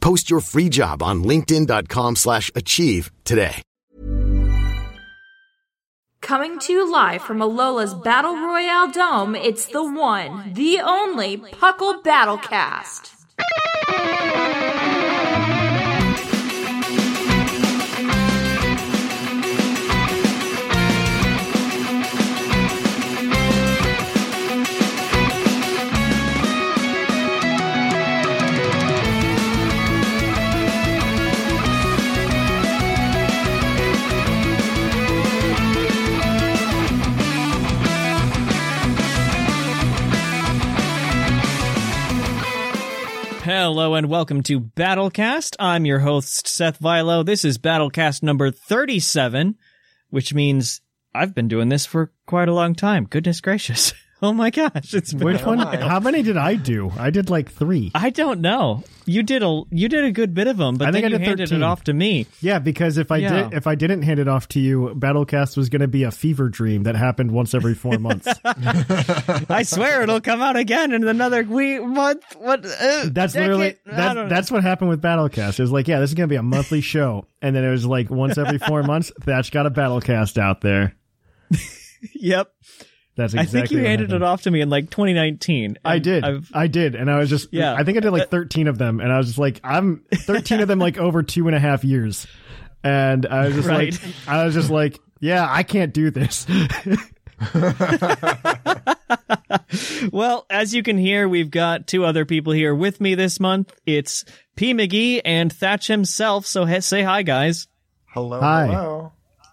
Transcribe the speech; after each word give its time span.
Post 0.00 0.30
your 0.30 0.40
free 0.40 0.68
job 0.68 1.02
on 1.02 1.24
linkedin.com 1.24 2.16
slash 2.16 2.50
achieve 2.54 3.10
today. 3.24 3.62
Coming 6.20 6.58
to 6.60 6.72
you 6.72 6.90
live 6.90 7.22
from 7.22 7.40
Alola's 7.40 7.94
Battle 7.94 8.34
Royale 8.34 8.90
Dome, 8.90 9.34
it's 9.34 9.66
the 9.66 9.82
one, 9.82 10.52
the 10.52 10.78
only 10.80 11.38
Puckle 11.38 12.02
Battlecast. 12.02 13.16
Hello 43.70 43.94
and 43.94 44.08
welcome 44.08 44.42
to 44.42 44.58
Battlecast. 44.58 45.54
I'm 45.60 45.86
your 45.86 46.00
host, 46.00 46.48
Seth 46.48 46.80
Vilo. 46.80 47.24
This 47.24 47.44
is 47.44 47.56
Battlecast 47.56 48.20
number 48.20 48.50
37, 48.50 49.54
which 50.08 50.34
means 50.34 50.80
I've 51.14 51.36
been 51.36 51.46
doing 51.46 51.68
this 51.68 51.86
for 51.86 52.12
quite 52.26 52.48
a 52.48 52.52
long 52.52 52.74
time. 52.74 53.04
Goodness 53.04 53.40
gracious. 53.40 53.94
Oh 54.22 54.34
my 54.34 54.50
gosh, 54.50 54.92
it's 54.92 55.14
been 55.14 55.24
Which 55.24 55.40
a 55.40 55.46
one? 55.46 55.58
while. 55.58 55.88
How 55.88 55.98
many 55.98 56.22
did 56.22 56.36
I 56.36 56.54
do? 56.54 56.92
I 56.98 57.08
did 57.08 57.30
like 57.30 57.50
three. 57.50 57.90
I 57.94 58.10
don't 58.10 58.42
know. 58.42 58.84
You 59.06 59.22
did 59.22 59.42
a 59.42 59.62
you 59.70 59.88
did 59.88 60.04
a 60.04 60.12
good 60.12 60.34
bit 60.34 60.46
of 60.46 60.58
them, 60.58 60.76
but 60.76 60.88
I 60.88 60.92
think 60.92 61.04
then 61.04 61.12
I 61.12 61.14
you 61.14 61.18
did 61.20 61.26
handed 61.28 61.48
13. 61.48 61.62
it 61.62 61.64
off 61.64 61.84
to 61.84 61.94
me. 61.94 62.26
Yeah, 62.42 62.58
because 62.58 62.98
if 62.98 63.10
I 63.10 63.16
Yeah. 63.16 63.44
did, 63.48 63.54
if 63.54 63.66
I 63.66 63.74
didn't 63.76 64.02
hand 64.02 64.20
it 64.20 64.28
off 64.28 64.46
to 64.48 64.60
you, 64.60 64.92
Battlecast 64.94 65.56
was 65.56 65.70
going 65.70 65.80
to 65.80 65.88
be 65.88 66.02
a 66.02 66.10
fever 66.10 66.50
dream 66.50 66.82
that 66.82 66.96
happened 66.96 67.30
once 67.30 67.54
every 67.54 67.74
four 67.74 67.98
months. 67.98 68.28
I 68.44 69.62
swear 69.62 70.02
it'll 70.02 70.20
come 70.20 70.42
out 70.42 70.56
again 70.56 70.92
in 70.92 71.08
another 71.08 71.42
week, 71.42 71.82
month. 71.82 72.22
What? 72.38 72.64
Uh, 72.66 73.06
That's 73.10 73.32
decade? 73.32 73.36
literally 73.48 73.76
I 73.86 73.96
that, 73.96 74.14
don't 74.14 74.24
know. 74.28 74.28
that's 74.34 74.50
what 74.50 74.62
happened 74.62 74.90
with 74.90 75.00
Battlecast. 75.00 75.58
It 75.58 75.62
was 75.62 75.72
like, 75.72 75.88
yeah, 75.88 75.98
this 75.98 76.10
is 76.10 76.14
going 76.14 76.28
to 76.28 76.32
be 76.32 76.36
a 76.36 76.42
monthly 76.42 76.82
show, 76.82 77.26
and 77.40 77.56
then 77.56 77.64
it 77.64 77.70
was 77.70 77.86
like 77.86 78.10
once 78.10 78.36
every 78.36 78.58
four 78.58 78.82
months. 78.82 79.10
Thatch 79.22 79.50
got 79.50 79.64
a 79.64 79.70
Battlecast 79.70 80.36
out 80.36 80.60
there. 80.60 80.94
Yep. 82.14 82.52
That's 83.20 83.34
I 83.34 83.44
think 83.44 83.70
you 83.70 83.78
what 83.78 83.86
handed 83.86 84.10
happened. 84.10 84.22
it 84.24 84.26
off 84.26 84.42
to 84.42 84.50
me 84.50 84.60
in 84.60 84.70
like 84.70 84.90
2019. 84.90 85.78
I 85.84 85.98
did. 85.98 86.24
I've, 86.24 86.50
I 86.54 86.66
did. 86.66 86.94
And 86.94 87.10
I 87.10 87.18
was 87.18 87.28
just, 87.30 87.48
Yeah. 87.52 87.74
I 87.74 87.84
think 87.84 87.96
I 87.96 88.00
did 88.00 88.10
like 88.10 88.22
uh, 88.22 88.26
13 88.26 88.66
of 88.68 88.78
them. 88.78 89.00
And 89.00 89.12
I 89.12 89.18
was 89.18 89.26
just 89.28 89.38
like, 89.38 89.60
I'm 89.64 90.04
13 90.14 90.60
of 90.60 90.68
them 90.68 90.78
like 90.78 90.98
over 90.98 91.22
two 91.22 91.46
and 91.46 91.54
a 91.56 91.60
half 91.60 91.84
years. 91.84 92.26
And 92.82 93.26
I 93.26 93.46
was 93.46 93.54
just 93.54 93.68
Right. 93.68 93.92
like, 93.92 94.14
I 94.26 94.44
was 94.44 94.54
just 94.54 94.70
like, 94.70 94.98
yeah, 95.20 95.46
I 95.48 95.62
can't 95.62 95.92
do 95.94 96.10
this. 96.10 96.46
Well, 100.12 100.46
as 100.50 100.74
you 100.74 100.82
can 100.82 100.98
hear, 100.98 101.28
we've 101.28 101.50
got 101.50 101.86
two 101.86 102.04
other 102.04 102.24
people 102.24 102.52
here 102.52 102.74
with 102.74 103.00
me 103.00 103.14
this 103.14 103.38
month. 103.38 103.72
It's 103.86 104.24
P. 104.56 104.74
McGee 104.74 105.20
and 105.24 105.52
Thatch 105.52 105.86
himself. 105.86 106.46
So 106.46 106.64
he- 106.64 106.80
say 106.80 107.02
hi, 107.02 107.22
guys. 107.22 107.68
Hello, 108.12 108.40
Hi. 108.40 108.66
hello. 108.66 109.12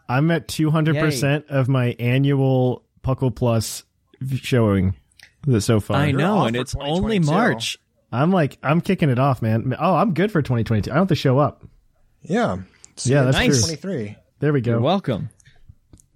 I'm 0.09 0.31
at 0.31 0.47
200% 0.47 1.47
of 1.49 1.67
my 1.67 1.95
annual 1.99 2.83
Puckle 3.07 3.33
Plus 3.33 3.83
showing 4.35 4.93
the 5.43 5.61
so 5.61 5.79
far. 5.79 5.97
I 5.97 6.07
you're 6.07 6.17
know, 6.19 6.43
and 6.43 6.55
it's 6.55 6.75
only 6.79 7.19
March. 7.19 7.77
I'm 8.11 8.31
like, 8.31 8.57
I'm 8.63 8.81
kicking 8.81 9.09
it 9.09 9.19
off, 9.19 9.41
man. 9.41 9.73
Oh, 9.79 9.95
I'm 9.95 10.13
good 10.13 10.31
for 10.31 10.41
2022. 10.41 10.91
I 10.91 10.93
don't 10.95 11.01
have 11.03 11.07
to 11.09 11.15
show 11.15 11.39
up. 11.39 11.63
Yeah. 12.21 12.57
See 12.97 13.11
Yeah, 13.11 13.23
that's 13.23 13.37
Nice. 13.37 13.65
true. 13.65 13.75
23. 13.77 14.15
There 14.39 14.51
we 14.53 14.61
You're 14.61 14.77
go. 14.79 14.81
welcome. 14.81 15.29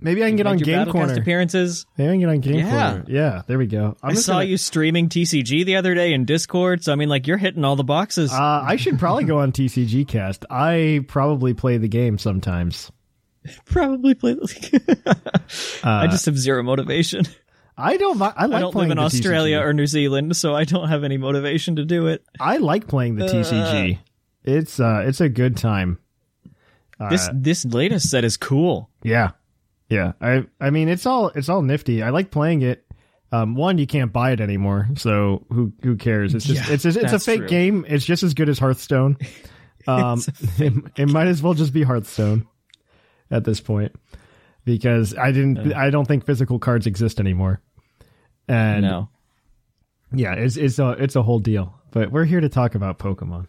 Maybe 0.04 0.24
I 0.24 0.28
can 0.30 0.36
get 0.36 0.48
on 0.48 0.56
Make 0.56 0.66
Game 0.66 0.80
Battlecast 0.88 0.92
Corner. 0.92 1.14
appearances. 1.14 1.86
Maybe 1.98 2.10
I 2.10 2.12
can 2.14 2.20
get 2.22 2.30
on 2.30 2.40
Game 2.40 2.56
Yeah. 2.66 2.90
Corner. 2.92 3.06
Yeah, 3.08 3.42
there 3.46 3.58
we 3.60 3.68
go. 3.68 3.96
I'm 4.02 4.12
I 4.12 4.14
saw 4.16 4.34
gonna- 4.34 4.46
you 4.46 4.58
streaming 4.58 5.10
TCG 5.10 5.64
the 5.64 5.76
other 5.76 5.94
day 5.94 6.14
in 6.14 6.26
Discord. 6.26 6.84
So 6.84 6.92
I 6.92 6.96
mean, 6.96 7.08
like 7.10 7.28
you're 7.28 7.38
hitting 7.38 7.64
all 7.64 7.76
the 7.76 7.84
boxes. 7.84 8.32
Uh, 8.34 8.64
I 8.66 8.78
should 8.78 8.98
probably 8.98 9.26
go 9.26 9.40
on 9.40 9.52
TCG 9.52 10.06
Cast. 10.08 10.44
I 10.50 11.06
probably 11.08 11.54
play 11.54 11.78
the 11.78 11.88
game 11.88 12.18
sometimes. 12.18 12.92
Probably 13.66 14.14
play. 14.14 14.34
The 14.34 14.42
league. 14.42 15.06
I 15.84 16.08
just 16.08 16.26
have 16.26 16.38
zero 16.38 16.64
motivation. 16.64 17.26
I 17.78 17.98
don't. 17.98 18.20
mi- 18.20 18.26
I 18.26 18.46
like 18.46 18.58
I 18.58 18.60
don't 18.60 18.72
playing 18.72 18.90
live 18.90 18.98
in 18.98 19.02
the 19.02 19.06
Australia 19.06 19.60
TCG. 19.60 19.66
or 19.66 19.74
New 19.74 19.88
Zealand, 19.88 20.36
so 20.38 20.54
I 20.56 20.66
don't 20.66 20.90
have 20.90 21.04
any 21.04 21.18
motivation 21.18 21.78
to 21.78 21.86
do 21.86 22.08
it. 22.08 22.24
I 22.40 22.58
like 22.58 22.88
playing 22.88 23.16
the 23.16 23.26
TCG. 23.26 23.98
It's 24.44 24.80
uh, 24.80 25.04
it's 25.06 25.22
a 25.22 25.30
good 25.30 25.58
time. 25.58 25.98
This 27.10 27.30
this 27.34 27.66
latest 27.66 28.10
set 28.10 28.24
is 28.24 28.38
cool. 28.38 28.90
Yeah, 29.02 29.32
yeah. 29.90 30.14
I 30.22 30.46
I 30.60 30.70
mean, 30.70 30.88
it's 30.90 31.06
all 31.08 31.30
it's 31.30 31.50
all 31.50 31.64
nifty. 31.64 32.04
I 32.04 32.10
like 32.12 32.30
playing 32.30 32.62
it. 32.62 32.86
Um, 33.32 33.56
one, 33.56 33.78
you 33.78 33.88
can't 33.88 34.12
buy 34.12 34.32
it 34.32 34.42
anymore, 34.42 34.90
so 34.98 35.46
who 35.52 35.74
who 35.82 35.96
cares? 35.96 36.36
It's 36.36 36.46
just 36.46 36.68
Yeah, 36.68 36.74
it's 36.74 36.86
it's, 36.86 36.98
it's 36.98 37.08
a 37.08 37.12
that's 37.12 37.26
fake 37.26 37.40
true. 37.40 37.48
game. 37.48 37.86
It's 37.88 38.06
just 38.06 38.22
as 38.24 38.34
good 38.36 38.50
as 38.50 38.60
Hearthstone. 38.60 39.18
Um, 39.88 40.22
it, 40.60 40.74
it 40.96 41.10
might 41.10 41.26
as 41.26 41.42
well 41.42 41.56
just 41.56 41.74
be 41.74 41.82
Hearthstone 41.82 42.46
at 43.32 43.44
this 43.46 43.60
point 43.62 43.94
because 44.66 45.16
I 45.18 45.32
didn't. 45.32 45.74
I 45.74 45.90
don't 45.90 46.06
think 46.08 46.26
physical 46.26 46.60
cards 46.60 46.86
exist 46.86 47.20
anymore. 47.20 47.62
And 48.48 48.82
No. 48.84 49.10
yeah, 50.14 50.34
it's 50.34 50.58
it's 50.58 50.78
a 50.80 50.90
it's 50.92 51.16
a 51.16 51.24
whole 51.24 51.40
deal. 51.40 51.74
But 51.92 52.12
we're 52.12 52.26
here 52.26 52.42
to 52.42 52.50
talk 52.50 52.76
about 52.76 53.00
Pokemon. 53.00 53.48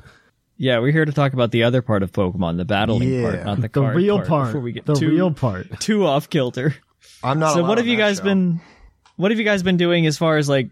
Yeah, 0.56 0.78
we're 0.78 0.92
here 0.92 1.04
to 1.04 1.12
talk 1.12 1.32
about 1.32 1.50
the 1.50 1.64
other 1.64 1.82
part 1.82 2.02
of 2.02 2.12
Pokemon, 2.12 2.56
the 2.56 2.64
battling 2.64 3.08
Yeah. 3.12 3.22
part, 3.22 3.44
not 3.44 3.56
the, 3.56 3.62
The 3.62 3.68
card 3.68 3.96
real 3.96 4.16
part. 4.18 4.28
part. 4.28 4.46
Before 4.48 4.60
we 4.60 4.72
get 4.72 4.86
the 4.86 4.94
too, 4.94 5.08
real 5.10 5.32
part. 5.32 5.80
too 5.80 6.06
off 6.06 6.30
kilter. 6.30 6.74
I'm 7.24 7.38
not. 7.40 7.54
so 7.54 7.64
what 7.64 7.78
have 7.78 7.86
you 7.86 7.96
guys 7.96 8.18
show. 8.18 8.24
been? 8.24 8.60
What 9.16 9.30
have 9.32 9.38
you 9.38 9.44
guys 9.44 9.62
been 9.62 9.76
doing 9.76 10.06
as 10.06 10.18
far 10.18 10.36
as 10.36 10.48
like 10.48 10.70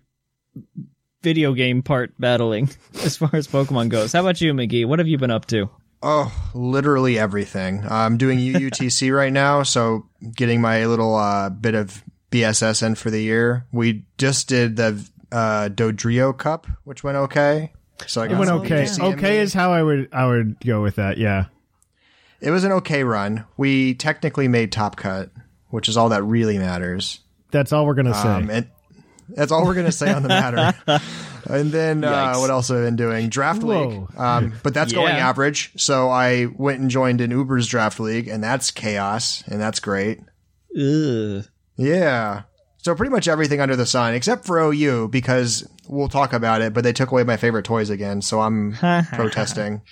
video 1.22 1.53
game 1.54 1.82
part 1.82 2.12
battling, 2.19 2.71
as 3.03 3.16
far 3.16 3.31
as 3.34 3.48
Pokemon 3.48 3.88
goes? 3.88 4.12
How 4.12 4.21
about 4.21 4.41
you, 4.41 4.53
McGee? 4.54 4.87
What 4.87 4.98
have 5.00 5.09
you 5.09 5.19
been 5.19 5.31
up 5.31 5.47
to? 5.47 5.69
Oh, 6.03 6.33
literally 6.55 7.19
everything. 7.19 7.84
I'm 7.88 8.16
doing 8.16 8.38
UUTC 8.38 9.15
right 9.16 9.33
now, 9.33 9.63
so 9.63 10.07
getting 10.34 10.60
my 10.60 10.86
little 10.86 11.15
uh, 11.15 11.51
bit 11.51 11.74
of 11.74 12.03
BSS 12.30 12.83
in 12.86 12.95
for 12.95 13.10
the 13.10 13.21
year. 13.21 13.66
We 13.72 14.04
just 14.16 14.48
did 14.48 14.77
the 14.77 15.07
uh, 15.30 15.69
Dodrio 15.72 16.36
Cup, 16.36 16.66
which 16.84 17.04
went 17.04 17.16
okay. 17.16 17.72
So 18.07 18.22
I 18.22 18.27
It 18.27 18.36
went 18.36 18.51
okay. 18.51 18.84
UUTC 18.84 18.98
in 18.98 19.04
Okay 19.15 19.41
is 19.41 19.53
how 19.53 19.72
I 19.72 19.83
would 19.83 20.09
I 20.13 20.27
would 20.27 20.59
go 20.65 20.80
with 20.83 20.97
that. 20.97 21.19
Yeah. 21.19 21.47
It 22.41 22.51
was 22.51 22.65
an 22.65 22.72
okay 22.72 23.04
run. 23.04 23.45
We 23.59 23.92
technically 23.95 24.48
made 24.48 24.72
top 24.72 24.97
cut, 24.97 25.30
which 25.69 25.89
is 25.89 25.98
all 25.98 26.09
that 26.09 26.22
really 26.22 26.59
matters. 26.59 27.21
That's 27.51 27.72
all 27.72 27.84
we're 27.84 27.95
gonna 27.95 28.15
say. 28.15 28.28
Um, 28.28 28.48
and 28.48 28.71
that's 29.28 29.53
all 29.53 29.66
we're 29.66 29.74
gonna 29.74 29.92
say 29.92 30.10
on 30.10 30.22
the 30.22 30.28
matter. 30.28 30.72
and 31.51 31.72
then 31.72 32.04
uh, 32.04 32.34
what 32.37 32.51
else 32.51 32.69
have 32.69 32.78
I 32.78 32.83
been 32.83 32.97
doing? 32.97 33.28
Draft 33.28 33.63
Whoa. 33.63 33.89
league, 33.89 34.16
um, 34.16 34.53
but 34.63 34.75
that's 34.75 34.92
going 34.92 35.15
average. 35.15 35.72
So 35.77 36.09
I 36.10 36.47
went 36.47 36.81
and 36.81 36.91
joined 36.91 37.21
an 37.21 37.31
Uber's 37.31 37.66
draft 37.66 38.01
league, 38.01 38.28
and 38.28 38.42
that's 38.42 38.71
chaos, 38.71 39.42
and 39.47 39.60
that's 39.60 39.81
great. 39.81 40.21
Ugh. 40.78 41.45
Yeah. 41.77 42.42
So 42.78 42.95
pretty 42.95 43.10
much 43.10 43.28
everything 43.28 43.60
under 43.60 43.77
the 43.77 43.87
sun, 43.87 44.15
except 44.15 44.45
for 44.45 44.59
OU, 44.59 45.09
because 45.09 45.69
we'll 45.89 46.09
talk 46.09 46.33
about 46.33 46.63
it. 46.63 46.72
But 46.72 46.84
they 46.84 46.92
took 46.92 47.10
away 47.10 47.25
my 47.25 47.37
favorite 47.37 47.65
toys 47.65 47.91
again, 47.91 48.22
so 48.22 48.41
I'm 48.41 48.72
protesting. 49.13 49.83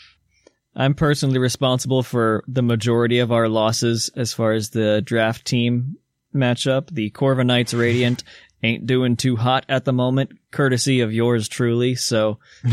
I'm 0.74 0.94
personally 0.94 1.38
responsible 1.38 2.02
for 2.02 2.44
the 2.46 2.62
majority 2.62 3.18
of 3.18 3.32
our 3.32 3.48
losses 3.48 4.10
as 4.16 4.32
far 4.32 4.52
as 4.52 4.70
the 4.70 5.02
draft 5.02 5.44
team 5.44 5.96
matchup. 6.34 6.88
The 6.90 7.10
Corva 7.10 7.44
Knights 7.44 7.74
Radiant 7.74 8.22
ain't 8.62 8.86
doing 8.86 9.16
too 9.16 9.36
hot 9.36 9.64
at 9.68 9.84
the 9.84 9.92
moment, 9.92 10.32
courtesy 10.50 11.00
of 11.00 11.12
yours 11.12 11.48
truly. 11.48 11.94
So, 11.94 12.38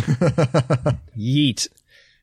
yeet. 1.18 1.68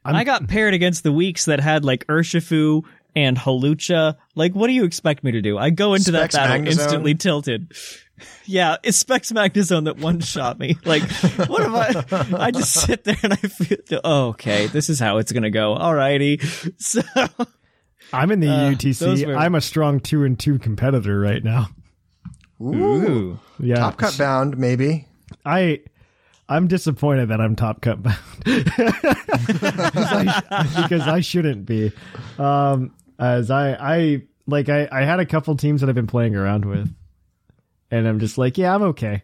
i 0.04 0.24
got 0.24 0.48
paired 0.48 0.74
against 0.74 1.02
the 1.02 1.12
weeks 1.12 1.44
that 1.46 1.60
had 1.60 1.84
like 1.84 2.06
Urshifu 2.06 2.82
and 3.14 3.36
Hawlucha. 3.36 4.16
Like, 4.34 4.54
what 4.54 4.66
do 4.68 4.72
you 4.72 4.84
expect 4.84 5.22
me 5.24 5.32
to 5.32 5.42
do? 5.42 5.58
I 5.58 5.70
go 5.70 5.94
into 5.94 6.10
Specs 6.12 6.34
that 6.34 6.48
battle 6.48 6.64
Magnezone? 6.66 6.66
instantly 6.82 7.14
tilted. 7.14 7.72
Yeah, 8.44 8.76
it's 8.84 8.98
Specs 8.98 9.32
Magnezone 9.32 9.86
that 9.86 9.96
one 9.98 10.20
shot 10.20 10.56
me. 10.56 10.76
Like, 10.84 11.02
what 11.48 11.60
am 11.62 11.74
I? 11.74 12.44
I 12.46 12.50
just 12.52 12.72
sit 12.72 13.02
there 13.02 13.16
and 13.24 13.32
I 13.32 13.36
feel, 13.36 13.78
oh, 14.04 14.28
okay, 14.28 14.68
this 14.68 14.88
is 14.90 15.00
how 15.00 15.16
it's 15.18 15.32
gonna 15.32 15.50
go. 15.50 15.74
Alrighty. 15.74 16.40
So, 16.80 17.02
I'm 18.12 18.30
in 18.30 18.38
the 18.38 18.46
Uh, 18.48 18.70
UTC. 18.74 19.26
were- 19.26 19.36
I'm 19.36 19.56
a 19.56 19.60
strong 19.60 19.98
two 19.98 20.22
and 20.22 20.38
two 20.38 20.60
competitor 20.60 21.18
right 21.18 21.42
now. 21.42 21.70
Ooh. 22.62 23.38
Yeah, 23.58 23.76
Top 23.76 23.96
cut 23.98 24.16
bound, 24.18 24.56
maybe. 24.58 25.06
I 25.44 25.80
I'm 26.48 26.66
disappointed 26.68 27.30
that 27.30 27.40
I'm 27.40 27.56
top 27.56 27.80
cut 27.80 28.02
bound 28.02 28.18
because, 28.44 28.92
I, 29.94 30.66
because 30.82 31.02
I 31.08 31.20
shouldn't 31.20 31.66
be. 31.66 31.92
Um, 32.38 32.94
as 33.18 33.50
I 33.50 33.72
I 33.74 34.22
like 34.46 34.68
I 34.68 34.88
I 34.90 35.04
had 35.04 35.20
a 35.20 35.26
couple 35.26 35.56
teams 35.56 35.80
that 35.80 35.88
I've 35.88 35.94
been 35.94 36.06
playing 36.06 36.36
around 36.36 36.64
with, 36.64 36.92
and 37.90 38.06
I'm 38.08 38.18
just 38.20 38.38
like, 38.38 38.58
yeah, 38.58 38.74
I'm 38.74 38.82
okay. 38.82 39.22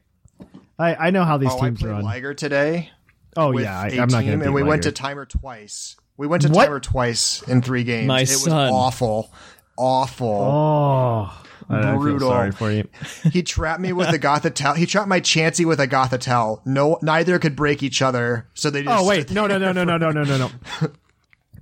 I 0.78 0.94
I 1.08 1.10
know 1.10 1.24
how 1.24 1.38
these 1.38 1.50
Oh, 1.52 1.60
teams 1.60 1.80
played 1.80 1.90
run. 1.90 2.04
Liger 2.04 2.34
today. 2.34 2.90
oh 3.36 3.52
with 3.52 3.64
yeah, 3.64 3.80
I'm 3.80 3.96
not 4.08 4.20
team, 4.20 4.26
going 4.28 4.38
to. 4.40 4.44
and 4.46 4.54
we 4.54 4.62
went 4.62 4.84
to 4.84 4.92
timer 4.92 5.26
twice. 5.26 5.96
We 6.16 6.26
went 6.26 6.42
to 6.42 6.48
What? 6.48 6.64
timer 6.66 6.80
twice 6.80 7.42
in 7.42 7.62
three 7.62 7.84
games. 7.84 8.06
My 8.08 8.20
it 8.20 8.28
was 8.28 8.44
son. 8.44 8.72
awful, 8.72 9.30
awful. 9.76 10.28
Oh, 10.28 11.22
I- 11.24 11.30
I 11.30 11.42
feel 11.42 11.47
Brutal. 11.68 12.28
sorry 12.30 12.50
for 12.52 12.70
you. 12.72 12.88
He 13.32 13.42
trapped 13.42 13.80
me 13.80 13.92
with 13.92 14.08
a 14.08 14.18
Gothitelle. 14.18 14.76
He 14.76 14.86
trapped 14.86 15.08
my 15.08 15.20
Chansey 15.20 15.64
with 15.66 15.80
a 15.80 15.86
Gothitelle. 15.88 16.60
No, 16.64 16.98
neither 17.02 17.38
could 17.38 17.54
break 17.56 17.82
each 17.82 18.00
other. 18.02 18.48
So 18.54 18.70
they 18.70 18.82
just 18.82 18.98
Oh 19.02 19.06
wait, 19.06 19.30
no, 19.30 19.46
no, 19.46 19.58
no, 19.58 19.72
no, 19.72 19.84
no, 19.84 19.96
no, 19.98 20.10
no, 20.10 20.22
no, 20.24 20.36
no. 20.38 20.50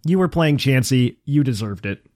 You 0.04 0.18
were 0.20 0.28
playing 0.28 0.58
Chansey. 0.58 1.16
You 1.24 1.42
deserved 1.42 1.84
it. 1.84 2.06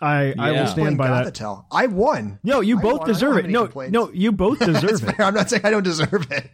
I 0.00 0.32
I 0.38 0.52
will 0.52 0.66
stand 0.68 0.96
by 0.96 1.08
that. 1.08 1.34
Gothitelle. 1.34 1.64
I 1.72 1.86
won. 1.88 2.38
No, 2.44 2.60
you 2.60 2.78
I 2.78 2.82
both 2.82 3.00
won. 3.00 3.08
Deserve 3.08 3.36
it. 3.38 3.50
No, 3.50 3.64
complaints. 3.64 3.92
no, 3.92 4.10
you 4.12 4.30
both 4.30 4.58
deserve 4.64 5.02
it. 5.02 5.16
fair. 5.16 5.26
I'm 5.26 5.34
not 5.34 5.50
saying 5.50 5.62
I 5.64 5.70
don't 5.70 5.82
deserve 5.82 6.26
it. 6.30 6.50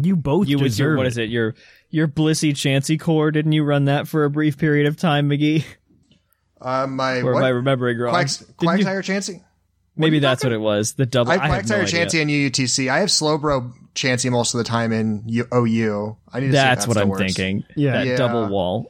You 0.00 0.14
both 0.14 0.46
You 0.46 0.58
was 0.58 0.78
your, 0.78 0.90
deserve 0.94 0.98
what 0.98 1.18
it? 1.18 1.30
Your, 1.30 1.54
your 1.90 2.06
Blissey 2.06 2.50
Chansey 2.52 3.00
core. 3.00 3.30
Didn't 3.32 3.50
you 3.52 3.64
run 3.64 3.86
that 3.86 4.06
for 4.06 4.24
a 4.24 4.30
brief 4.30 4.56
period 4.58 4.86
of 4.86 4.96
time, 4.96 5.28
McGee? 5.30 5.64
Uh, 6.60 6.86
my 6.86 7.20
Or 7.20 7.32
what? 7.34 7.38
am 7.40 7.44
I 7.44 7.48
remembering 7.48 7.98
wrong? 7.98 8.12
Quacks, 8.12 8.36
Didn't 8.38 8.78
you- 8.80 8.84
Quagsire 8.84 9.00
Chansey. 9.02 9.42
Maybe 9.98 10.18
that's 10.20 10.42
what 10.44 10.52
it 10.52 10.60
was. 10.60 10.92
The 10.94 11.06
double. 11.06 11.32
I 11.32 11.34
I, 11.34 11.38
have 11.48 11.54
have 11.56 11.68
no 11.68 11.74
Quagsire 11.76 11.82
idea. 11.82 12.06
Chansey 12.06 12.22
and 12.22 12.30
UUTC. 12.30 12.88
I 12.90 13.00
have 13.00 13.08
Slowbro 13.08 13.72
Chansey 13.94 14.30
most 14.30 14.54
of 14.54 14.58
the 14.58 14.64
time 14.64 14.92
in 14.92 15.24
U- 15.26 15.46
OU. 15.52 16.16
I 16.32 16.40
need 16.40 16.46
to 16.46 16.52
see 16.52 16.56
That's 16.56 16.86
what 16.86 16.96
I'm 16.96 17.08
works. 17.08 17.22
thinking. 17.34 17.64
Yeah. 17.76 17.92
that 17.92 18.06
Yeah. 18.06 18.16
double 18.16 18.48
wall. 18.48 18.86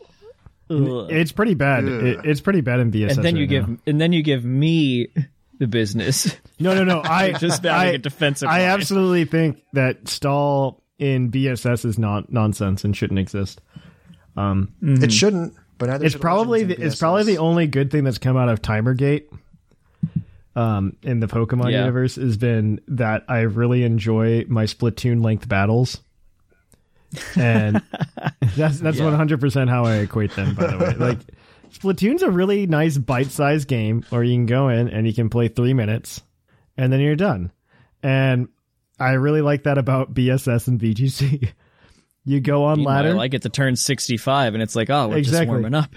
Ugh. 0.71 1.11
It's 1.11 1.33
pretty 1.33 1.55
bad. 1.55 1.85
It, 1.85 2.21
it's 2.25 2.41
pretty 2.43 2.61
bad 2.61 2.81
in 2.81 2.91
BSS. 2.93 3.17
and 3.17 3.25
then 3.25 3.37
you 3.37 3.43
right 3.45 3.49
give 3.49 3.69
now. 3.69 3.77
and 3.87 4.01
then 4.01 4.13
you 4.13 4.23
give 4.23 4.45
me 4.45 5.09
the 5.59 5.67
business. 5.67 6.37
no, 6.61 6.75
no, 6.75 6.85
no. 6.85 7.01
I 7.03 7.33
Just 7.39 7.63
having 7.65 7.71
I, 7.71 7.85
a 7.95 7.99
defensive 7.99 8.49
I 8.49 8.61
line. 8.63 8.71
absolutely 8.81 9.25
think 9.25 9.63
that 9.73 10.09
stall 10.09 10.83
in 10.99 11.31
BSS 11.31 11.85
is 11.87 11.99
not 11.99 12.31
nonsense 12.31 12.85
and 12.85 12.95
shouldn't 12.95 13.19
exist. 13.19 13.61
Um, 14.37 14.73
It 14.83 15.11
shouldn't, 15.13 15.55
but 15.79 15.89
It's 16.03 16.13
should 16.13 16.21
probably 16.21 16.65
the, 16.65 16.81
it's 16.81 16.97
probably 16.97 17.25
the 17.25 17.39
only 17.39 17.67
good 17.67 17.91
thing 17.91 18.05
that's 18.05 18.19
come 18.19 18.37
out 18.37 18.49
of 18.49 18.61
Timergate. 18.63 19.25
Um, 20.57 20.97
in 21.03 21.21
the 21.21 21.29
Pokemon 21.29 21.71
Yeah. 21.71 21.81
universe 21.81 22.17
has 22.17 22.37
been 22.37 22.81
that 22.89 23.25
I 23.29 23.41
really 23.41 23.85
enjoy 23.85 24.45
my 24.49 24.65
Splatoon 24.65 25.23
length 25.23 25.49
battles, 25.49 26.01
and 27.37 27.81
that's 28.57 28.81
that's 28.81 29.01
one 29.01 29.15
hundred 29.15 29.41
percent 29.41 29.71
how 29.71 29.85
I 29.85 29.97
equate 29.99 30.35
them. 30.35 30.55
By 30.55 30.67
the 30.67 30.79
way, 30.79 30.95
like 30.99 31.19
Splatoon's 31.73 32.23
a 32.23 32.31
really 32.31 32.67
nice 32.67 32.99
bite 32.99 33.31
sized 33.31 33.69
game 33.69 34.05
where 34.11 34.25
you 34.25 34.35
can 34.35 34.47
go 34.47 34.69
in 34.69 34.89
and 34.89 35.07
you 35.07 35.13
can 35.15 35.29
play 35.29 35.49
three 35.49 35.75
minutes, 35.75 36.23
and 36.77 36.93
then 36.93 37.01
you're 37.01 37.15
done. 37.17 37.53
And 38.03 38.49
I 38.99 39.13
really 39.13 39.43
like 39.43 39.63
that 39.65 39.79
about 39.79 40.13
BSS 40.15 40.69
and 40.69 40.81
VGC. 40.81 41.53
You 42.25 42.41
go 42.41 42.65
on 42.65 42.77
Meanwhile, 42.79 42.95
ladder. 43.05 43.19
I 43.19 43.29
get 43.29 43.43
to 43.43 43.49
turn 43.49 43.75
65, 43.75 44.53
and 44.53 44.63
it's 44.63 44.77
like, 44.77 44.91
oh, 44.91 45.09
we're 45.09 45.23
just 45.23 45.47
warming 45.47 45.73
up. 45.73 45.91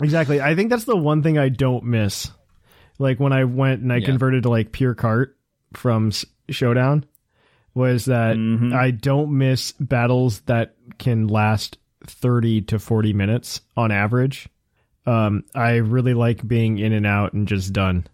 Exactly. 0.00 0.40
I 0.40 0.54
think 0.54 0.70
that's 0.70 0.84
the 0.84 0.96
one 0.96 1.24
thing 1.24 1.36
I 1.36 1.48
don't 1.48 1.82
miss. 1.82 2.30
Like 2.98 3.20
when 3.20 3.32
I 3.32 3.44
went 3.44 3.82
and 3.82 3.92
I 3.92 3.96
Yeah. 3.96 4.06
converted 4.06 4.44
to 4.44 4.48
like 4.50 4.72
pure 4.72 4.94
cart 4.94 5.36
from 5.74 6.08
S- 6.08 6.24
Showdown 6.50 7.04
was 7.74 8.06
that 8.06 8.36
Mm-hmm. 8.36 8.72
I 8.72 8.90
don't 8.90 9.36
miss 9.36 9.72
battles 9.72 10.40
that 10.42 10.76
can 10.98 11.26
last 11.28 11.78
30 12.06 12.62
to 12.62 12.78
40 12.78 13.12
minutes 13.12 13.60
on 13.76 13.90
average. 13.90 14.48
Um, 15.04 15.44
I 15.54 15.76
really 15.76 16.14
like 16.14 16.46
being 16.46 16.78
in 16.78 16.92
and 16.92 17.06
out 17.06 17.32
and 17.32 17.46
just 17.46 17.72
done. 17.72 18.06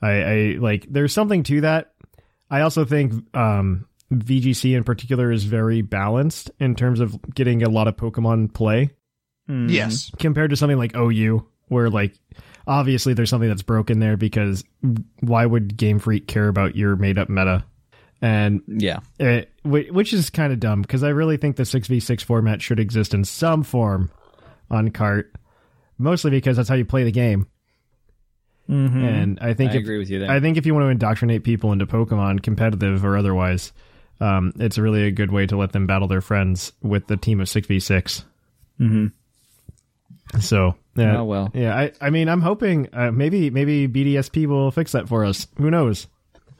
I, 0.00 0.10
I 0.10 0.56
like, 0.58 0.86
there's 0.90 1.12
something 1.12 1.42
to 1.44 1.60
that. 1.60 1.92
I 2.50 2.62
also 2.62 2.84
think, 2.84 3.12
um, 3.36 3.86
VGC 4.12 4.76
in 4.76 4.84
particular 4.84 5.30
is 5.32 5.44
very 5.44 5.80
balanced 5.82 6.50
in 6.60 6.74
terms 6.74 7.00
of 7.00 7.16
getting 7.34 7.62
a 7.62 7.68
lot 7.70 7.88
of 7.88 7.96
Pokemon 7.96 8.52
play 8.52 8.90
Yes. 9.48 10.10
compared 10.18 10.50
to 10.50 10.56
something 10.56 10.78
like 10.78 10.96
OU, 10.96 11.46
where 11.68 11.88
like 11.90 12.14
obviously 12.66 13.14
there's 13.14 13.30
something 13.30 13.48
that's 13.48 13.62
broken 13.62 13.98
there 13.98 14.16
because 14.16 14.64
why 15.20 15.44
would 15.46 15.76
Game 15.76 15.98
Freak 15.98 16.26
care 16.26 16.48
about 16.48 16.76
your 16.76 16.96
made 16.96 17.18
up 17.18 17.28
meta? 17.28 17.64
And 18.20 18.62
Yeah. 18.68 19.00
it, 19.18 19.50
which 19.64 20.12
is 20.12 20.30
kind 20.30 20.52
of 20.52 20.60
dumb 20.60 20.82
because 20.82 21.02
I 21.02 21.08
really 21.08 21.36
think 21.36 21.56
the 21.56 21.64
six 21.64 21.88
v 21.88 21.98
six 22.00 22.22
format 22.22 22.62
should 22.62 22.78
exist 22.78 23.14
in 23.14 23.24
some 23.24 23.62
form 23.62 24.10
on 24.70 24.90
cart, 24.90 25.34
mostly 25.98 26.30
because 26.30 26.56
that's 26.56 26.68
how 26.68 26.76
you 26.76 26.84
play 26.84 27.04
the 27.04 27.12
game. 27.12 27.46
And 28.68 29.38
I 29.40 29.52
think 29.52 29.72
I 29.72 29.74
if, 29.74 29.80
agree 29.80 29.98
with 29.98 30.08
you 30.08 30.20
there. 30.20 30.30
I 30.30 30.40
think 30.40 30.56
if 30.56 30.64
you 30.64 30.72
want 30.72 30.84
to 30.84 30.90
indoctrinate 30.90 31.44
people 31.44 31.72
into 31.72 31.84
Pokemon, 31.86 32.42
competitive 32.42 33.04
or 33.04 33.18
otherwise, 33.18 33.72
um, 34.20 34.52
it's 34.58 34.78
really 34.78 35.02
a 35.02 35.10
good 35.10 35.30
way 35.30 35.46
to 35.46 35.56
let 35.56 35.72
them 35.72 35.86
battle 35.86 36.08
their 36.08 36.20
friends 36.22 36.72
with 36.80 37.06
the 37.06 37.16
team 37.18 37.40
of 37.40 37.48
six 37.50 37.66
v 37.66 37.80
six. 37.80 38.24
Mm-hmm. 38.80 39.08
So 40.40 40.76
yeah, 40.96 41.20
Oh, 41.20 41.24
well. 41.24 41.50
yeah. 41.54 41.76
I, 41.76 41.92
I 42.00 42.10
mean, 42.10 42.28
I'm 42.28 42.40
hoping 42.40 42.88
uh, 42.92 43.10
maybe 43.12 43.50
maybe 43.50 43.86
BDSP 43.88 44.46
will 44.46 44.70
fix 44.70 44.92
that 44.92 45.08
for 45.08 45.24
us. 45.24 45.46
Who 45.58 45.70
knows? 45.70 46.06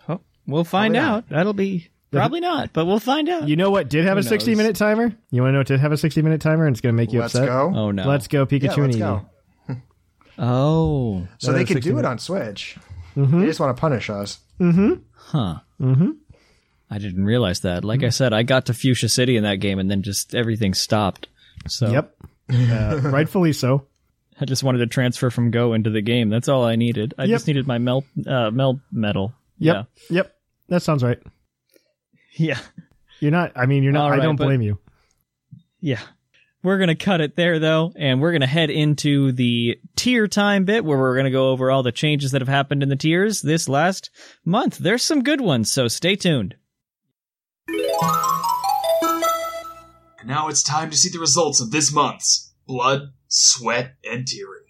Oh, 0.08 0.20
we'll 0.46 0.64
find 0.64 0.94
yeah. 0.94 1.10
out. 1.14 1.28
That'll 1.30 1.52
be 1.54 1.88
probably 2.10 2.40
not, 2.40 2.72
but 2.74 2.84
we'll 2.86 2.98
find 3.00 3.28
out. 3.28 3.48
You 3.48 3.56
know 3.56 3.70
what 3.70 3.88
did 3.88 4.04
have 4.04 4.14
Who 4.16 4.20
a 4.20 4.22
60 4.22 4.50
knows? 4.50 4.56
minute 4.58 4.76
timer? 4.76 5.14
You 5.30 5.40
want 5.42 5.50
to 5.50 5.52
know 5.54 5.58
what 5.60 5.66
did 5.68 5.80
have 5.80 5.92
a 5.92 5.96
60 5.96 6.20
minute 6.22 6.40
timer 6.42 6.66
and 6.66 6.74
it's 6.74 6.80
going 6.82 6.94
to 6.94 6.96
make 6.96 7.12
you 7.12 7.20
Let's 7.20 7.34
upset? 7.34 7.48
go. 7.48 7.72
oh 7.74 7.90
no. 7.90 8.06
Let's 8.06 8.28
go 8.28 8.44
Pikachu 8.46 8.62
Yeah, 8.62 8.74
and 8.74 8.82
let's 8.84 8.96
Eevee. 8.96 8.98
go. 8.98 9.26
Oh. 10.38 11.26
So 11.38 11.52
they 11.52 11.64
could 11.64 11.76
60 11.76 11.90
do 11.90 11.98
it 11.98 12.04
on 12.04 12.18
Switch. 12.18 12.76
Mm-hmm. 13.16 13.40
They 13.40 13.46
just 13.46 13.60
want 13.60 13.76
to 13.76 13.80
punish 13.80 14.08
us. 14.10 14.38
Huh. 14.60 15.56
Mm-hmm. 15.80 16.10
I 16.90 16.98
didn't 16.98 17.24
realize 17.24 17.60
that. 17.60 17.84
Like 17.84 18.02
I 18.02 18.08
said, 18.10 18.32
I 18.32 18.42
got 18.42 18.66
to 18.66 18.74
Fuchsia 18.74 19.08
City 19.08 19.36
in 19.36 19.44
that 19.44 19.56
game, 19.56 19.78
and 19.78 19.90
then 19.90 20.02
just 20.02 20.34
everything 20.34 20.74
stopped. 20.74 21.28
So 21.68 21.90
Yep. 21.90 22.14
Uh, 22.52 23.00
rightfully 23.04 23.52
so. 23.52 23.86
I 24.40 24.44
just 24.44 24.62
wanted 24.64 24.78
to 24.78 24.86
transfer 24.86 25.30
from 25.30 25.50
Go 25.50 25.72
into 25.74 25.90
the 25.90 26.02
game. 26.02 26.28
That's 26.28 26.48
all 26.48 26.64
I 26.64 26.76
needed. 26.76 27.14
I 27.18 27.24
Yep. 27.24 27.30
just 27.34 27.46
needed 27.46 27.66
my 27.66 27.78
mel 27.78 28.04
uh, 28.26 28.50
mel 28.50 28.80
medal. 28.90 29.32
Yep. 29.58 29.86
Yep. 30.10 30.34
That 30.68 30.82
sounds 30.82 31.02
right. 31.04 31.18
Yeah. 32.34 32.58
You're 33.20 33.30
not, 33.30 33.52
I 33.56 33.66
mean, 33.66 33.82
you're 33.82 33.92
not, 33.92 34.10
All 34.12 34.20
I 34.20 34.22
don't 34.22 34.36
but- 34.36 34.46
blame 34.46 34.62
you. 34.62 34.78
Yeah. 35.80 36.00
We're 36.64 36.78
going 36.78 36.88
to 36.88 36.94
cut 36.94 37.20
it 37.20 37.34
there, 37.34 37.58
though, 37.58 37.92
and 37.96 38.20
we're 38.20 38.30
going 38.30 38.40
to 38.42 38.46
head 38.46 38.70
into 38.70 39.32
the 39.32 39.78
tier 39.96 40.28
time 40.28 40.64
bit 40.64 40.84
where 40.84 40.96
we're 40.96 41.14
going 41.14 41.24
to 41.24 41.30
go 41.32 41.50
over 41.50 41.72
all 41.72 41.82
the 41.82 41.90
changes 41.90 42.30
that 42.30 42.40
have 42.40 42.48
happened 42.48 42.84
in 42.84 42.88
the 42.88 42.94
tiers 42.94 43.42
this 43.42 43.68
last 43.68 44.10
month. 44.44 44.78
There's 44.78 45.02
some 45.04 45.24
good 45.24 45.40
ones, 45.40 45.72
so 45.72 45.88
stay 45.88 46.14
tuned. 46.14 46.54
And 50.22 50.28
now 50.28 50.46
it's 50.46 50.62
time 50.62 50.88
to 50.90 50.96
see 50.96 51.08
the 51.08 51.18
results 51.18 51.60
of 51.60 51.72
this 51.72 51.92
month's 51.92 52.54
Blood, 52.64 53.12
Sweat, 53.26 53.96
and 54.08 54.24
Tearing. 54.24 54.62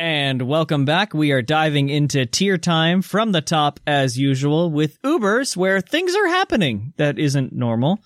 And 0.00 0.42
welcome 0.42 0.84
back. 0.84 1.14
We 1.14 1.30
are 1.30 1.42
diving 1.42 1.88
into 1.88 2.26
tier 2.26 2.58
time 2.58 3.02
from 3.02 3.30
the 3.30 3.40
top 3.40 3.78
as 3.86 4.18
usual 4.18 4.72
with 4.72 5.00
Ubers 5.02 5.56
where 5.56 5.80
things 5.80 6.16
are 6.16 6.26
happening 6.26 6.92
that 6.96 7.20
isn't 7.20 7.52
normal. 7.52 8.00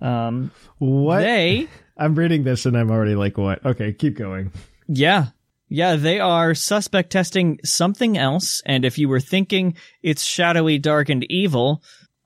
Um, 0.00 0.50
What? 0.78 1.20
they, 1.20 1.68
I'm 1.96 2.16
reading 2.16 2.42
this 2.42 2.66
and 2.66 2.76
I'm 2.76 2.90
already 2.90 3.14
like, 3.14 3.38
what? 3.38 3.64
Okay, 3.64 3.92
keep 3.92 4.16
going. 4.16 4.50
yeah, 4.88 5.26
yeah, 5.68 5.94
they 5.94 6.18
are 6.18 6.52
suspect 6.56 7.10
testing 7.10 7.60
something 7.64 8.18
else. 8.18 8.60
And 8.66 8.84
if 8.84 8.98
you 8.98 9.08
were 9.08 9.20
thinking 9.20 9.76
it's 10.02 10.24
shadowy, 10.24 10.78
dark, 10.80 11.08
and 11.10 11.24
evil, 11.30 11.84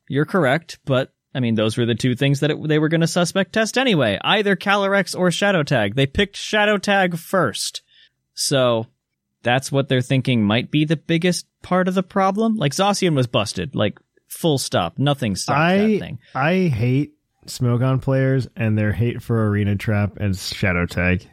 you're 0.08 0.24
correct. 0.24 0.78
But 0.86 1.13
I 1.34 1.40
mean, 1.40 1.56
those 1.56 1.76
were 1.76 1.86
the 1.86 1.94
two 1.94 2.14
things 2.14 2.40
that 2.40 2.50
it, 2.50 2.68
they 2.68 2.78
were 2.78 2.88
going 2.88 3.00
to 3.00 3.06
suspect 3.06 3.52
test 3.52 3.76
anyway. 3.76 4.18
Either 4.22 4.54
Calyrex 4.54 5.18
or 5.18 5.30
Shadow 5.30 5.62
Tag. 5.62 5.94
They 5.96 6.06
picked 6.06 6.36
Shadow 6.36 6.78
Tag 6.78 7.18
first. 7.18 7.82
So 8.34 8.86
that's 9.42 9.72
what 9.72 9.88
they're 9.88 10.00
thinking 10.00 10.44
might 10.44 10.70
be 10.70 10.84
the 10.84 10.96
biggest 10.96 11.46
part 11.62 11.88
of 11.88 11.94
the 11.94 12.02
problem. 12.02 12.56
Like 12.56 12.72
Zacian 12.72 13.14
was 13.14 13.26
busted, 13.26 13.74
like 13.74 13.98
full 14.28 14.58
stop. 14.58 14.98
Nothing 14.98 15.36
stopped 15.36 15.58
that 15.58 15.84
I 15.84 15.98
thing. 15.98 16.18
I 16.34 16.54
hate 16.68 17.14
Smogon 17.46 18.00
players 18.00 18.48
and 18.56 18.78
their 18.78 18.92
hate 18.92 19.22
for 19.22 19.48
Arena 19.48 19.76
Trap 19.76 20.16
and 20.18 20.36
Shadow 20.36 20.86
Tag. 20.86 21.28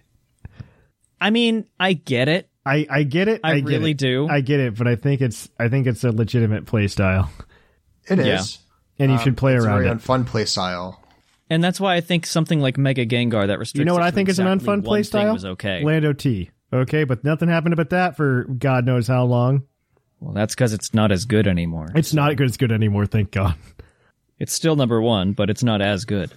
I 1.19 1.29
mean, 1.29 1.65
I 1.79 1.93
get 1.93 2.27
it. 2.27 2.49
I, 2.65 2.85
I 2.89 3.03
get 3.03 3.27
it. 3.27 3.41
I 3.43 3.59
get 3.59 3.65
really 3.65 3.91
it. 3.91 3.97
do. 3.97 4.27
I 4.27 4.41
get 4.41 4.59
it, 4.59 4.77
but 4.77 4.87
I 4.87 4.95
think 4.95 5.21
it's 5.21 5.49
I 5.59 5.67
think 5.69 5.87
it's 5.87 6.03
a 6.03 6.11
legitimate 6.11 6.65
play 6.65 6.87
style, 6.87 7.31
It 8.07 8.19
is. 8.19 8.59
Yeah. 9.01 9.03
and 9.03 9.11
you 9.11 9.17
Um, 9.17 9.23
should 9.23 9.37
play 9.37 9.55
it's 9.55 9.65
around 9.65 9.79
a 9.79 9.83
very 9.83 9.95
it. 9.95 9.97
unfun 9.99 10.25
play 10.25 10.45
style. 10.45 11.01
And 11.49 11.63
that's 11.63 11.79
why 11.79 11.95
I 11.95 12.01
think 12.01 12.25
something 12.25 12.61
like 12.61 12.77
Mega 12.77 13.05
Gengar 13.05 13.47
that 13.47 13.59
restricts 13.59 13.79
You 13.79 13.85
know 13.85 13.93
what 13.93 14.03
I 14.03 14.09
to 14.11 14.15
think 14.15 14.29
is 14.29 14.39
an 14.39 14.47
unfun 14.47 14.65
one 14.67 14.81
play 14.83 15.03
style? 15.03 15.33
was 15.33 15.43
okay. 15.45 15.83
Lando 15.83 16.13
T. 16.13 16.49
Okay, 16.71 17.03
but 17.03 17.23
nothing 17.25 17.49
happened 17.49 17.73
about 17.73 17.89
that 17.89 18.15
for 18.15 18.45
God 18.45 18.85
knows 18.85 19.07
how 19.07 19.25
long. 19.25 19.63
Well, 20.21 20.33
that's 20.33 20.55
because 20.55 20.71
it's 20.71 20.93
not 20.93 21.11
as 21.11 21.25
good 21.25 21.47
anymore. 21.47 21.87
It's 21.95 22.13
not 22.13 22.35
good 22.37 22.45
as 22.45 22.55
good 22.55 22.71
anymore, 22.71 23.05
thank 23.05 23.31
God. 23.31 23.55
It's 24.39 24.53
still 24.53 24.75
number 24.75 25.01
one, 25.01 25.33
but 25.33 25.49
it's 25.49 25.63
not 25.63 25.81
as 25.81 26.05
good. 26.05 26.31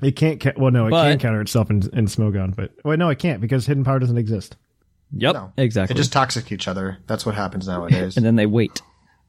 It 0.00 0.12
can't. 0.16 0.40
Ca- 0.40 0.52
well, 0.56 0.70
no, 0.70 0.86
it 0.86 0.90
But- 0.90 1.10
can 1.10 1.18
counter 1.18 1.40
itself 1.42 1.68
in, 1.70 1.82
in 1.92 2.06
Smogon, 2.06 2.56
but 2.56 2.70
wait, 2.84 2.98
no, 2.98 3.10
it 3.10 3.18
can't 3.18 3.40
because 3.40 3.66
hidden 3.66 3.84
power 3.84 3.98
doesn't 3.98 4.18
exist. 4.18 4.56
Yep, 5.14 5.34
No, 5.34 5.52
exactly. 5.58 5.94
It 5.94 5.98
just 5.98 6.12
toxic 6.12 6.50
each 6.50 6.66
other. 6.66 6.96
That's 7.06 7.26
what 7.26 7.34
happens 7.34 7.68
nowadays. 7.68 8.16
and 8.16 8.24
then 8.24 8.36
they 8.36 8.46
wait. 8.46 8.80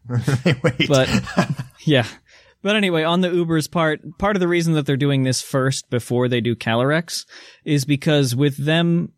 They 0.44 0.56
wait. 0.64 0.88
But 0.88 1.10
yeah. 1.86 2.06
But 2.64 2.78
anyway, 2.78 3.04
on 3.04 3.22
the 3.22 3.30
Uber's 3.30 3.68
part, 3.68 4.02
part 4.18 4.36
of 4.36 4.40
the 4.40 4.48
reason 4.48 4.74
that 4.74 4.86
they're 4.86 4.98
doing 4.98 5.24
this 5.24 5.42
first 5.42 5.90
before 5.90 6.30
they 6.30 6.42
do 6.42 6.56
Calyrex 6.56 7.26
is 7.66 7.86
because 7.86 8.36
with 8.36 8.58
them, 8.58 9.12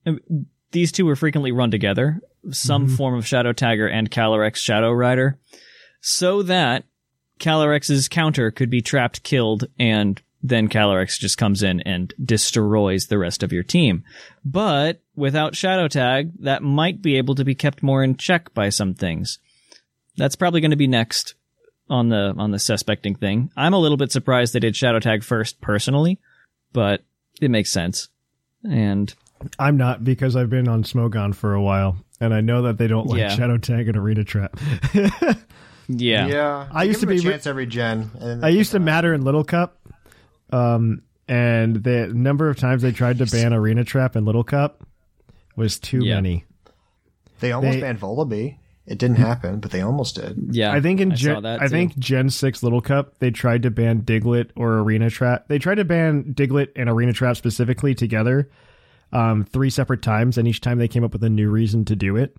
these 0.72 0.92
two 0.92 1.06
were 1.06 1.16
frequently 1.16 1.52
run 1.52 1.72
together, 1.72 2.20
some 2.50 2.88
mm-hmm. 2.88 2.96
form 2.96 3.14
of 3.14 3.28
Shadow 3.28 3.54
Tagger 3.54 3.90
and 3.90 4.12
Calyrex 4.12 4.58
Shadow 4.58 4.92
Rider, 4.92 5.40
so 6.02 6.42
that 6.42 6.86
Calyrex's 7.40 8.08
counter 8.08 8.50
could 8.50 8.72
be 8.72 8.82
trapped, 8.82 9.22
killed, 9.24 9.66
and 9.78 10.22
then 10.42 10.68
Calyrex 10.68 11.20
just 11.20 11.38
comes 11.38 11.62
in 11.62 11.82
and 11.82 12.14
destroys 12.24 13.08
the 13.08 13.18
rest 13.18 13.44
of 13.44 13.54
your 13.54 13.64
team. 13.64 14.04
But 14.44 15.02
without 15.16 15.56
Shadow 15.56 15.88
Tag, 15.88 16.32
that 16.40 16.64
might 16.64 17.02
be 17.02 17.18
able 17.18 17.36
to 17.36 17.46
be 17.46 17.56
kept 17.56 17.84
more 17.84 18.04
in 18.04 18.18
check 18.18 18.54
by 18.54 18.70
some 18.70 18.96
things. 18.96 19.40
That's 20.18 20.36
probably 20.36 20.62
going 20.62 20.72
to 20.72 20.78
be 20.78 20.88
next 20.88 21.36
on 21.90 22.10
the 22.10 22.34
on 22.38 22.52
the 22.52 22.60
suspecting 22.60 23.16
thing. 23.16 23.52
I'm 23.56 23.74
a 23.74 23.80
little 23.80 23.98
bit 23.98 24.12
surprised 24.12 24.54
they 24.54 24.60
did 24.60 24.76
Shadow 24.76 25.00
Tag 25.00 25.24
first 25.24 25.62
personally, 25.62 26.20
but 26.74 27.04
it 27.42 27.52
makes 27.52 27.72
sense. 27.72 28.10
And 28.64 29.14
I'm 29.60 29.78
not 29.78 30.04
because 30.04 30.36
I've 30.36 30.50
been 30.50 30.68
on 30.68 30.84
Smogon 30.84 31.36
for 31.36 31.54
a 31.54 31.62
while, 31.62 31.98
and 32.20 32.34
I 32.34 32.42
know 32.42 32.64
that 32.64 32.78
they 32.78 32.88
don't 32.88 33.08
like 33.08 33.20
Yeah. 33.20 33.30
Shadow 33.36 33.58
Tag 33.58 33.88
and 33.88 33.98
Arena 33.98 34.24
Trap. 34.24 34.60
yeah. 35.88 36.28
yeah, 36.28 36.68
I 36.72 36.84
used 36.84 37.00
give 37.02 37.10
to 37.10 37.16
them 37.16 37.24
be 37.24 37.28
a 37.28 37.32
chance 37.32 37.46
every 37.48 37.66
gen. 37.68 38.10
And 38.20 38.44
I 38.46 38.50
used 38.50 38.72
to 38.72 38.80
matter 38.80 39.14
in 39.14 39.24
Little 39.24 39.44
Cup, 39.44 39.78
um, 40.52 41.02
and 41.28 41.84
the 41.84 42.08
number 42.08 42.50
of 42.50 42.58
times 42.58 42.82
they 42.82 42.92
tried 42.92 43.20
to 43.20 43.26
ban 43.28 43.54
Arena 43.54 43.84
Trap 43.84 44.16
in 44.16 44.26
Little 44.26 44.44
Cup 44.44 44.84
was 45.56 45.80
too 45.80 46.00
Yeah. 46.04 46.16
many. 46.16 46.46
they 47.42 47.52
almost 47.52 47.76
they- 47.76 47.82
banned 47.82 48.00
Vullaby. 48.00 48.58
It 48.88 49.00
didn't 49.00 49.18
happen, 49.18 49.60
but 49.60 49.72
they 49.72 49.82
almost 49.82 50.16
did. 50.16 50.50
Yeah. 50.52 50.72
I 50.72 50.80
think 50.80 51.02
in 51.02 51.10
saw 51.12 51.42
Gen, 51.42 51.46
I 51.46 51.68
think 51.68 51.98
Gen 51.98 52.30
Six 52.30 52.62
Little 52.62 52.82
Cup 52.82 53.18
they 53.18 53.32
tried 53.32 53.64
to 53.64 53.72
ban 53.72 54.02
Diglett 54.04 54.52
or 54.56 54.78
Arena 54.80 55.10
Trap. 55.10 55.48
They 55.48 55.58
tried 55.58 55.76
to 55.76 55.86
ban 55.86 56.34
Diglett 56.36 56.70
and 56.76 56.88
Arena 56.88 57.12
Trap 57.12 57.36
specifically 57.36 57.96
together, 57.96 58.50
um, 59.12 59.44
three 59.44 59.72
separate 59.72 60.04
times, 60.04 60.38
and 60.38 60.48
each 60.48 60.62
time 60.62 60.78
they 60.78 60.88
came 60.88 61.04
up 61.04 61.14
with 61.14 61.24
a 61.24 61.30
new 61.30 61.50
reason 61.50 61.84
to 61.86 61.96
do 61.96 62.16
it. 62.16 62.38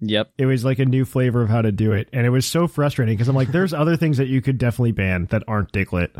Yep. 0.00 0.32
It 0.38 0.46
was 0.46 0.64
like 0.64 0.80
a 0.80 0.84
new 0.84 1.04
flavor 1.04 1.40
of 1.42 1.48
how 1.48 1.62
to 1.62 1.70
do 1.72 1.92
it, 1.92 2.08
and 2.12 2.26
it 2.26 2.30
was 2.30 2.46
so 2.46 2.66
frustrating 2.66 3.14
because 3.14 3.28
I'm 3.28 3.36
like, 3.36 3.52
there's 3.52 3.72
other 3.72 3.96
things 3.96 4.18
that 4.18 4.26
you 4.26 4.42
could 4.42 4.58
definitely 4.58 4.92
ban 4.92 5.26
that 5.26 5.44
aren't 5.46 5.72
Diglett. 5.72 6.10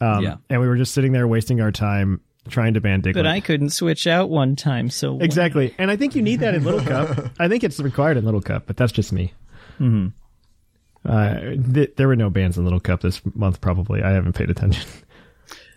Um, 0.00 0.24
Yeah. 0.24 0.36
and 0.48 0.60
we 0.62 0.66
were 0.66 0.76
just 0.76 0.94
sitting 0.94 1.12
there 1.12 1.28
wasting 1.28 1.60
our 1.60 1.70
time 1.70 2.22
trying 2.48 2.74
to 2.74 2.80
ban 2.80 3.02
Diglett. 3.02 3.14
But 3.14 3.26
I 3.26 3.40
couldn't 3.40 3.70
switch 3.70 4.06
out 4.06 4.30
one 4.30 4.56
time, 4.56 4.90
so 4.90 5.14
why- 5.14 5.24
Exactly. 5.24 5.74
And 5.78 5.90
I 5.90 5.96
think 5.96 6.14
you 6.14 6.22
need 6.22 6.40
that 6.40 6.54
in 6.54 6.64
Little 6.64 6.80
Cup. 6.80 7.30
I 7.38 7.48
think 7.48 7.64
it's 7.64 7.78
required 7.80 8.16
in 8.16 8.24
Little 8.24 8.40
Cup, 8.42 8.64
but 8.66 8.76
that's 8.76 8.92
just 8.92 9.12
me. 9.12 9.32
Mm-hmm. 9.80 10.08
Uh, 11.04 11.34
th- 11.74 11.94
there 11.96 12.06
were 12.08 12.16
no 12.16 12.30
bans 12.30 12.56
in 12.56 12.64
Little 12.64 12.80
Cup 12.80 13.00
this 13.00 13.20
month, 13.34 13.60
probably. 13.60 14.02
I 14.02 14.10
haven't 14.10 14.34
paid 14.34 14.50
attention. 14.50 14.88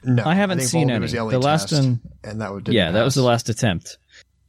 No, 0.03 0.23
I 0.23 0.35
haven't 0.35 0.59
think 0.59 0.69
seen 0.69 0.87
Vullaby 0.89 0.91
any. 0.91 1.01
was 1.19 1.31
The 1.33 1.39
last 1.39 1.69
test, 1.69 1.81
one- 1.81 1.99
and 2.23 2.41
that 2.41 2.53
would 2.53 2.67
Yeah, 2.67 2.91
that 2.91 3.03
was 3.03 3.15
the 3.15 3.23
last 3.23 3.49
attempt. 3.49 3.97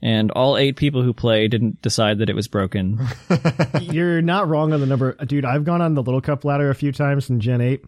And 0.02 0.30
all 0.32 0.58
eight 0.58 0.76
people 0.76 1.02
who 1.02 1.14
play 1.14 1.48
didn't 1.48 1.80
decide 1.80 2.18
that 2.18 2.28
it 2.28 2.36
was 2.36 2.46
broken. 2.48 3.00
You're 3.80 4.20
not 4.20 4.46
wrong 4.48 4.74
on 4.74 4.80
the 4.80 4.86
number. 4.86 5.14
Dude, 5.24 5.46
I've 5.46 5.64
gone 5.64 5.80
on 5.80 5.94
the 5.94 6.02
Little 6.02 6.20
Cup 6.20 6.44
ladder 6.44 6.68
a 6.68 6.74
few 6.74 6.92
times 6.92 7.30
in 7.30 7.40
Gen 7.40 7.62
8, 7.62 7.82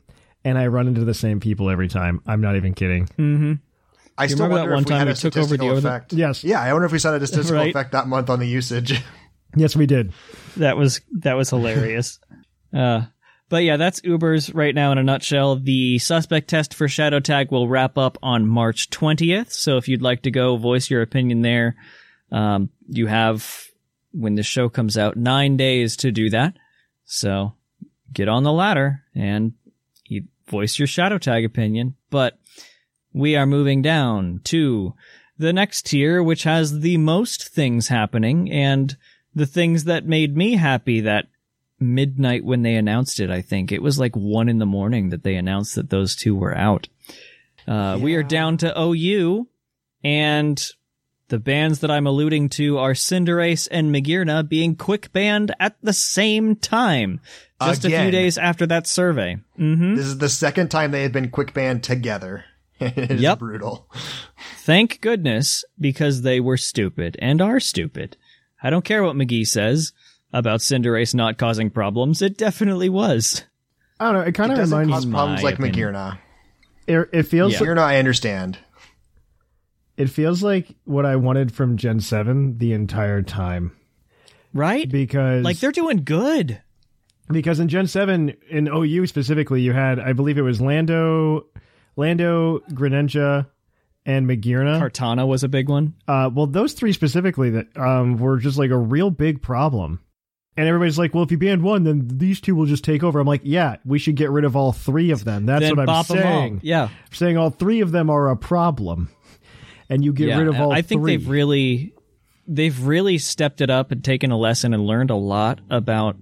and 0.44 0.56
I 0.56 0.68
run 0.68 0.88
into 0.88 1.04
the 1.04 1.12
same 1.12 1.40
people 1.40 1.68
every 1.68 1.88
time. 1.88 2.22
I'm 2.26 2.40
not 2.40 2.56
even 2.56 2.72
kidding. 2.72 3.60
I 4.18 4.26
still 4.26 4.38
remember 4.46 4.56
that 4.56 4.60
wonder 4.62 4.74
one 4.74 4.82
if 4.82 4.86
we 4.86 4.90
time 4.90 4.98
had 4.98 5.06
we 5.06 5.12
a 5.12 5.14
took 5.14 5.36
over 5.36 5.46
the 5.46 5.46
statistical 5.56 5.76
other- 5.78 5.88
effect. 5.88 6.12
Yes. 6.12 6.44
Yeah, 6.44 6.60
I 6.60 6.72
wonder 6.72 6.86
if 6.86 6.92
we 6.92 6.98
saw 6.98 7.14
a 7.14 7.26
statistical 7.26 7.60
Right. 7.62 7.70
effect 7.70 7.92
that 7.92 8.06
month 8.08 8.28
on 8.30 8.38
the 8.40 8.46
usage. 8.48 9.00
Yes, 9.56 9.74
we 9.74 9.86
did. 9.86 10.12
that 10.58 10.76
was 10.76 11.00
that 11.20 11.34
was 11.34 11.50
hilarious. 11.50 12.18
Uh, 12.70 13.06
but 13.48 13.64
yeah, 13.64 13.78
that's 13.78 14.02
Uber's 14.04 14.52
right 14.52 14.74
now 14.74 14.92
in 14.92 14.98
a 14.98 15.02
nutshell. 15.02 15.56
The 15.56 15.98
suspect 16.00 16.48
test 16.50 16.74
for 16.74 16.86
Shadow 16.86 17.18
Tag 17.18 17.50
will 17.50 17.66
wrap 17.66 17.96
up 17.96 18.18
on 18.22 18.46
March 18.46 18.90
20th. 18.90 19.50
So 19.52 19.78
if 19.78 19.88
you'd 19.88 20.02
like 20.02 20.20
to 20.24 20.30
go 20.30 20.58
voice 20.58 20.90
your 20.90 21.00
opinion 21.00 21.40
there, 21.40 21.76
um, 22.30 22.68
you 22.88 23.06
have 23.06 23.64
when 24.12 24.34
the 24.34 24.42
show 24.42 24.68
comes 24.68 24.98
out 24.98 25.16
nine 25.16 25.56
days 25.56 25.96
to 25.96 26.12
do 26.12 26.28
that. 26.28 26.58
So 27.06 27.54
get 28.12 28.28
on 28.28 28.42
the 28.42 28.52
ladder 28.52 29.02
and 29.14 29.54
you 30.04 30.24
voice 30.48 30.78
your 30.78 30.86
Shadow 30.86 31.16
Tag 31.16 31.46
opinion. 31.46 31.94
But 32.10 32.38
we 33.18 33.36
are 33.36 33.46
moving 33.46 33.82
down 33.82 34.40
to 34.44 34.94
the 35.36 35.52
next 35.52 35.86
tier, 35.86 36.22
which 36.22 36.44
has 36.44 36.80
the 36.80 36.96
most 36.96 37.48
things 37.48 37.88
happening 37.88 38.50
and 38.50 38.96
the 39.34 39.46
things 39.46 39.84
that 39.84 40.06
made 40.06 40.36
me 40.36 40.54
happy 40.56 41.00
that 41.00 41.26
midnight 41.80 42.44
when 42.44 42.62
they 42.62 42.74
announced 42.74 43.20
it, 43.20 43.30
I 43.30 43.40
think. 43.42 43.70
It 43.70 43.82
was 43.82 43.98
like 43.98 44.16
one 44.16 44.48
in 44.48 44.58
the 44.58 44.66
morning 44.66 45.10
that 45.10 45.22
they 45.22 45.36
announced 45.36 45.74
that 45.76 45.90
those 45.90 46.16
two 46.16 46.34
were 46.34 46.56
out. 46.56 46.88
Uh, 47.66 47.98
We 48.00 48.14
are 48.14 48.22
down 48.22 48.56
to 48.58 48.72
OU, 48.80 49.46
and 50.02 50.60
the 51.28 51.38
bands 51.38 51.80
that 51.80 51.90
I'm 51.90 52.06
alluding 52.06 52.48
to 52.50 52.78
are 52.78 52.94
Cinderace 52.94 53.68
and 53.70 53.94
Magearna 53.94 54.48
being 54.48 54.74
quick 54.74 55.12
banned 55.12 55.54
at 55.60 55.76
the 55.82 55.92
same 55.92 56.56
time, 56.56 57.20
just 57.62 57.84
a 57.84 57.90
few 57.90 58.10
days 58.10 58.38
after 58.38 58.66
that 58.66 58.86
survey. 58.86 59.36
hmm 59.56 59.94
This 59.94 60.06
is 60.06 60.18
the 60.18 60.28
second 60.28 60.68
time 60.70 60.90
they 60.90 61.02
had 61.02 61.12
been 61.12 61.30
quick 61.30 61.52
banned 61.54 61.82
together. 61.84 62.44
it 62.96 63.10
is 63.12 63.20
Yep. 63.20 63.38
brutal. 63.38 63.88
Thank 64.58 65.00
goodness, 65.00 65.64
because 65.80 66.22
they 66.22 66.40
were 66.40 66.56
stupid 66.56 67.16
and 67.20 67.40
are 67.40 67.60
stupid. 67.60 68.16
I 68.62 68.70
don't 68.70 68.84
care 68.84 69.02
what 69.02 69.16
McGee 69.16 69.46
says 69.46 69.92
about 70.32 70.60
Cinderace 70.60 71.14
not 71.14 71.38
causing 71.38 71.70
problems. 71.70 72.20
It 72.22 72.36
definitely 72.36 72.88
was. 72.88 73.44
I 74.00 74.06
don't 74.06 74.14
know. 74.14 74.20
It 74.20 74.32
kind 74.32 74.52
It 74.52 74.58
of 74.58 74.64
reminds 74.70 74.92
cause 74.92 75.06
me. 75.06 75.12
problems 75.12 75.42
like 75.42 75.54
opinion. 75.58 75.94
Magearna. 75.94 76.18
It, 76.86 77.08
it 77.12 77.22
feels 77.24 77.52
Yeah. 77.54 77.60
like, 77.60 77.68
Magearna, 77.68 77.78
I 77.78 77.98
understand. 77.98 78.58
it 79.96 80.08
feels 80.10 80.42
like 80.42 80.74
what 80.84 81.04
I 81.06 81.16
wanted 81.16 81.52
from 81.52 81.76
Gen 81.76 82.00
7 82.00 82.58
the 82.58 82.72
entire 82.72 83.22
time. 83.22 83.72
Right? 84.54 84.88
Because 84.90 85.44
Like 85.44 85.58
they're 85.58 85.72
doing 85.72 86.04
good. 86.04 86.60
because 87.30 87.60
in 87.60 87.68
Gen 87.68 87.86
7 87.86 88.34
in 88.50 88.68
OU 88.68 89.06
specifically 89.06 89.60
you 89.62 89.72
had 89.72 89.98
I 89.98 90.12
believe 90.14 90.38
it 90.38 90.42
was 90.42 90.60
Lando 90.60 91.46
Lando 91.98 92.60
Greninja 92.70 93.48
and 94.06 94.26
Magearna. 94.26 94.80
Kartana 94.80 95.26
was 95.26 95.42
a 95.42 95.48
big 95.48 95.68
one. 95.68 95.94
Uh 96.06 96.30
well 96.32 96.46
those 96.46 96.72
three 96.72 96.92
specifically 96.92 97.50
that 97.50 97.76
um 97.76 98.16
were 98.16 98.38
just 98.38 98.56
like 98.56 98.70
a 98.70 98.78
real 98.78 99.10
big 99.10 99.42
problem. 99.42 100.00
And 100.56 100.66
everybody's 100.66 100.98
like, 100.98 101.14
"Well, 101.14 101.22
if 101.22 101.30
you 101.30 101.38
ban 101.38 101.62
one, 101.62 101.84
then 101.84 102.08
these 102.08 102.40
two 102.40 102.56
will 102.56 102.66
just 102.66 102.82
take 102.82 103.04
over." 103.04 103.20
I'm 103.20 103.26
like, 103.28 103.42
"Yeah, 103.44 103.76
we 103.84 104.00
should 104.00 104.16
get 104.16 104.30
rid 104.30 104.44
of 104.44 104.56
all 104.56 104.72
three 104.72 105.12
of 105.12 105.24
them." 105.24 105.46
That's 105.46 105.62
then 105.62 105.70
what 105.70 105.80
I'm 105.80 105.86
bop 105.86 106.10
'em 106.10 106.16
all. 106.16 106.22
saying. 106.22 106.60
Yeah. 106.64 106.84
I'm 106.84 107.12
saying 107.12 107.36
all 107.36 107.50
three 107.50 107.80
of 107.80 107.92
them 107.92 108.10
are 108.10 108.28
a 108.30 108.36
problem, 108.36 109.08
and 109.88 110.04
you 110.04 110.12
get 110.12 110.28
yeah. 110.28 110.38
rid 110.38 110.48
of 110.48 110.60
all 110.60 110.72
I 110.72 110.82
think 110.82 111.04
they've 111.04 111.28
really 111.28 111.92
they've 112.48 112.86
really 112.86 113.18
stepped 113.18 113.60
it 113.60 113.70
up 113.70 113.92
and 113.92 114.02
taken 114.02 114.32
a 114.32 114.36
lesson 114.36 114.74
and 114.74 114.84
learned 114.84 115.10
a 115.10 115.16
lot 115.16 115.60
about 115.70 116.16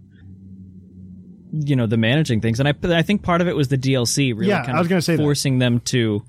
you 1.64 1.76
know 1.76 1.86
the 1.86 1.96
managing 1.96 2.40
things 2.40 2.60
and 2.60 2.68
I 2.68 2.74
I 2.98 3.02
think 3.02 3.22
part 3.22 3.40
of 3.40 3.48
it 3.48 3.56
was 3.56 3.68
the 3.68 3.78
DLC 3.78 4.34
really 4.34 4.48
Yeah, 4.48 4.64
kind 4.64 4.76
I 4.76 4.80
was 4.80 4.86
of 4.86 4.90
gonna 4.90 5.02
say 5.02 5.16
that. 5.16 5.22
forcing 5.22 5.58
them 5.58 5.80
to 5.80 6.22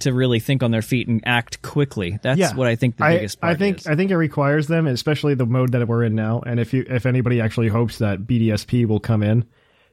to 0.00 0.12
really 0.12 0.40
think 0.40 0.62
on 0.64 0.70
their 0.72 0.82
feet 0.82 1.06
and 1.06 1.22
act 1.24 1.62
quickly. 1.62 2.18
That's 2.22 2.54
what 2.54 2.66
I 2.66 2.74
think 2.74 2.96
the 2.96 3.04
I, 3.04 3.16
biggest 3.16 3.40
part 3.40 3.54
I 3.54 3.56
think 3.56 3.78
is. 3.78 3.86
I 3.86 3.94
think 3.94 4.10
it 4.10 4.16
requires 4.16 4.66
them, 4.66 4.88
especially 4.88 5.34
the 5.34 5.46
mode 5.46 5.72
that 5.72 5.86
we're 5.86 6.02
in 6.02 6.14
now. 6.16 6.40
And 6.44 6.58
if 6.58 6.72
you 6.72 6.84
if 6.88 7.06
anybody 7.06 7.40
actually 7.40 7.68
hopes 7.68 7.98
that 7.98 8.20
BDSP 8.20 8.86
will 8.86 8.98
come 9.00 9.22
in 9.22 9.44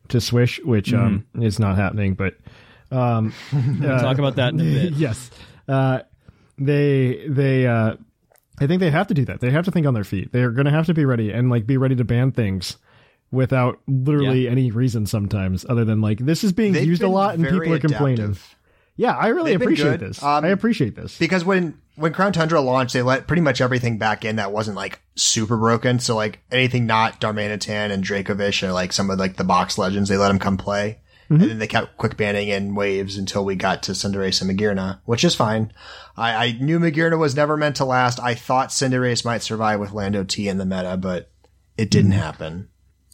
to 0.07 0.19
Swish, 0.19 0.59
which 0.63 0.93
um 0.93 1.25
Mm-hmm. 1.35 1.43
is 1.43 1.59
not 1.59 1.75
happening, 1.75 2.15
but 2.15 2.35
um 2.91 3.33
we'll 3.53 3.99
talk 3.99 4.17
about 4.17 4.37
that 4.37 4.53
in 4.53 4.59
a 4.61 4.63
bit. 4.63 4.93
yes, 4.97 5.29
uh, 5.67 5.99
they 6.57 7.25
they 7.27 7.67
uh, 7.67 7.95
I 8.59 8.67
think 8.67 8.79
they 8.79 8.89
have 8.91 9.07
to 9.07 9.13
do 9.13 9.25
that. 9.25 9.39
They 9.41 9.51
have 9.51 9.65
to 9.65 9.71
think 9.71 9.85
on 9.87 9.93
their 9.93 10.03
feet. 10.03 10.31
They're 10.31 10.51
going 10.51 10.65
to 10.65 10.71
have 10.71 10.87
to 10.87 10.93
be 10.93 11.05
ready 11.05 11.31
and 11.31 11.49
like 11.49 11.65
be 11.65 11.77
ready 11.77 11.95
to 11.95 12.03
ban 12.03 12.31
things 12.31 12.77
without 13.31 13.79
literally 13.87 14.47
any 14.47 14.71
reason 14.71 15.05
sometimes 15.05 15.65
other 15.69 15.85
than 15.85 16.01
like 16.01 16.19
this 16.19 16.43
is 16.43 16.51
being 16.51 16.73
They've 16.73 16.85
used 16.87 17.03
a 17.03 17.07
lot 17.07 17.35
and 17.35 17.43
people 17.43 17.73
are 17.73 17.79
complaining. 17.79 18.25
adaptive. 18.25 18.55
Yeah, 18.95 19.15
I 19.15 19.27
really 19.27 19.51
They've 19.51 19.61
appreciate 19.61 19.99
this. 20.01 20.21
Um, 20.21 20.43
I 20.43 20.49
appreciate 20.49 20.95
this. 20.95 21.17
Because 21.17 21.45
when 21.45 21.79
when 21.95 22.11
Crown 22.13 22.33
Tundra 22.33 22.59
launched, 22.59 22.93
they 22.93 23.01
let 23.01 23.27
pretty 23.27 23.41
much 23.41 23.61
everything 23.61 23.97
back 23.97 24.25
in 24.25 24.37
that 24.37 24.51
wasn't 24.51 24.75
like 24.77 24.99
super 25.15 25.57
broken. 25.57 25.99
So 25.99 26.15
like 26.15 26.39
anything 26.51 26.85
not 26.85 27.21
Darmanitan 27.21 27.91
and 27.91 28.03
Dracovish 28.03 28.61
or 28.67 28.71
like 28.73 28.91
some 28.93 29.09
of 29.09 29.19
like 29.19 29.35
the 29.37 29.43
box 29.45 29.77
legends, 29.77 30.09
they 30.09 30.17
let 30.17 30.29
them 30.29 30.39
come 30.39 30.57
play. 30.57 30.99
Mm-hmm. 31.29 31.41
And 31.43 31.51
then 31.51 31.59
they 31.59 31.67
kept 31.67 31.97
quick 31.97 32.17
banning 32.17 32.47
in 32.49 32.73
waves 32.73 33.15
until 33.17 33.45
we 33.45 33.55
got 33.55 33.83
to 33.83 33.91
Cinderace 33.91 34.41
and 34.41 34.49
Magearna, 34.59 34.99
which 35.05 35.23
is 35.23 35.35
fine. 35.35 35.71
I, 36.17 36.45
I 36.47 36.51
knew 36.59 36.79
Magearna 36.79 37.19
was 37.19 37.35
never 37.35 37.55
meant 37.55 37.75
to 37.77 37.85
last. 37.85 38.19
I 38.19 38.33
thought 38.33 38.69
Cinderace 38.69 39.23
might 39.23 39.43
survive 39.43 39.79
with 39.79 39.91
Lando 39.93 40.23
T 40.23 40.47
in 40.49 40.57
the 40.57 40.65
meta, 40.65 40.97
but 40.97 41.29
it 41.77 41.91
didn't 41.91 42.11
Mm-hmm. 42.11 42.19
happen. 42.19 42.69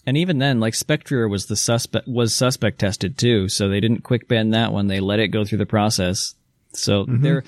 And 0.05 0.17
even 0.17 0.37
then, 0.37 0.59
like 0.59 0.75
Spectrier 0.75 1.27
was 1.27 1.47
the 1.47 1.55
suspect 1.55 2.07
was 2.07 2.33
suspect 2.33 2.79
tested 2.79 3.17
too, 3.17 3.49
so 3.49 3.67
they 3.67 3.79
didn't 3.79 4.03
quick 4.03 4.27
ban 4.27 4.51
that 4.51 4.71
one. 4.71 4.87
They 4.87 4.99
let 4.99 5.19
it 5.19 5.29
go 5.29 5.45
through 5.45 5.57
the 5.57 5.65
process. 5.65 6.35
So 6.73 7.03
mm-hmm. 7.05 7.23
they're, 7.23 7.43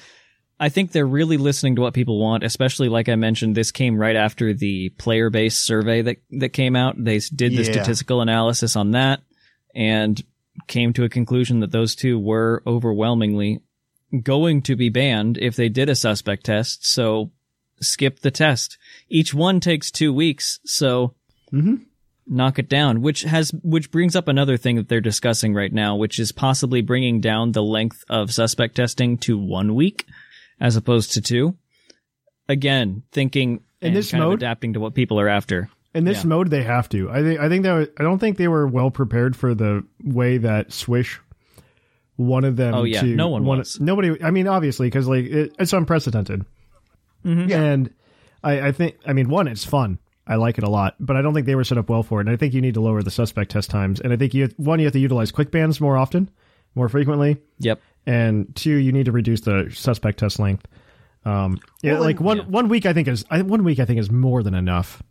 I 0.60 0.70
think 0.70 0.92
they're 0.92 1.06
really 1.06 1.38
listening 1.38 1.76
to 1.76 1.82
what 1.82 1.94
people 1.94 2.20
want. 2.20 2.44
Especially 2.44 2.90
like 2.90 3.10
I 3.10 3.16
mentioned, 3.16 3.56
this 3.56 3.72
came 3.72 3.98
right 3.98 4.16
after 4.16 4.54
the 4.54 4.90
player 4.98 5.30
based 5.30 5.66
survey 5.66 6.02
that 6.02 6.18
that 6.32 6.50
came 6.50 6.76
out. 6.76 6.96
They 6.98 7.20
did 7.20 7.52
the 7.52 7.64
Yeah. 7.64 7.72
statistical 7.72 8.22
analysis 8.22 8.76
on 8.76 8.92
that 8.92 9.22
and 9.76 10.24
came 10.68 10.94
to 10.94 11.04
a 11.04 11.10
conclusion 11.10 11.60
that 11.60 11.72
those 11.72 11.94
two 11.94 12.18
were 12.18 12.64
overwhelmingly 12.66 13.62
going 14.24 14.64
to 14.64 14.76
be 14.76 14.90
banned 14.90 15.38
if 15.38 15.56
they 15.56 15.70
did 15.70 15.90
a 15.90 15.96
suspect 15.96 16.46
test. 16.46 16.86
So 16.88 17.32
skip 17.80 18.22
the 18.22 18.32
test. 18.32 18.78
Each 19.10 19.34
one 19.34 19.60
takes 19.60 19.92
two 19.92 20.12
weeks, 20.12 20.60
so 20.66 21.14
mm-hmm. 21.54 21.76
Knock 22.28 22.60
it 22.60 22.70
down. 22.70 23.02
Which 23.02 23.22
has 23.24 23.52
which 23.64 23.92
brings 23.92 24.16
up 24.16 24.28
another 24.28 24.58
thing 24.58 24.76
that 24.78 24.88
they're 24.90 25.02
discussing 25.02 25.54
right 25.54 25.72
now, 25.72 25.96
which 25.96 26.20
is 26.20 26.32
possibly 26.32 26.82
bringing 26.82 27.22
down 27.22 27.52
the 27.52 27.64
length 27.64 28.04
of 28.10 28.34
suspect 28.34 28.76
testing 28.76 29.18
to 29.20 29.38
one 29.38 29.76
week 29.76 30.06
as 30.60 30.76
opposed 30.76 31.14
to 31.14 31.22
two. 31.22 31.56
Again, 32.50 33.04
thinking 33.12 33.62
In 33.82 33.88
and 33.90 33.96
this 33.96 34.12
kind 34.12 34.24
of 34.24 34.30
mode? 34.30 34.40
adapting 34.40 34.74
to 34.74 34.80
what 34.80 34.94
people 34.94 35.20
are 35.20 35.28
after. 35.28 35.70
In 35.94 36.04
this 36.06 36.24
Yeah. 36.24 36.30
mode, 36.30 36.50
they 36.50 36.64
have 36.64 36.88
to. 36.90 37.10
I 37.10 37.22
think. 37.22 37.40
I 37.40 37.50
think 37.50 37.64
that. 37.64 37.74
was- 37.74 37.88
I 38.00 38.04
don't 38.04 38.20
think 38.20 38.38
they 38.38 38.48
were 38.48 38.68
well 38.68 38.92
prepared 38.92 39.36
for 39.36 39.54
the 39.56 39.84
way 40.04 40.38
that 40.38 40.72
Swish 40.72 41.20
wanted 42.18 42.56
them. 42.58 42.74
Oh, 42.74 42.84
yeah. 42.84 43.02
to, 43.02 43.08
No 43.08 43.30
one 43.30 43.46
wanted- 43.46 43.60
was. 43.62 43.80
Nobody. 43.80 44.22
I 44.24 44.32
mean, 44.32 44.48
obviously, 44.48 44.88
because 44.88 45.08
like 45.08 45.26
it, 45.26 45.54
it's 45.60 45.74
unprecedented. 45.74 46.46
Mm-hmm. 47.26 47.52
And 47.52 47.90
I, 48.44 48.68
I 48.68 48.72
think. 48.72 48.96
I 49.06 49.14
mean, 49.14 49.30
one, 49.30 49.48
it's 49.48 49.66
fun. 49.66 49.98
I 50.28 50.36
like 50.36 50.58
it 50.58 50.64
a 50.64 50.70
lot, 50.70 50.96
but 51.00 51.16
I 51.16 51.22
don't 51.22 51.34
think 51.34 51.46
they 51.46 51.56
were 51.56 51.64
set 51.64 51.78
up 51.78 51.90
well 51.90 52.04
for 52.04 52.20
it. 52.20 52.28
And 52.28 52.30
I 52.30 52.36
think 52.36 52.54
you 52.54 52.62
need 52.62 52.74
to 52.74 52.82
lower 52.82 53.02
the 53.02 53.12
suspect 53.12 53.52
test 53.52 53.70
times. 53.70 54.00
And 54.02 54.12
I 54.12 54.18
think 54.18 54.34
you 54.34 54.50
one, 54.58 54.80
you 54.80 54.86
have 54.86 54.94
to 54.94 55.00
utilize 55.00 55.32
quick 55.32 55.52
bans 55.52 55.80
more 55.80 55.96
often, 55.98 56.30
more 56.76 56.90
frequently, 56.90 57.38
Yep. 57.60 57.80
and 58.06 58.54
two, 58.56 58.76
you 58.76 58.92
need 58.92 59.06
to 59.06 59.12
reduce 59.12 59.42
the 59.42 59.70
suspect 59.74 60.20
test 60.20 60.38
length. 60.40 60.68
Um, 61.26 61.60
yeah, 61.82 61.94
Well, 61.94 62.02
like 62.02 62.20
one 62.22 62.38
yeah. 62.38 62.44
one 62.44 62.70
week 62.70 62.86
I 62.86 62.94
think 62.94 63.08
is 63.08 63.26
I, 63.30 63.42
one 63.42 63.64
week 63.64 63.80
I 63.80 63.86
think 63.86 64.00
is 64.00 64.12
more 64.12 64.44
than 64.44 64.54
enough. 64.54 65.02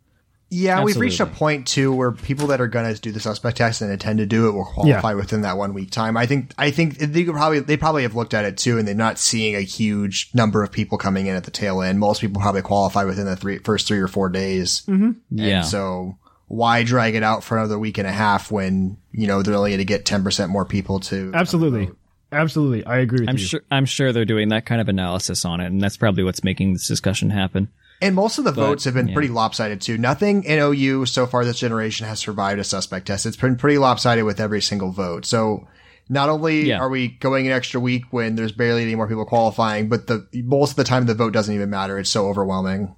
Yeah, 0.49 0.83
we've 0.83 0.95
reached 0.95 1.19
a 1.19 1.25
point 1.25 1.67
too 1.67 1.93
where 1.93 2.11
people 2.11 2.47
that 2.47 2.61
are 2.61 2.67
going 2.67 2.93
to 2.93 2.99
do 3.01 3.11
the 3.11 3.19
suspect 3.19 3.57
test 3.57 3.81
and 3.81 3.91
intend 3.91 4.19
to 4.19 4.25
do 4.25 4.47
it 4.47 4.53
will 4.53 4.65
qualify 4.65 5.13
within 5.13 5.41
that 5.41 5.57
one 5.57 5.73
week 5.73 5.91
time. 5.91 6.15
I 6.15 6.25
think 6.25 6.53
I 6.57 6.71
think 6.71 6.97
they 6.99 7.25
could 7.25 7.33
probably 7.33 7.59
they 7.59 7.75
probably 7.75 8.03
have 8.03 8.15
looked 8.15 8.33
at 8.33 8.45
it 8.45 8.57
too, 8.57 8.77
and 8.77 8.87
they're 8.87 8.95
not 8.95 9.17
seeing 9.17 9.55
a 9.55 9.61
huge 9.61 10.29
number 10.33 10.63
of 10.63 10.71
people 10.71 10.97
coming 10.97 11.27
in 11.27 11.35
at 11.35 11.43
the 11.43 11.51
tail 11.51 11.81
end. 11.81 11.99
Most 11.99 12.21
people 12.21 12.41
probably 12.41 12.61
qualify 12.61 13.03
within 13.03 13.25
the 13.25 13.35
three 13.35 13.57
first 13.57 13.87
three 13.87 13.99
or 13.99 14.07
four 14.07 14.29
days. 14.29 14.83
Mm-hmm. 14.87 15.11
Yeah. 15.37 15.61
so 15.63 16.17
why 16.47 16.83
drag 16.83 17.15
it 17.15 17.23
out 17.23 17.43
for 17.43 17.57
another 17.57 17.77
week 17.77 17.97
and 17.97 18.07
a 18.07 18.11
half 18.11 18.49
when 18.49 18.97
you 19.11 19.27
know 19.27 19.41
they're 19.41 19.55
only 19.55 19.71
going 19.71 19.79
to 19.79 19.85
get 19.85 20.05
ten 20.05 20.23
percent 20.23 20.49
more 20.49 20.63
people 20.63 21.01
to 21.01 21.31
Absolutely, 21.33 21.89
absolutely, 22.31 22.85
I 22.85 22.99
agree 22.99 23.19
with 23.19 23.29
I'm 23.29 23.37
you. 23.37 23.43
sure 23.43 23.61
I'm 23.69 23.85
sure 23.85 24.13
they're 24.13 24.23
doing 24.23 24.47
that 24.49 24.65
kind 24.65 24.79
of 24.79 24.87
analysis 24.87 25.43
on 25.43 25.59
it, 25.59 25.65
and 25.67 25.81
that's 25.81 25.97
probably 25.97 26.23
what's 26.23 26.45
making 26.45 26.71
this 26.71 26.87
discussion 26.87 27.29
happen. 27.31 27.69
And 28.01 28.13
most 28.13 28.37
of 28.37 28.43
the 28.43 28.51
votes 28.51 28.83
have 28.83 28.93
been 28.93 29.07
yeah. 29.07 29.13
pretty 29.15 29.29
lopsided 29.29 29.81
too. 29.81 29.97
Nothing 29.97 30.43
in 30.43 30.59
OU 30.59 31.07
so 31.07 31.25
far 31.25 31.43
this 31.43 31.57
generation 31.57 32.05
has 32.07 32.19
survived 32.19 32.59
a 32.59 32.63
suspect 32.63 33.07
test. 33.07 33.25
It's 33.25 33.37
been 33.37 33.55
pretty 33.55 33.79
lopsided 33.79 34.23
with 34.23 34.39
every 34.39 34.61
single 34.61 34.91
vote. 34.91 35.25
So 35.25 35.67
not 36.07 36.29
only 36.29 36.67
Yeah. 36.67 36.79
are 36.79 36.89
we 36.89 37.07
going 37.07 37.47
an 37.47 37.53
extra 37.53 37.79
week 37.79 38.03
when 38.11 38.35
there's 38.35 38.51
barely 38.51 38.83
any 38.83 38.95
more 38.95 39.07
people 39.07 39.25
qualifying, 39.25 39.89
but 39.89 40.05
the 40.07 40.27
most 40.33 40.71
of 40.71 40.75
the 40.75 40.83
time 40.83 41.05
the 41.07 41.15
vote 41.15 41.33
doesn't 41.33 41.53
even 41.53 41.69
matter. 41.71 41.97
It's 41.97 42.09
so 42.09 42.27
overwhelming. 42.27 42.95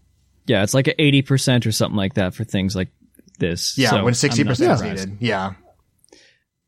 Yeah, 0.47 0.63
it's 0.63 0.73
like 0.73 0.87
a 0.87 1.01
eighty 1.01 1.21
percent 1.21 1.65
or 1.65 1.71
something 1.71 1.97
like 1.97 2.15
that 2.15 2.33
for 2.33 2.43
things 2.43 2.75
like 2.75 2.89
this. 3.37 3.77
Yeah, 3.77 3.91
So 3.91 4.03
when 4.03 4.13
sixty 4.15 4.43
percent 4.43 4.73
is 4.73 4.81
needed. 4.81 5.17
Yeah. 5.21 5.53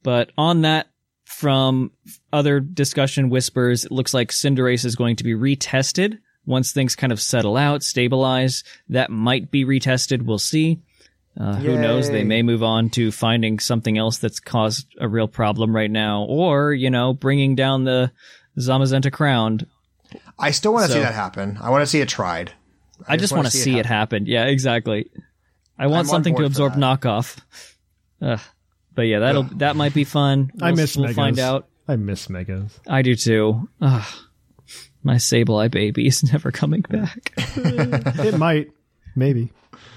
But 0.03 0.31
on 0.37 0.61
that, 0.61 0.87
from 1.25 1.91
other 2.31 2.59
discussion 2.59 3.29
whispers, 3.29 3.85
it 3.85 3.91
looks 3.91 4.13
like 4.13 4.29
Cinderace 4.31 4.85
is 4.85 4.95
going 4.95 5.15
to 5.17 5.23
be 5.23 5.33
retested 5.33 6.19
once 6.45 6.71
things 6.71 6.95
kind 6.95 7.12
of 7.13 7.21
settle 7.21 7.58
out, 7.58 7.84
stabilize. 7.84 8.63
That 8.89 9.10
might 9.10 9.51
be 9.51 9.65
retested. 9.65 10.23
We'll 10.23 10.39
see. 10.39 10.80
Uh, 11.39 11.56
who 11.56 11.77
knows? 11.77 12.10
They 12.10 12.23
may 12.25 12.41
move 12.41 12.62
on 12.62 12.89
to 12.91 13.12
finding 13.12 13.60
something 13.60 13.97
else 13.97 14.17
that's 14.17 14.39
caused 14.41 14.86
a 14.99 15.08
real 15.08 15.27
problem 15.30 15.73
right 15.73 15.89
now, 15.91 16.23
or 16.23 16.73
you 16.73 16.89
know, 16.89 17.13
bringing 17.13 17.56
down 17.56 17.86
the 17.86 18.12
Zamazenta 18.60 19.12
crown. 19.12 19.62
I 20.38 20.51
still 20.51 20.73
want 20.73 20.88
to 20.88 20.91
see 20.93 20.99
that 20.99 21.13
happen. 21.13 21.58
I 21.62 21.69
want 21.69 21.84
to 21.84 21.86
see 21.88 22.01
it 22.01 22.10
tried. 22.10 22.51
I, 23.08 23.15
just 23.17 23.32
want 23.34 23.45
to 23.45 23.51
see 23.51 23.80
it 23.80 23.86
happen. 23.86 24.25
Yeah, 24.25 24.45
exactly. 24.45 25.10
I 25.80 25.88
want 25.88 26.01
I'm 26.01 26.06
something 26.08 26.36
to 26.36 26.43
absorb 26.45 26.73
knockoff. 26.73 27.39
Ugh. 28.21 28.39
But 28.93 29.04
yeah, 29.04 29.19
that'll 29.19 29.43
that 29.43 29.75
might 29.77 29.93
be 29.93 30.04
fun. 30.04 30.51
I 30.62 30.67
We'll- 30.67 30.75
miss 30.75 30.95
We'll 30.97 31.04
Megas. 31.06 31.15
find 31.15 31.39
out. 31.39 31.67
I 31.88 31.95
miss 31.95 32.30
Megas. 32.30 32.77
I 32.88 33.01
do 33.04 33.15
too. 33.15 33.69
Ugh. 33.82 34.06
My 35.03 35.15
Sableye 35.15 35.71
baby 35.71 36.07
is 36.07 36.23
never 36.31 36.51
coming 36.51 36.81
back. 36.81 37.33
it 37.37 38.37
might, 38.37 38.71
maybe. 39.15 39.51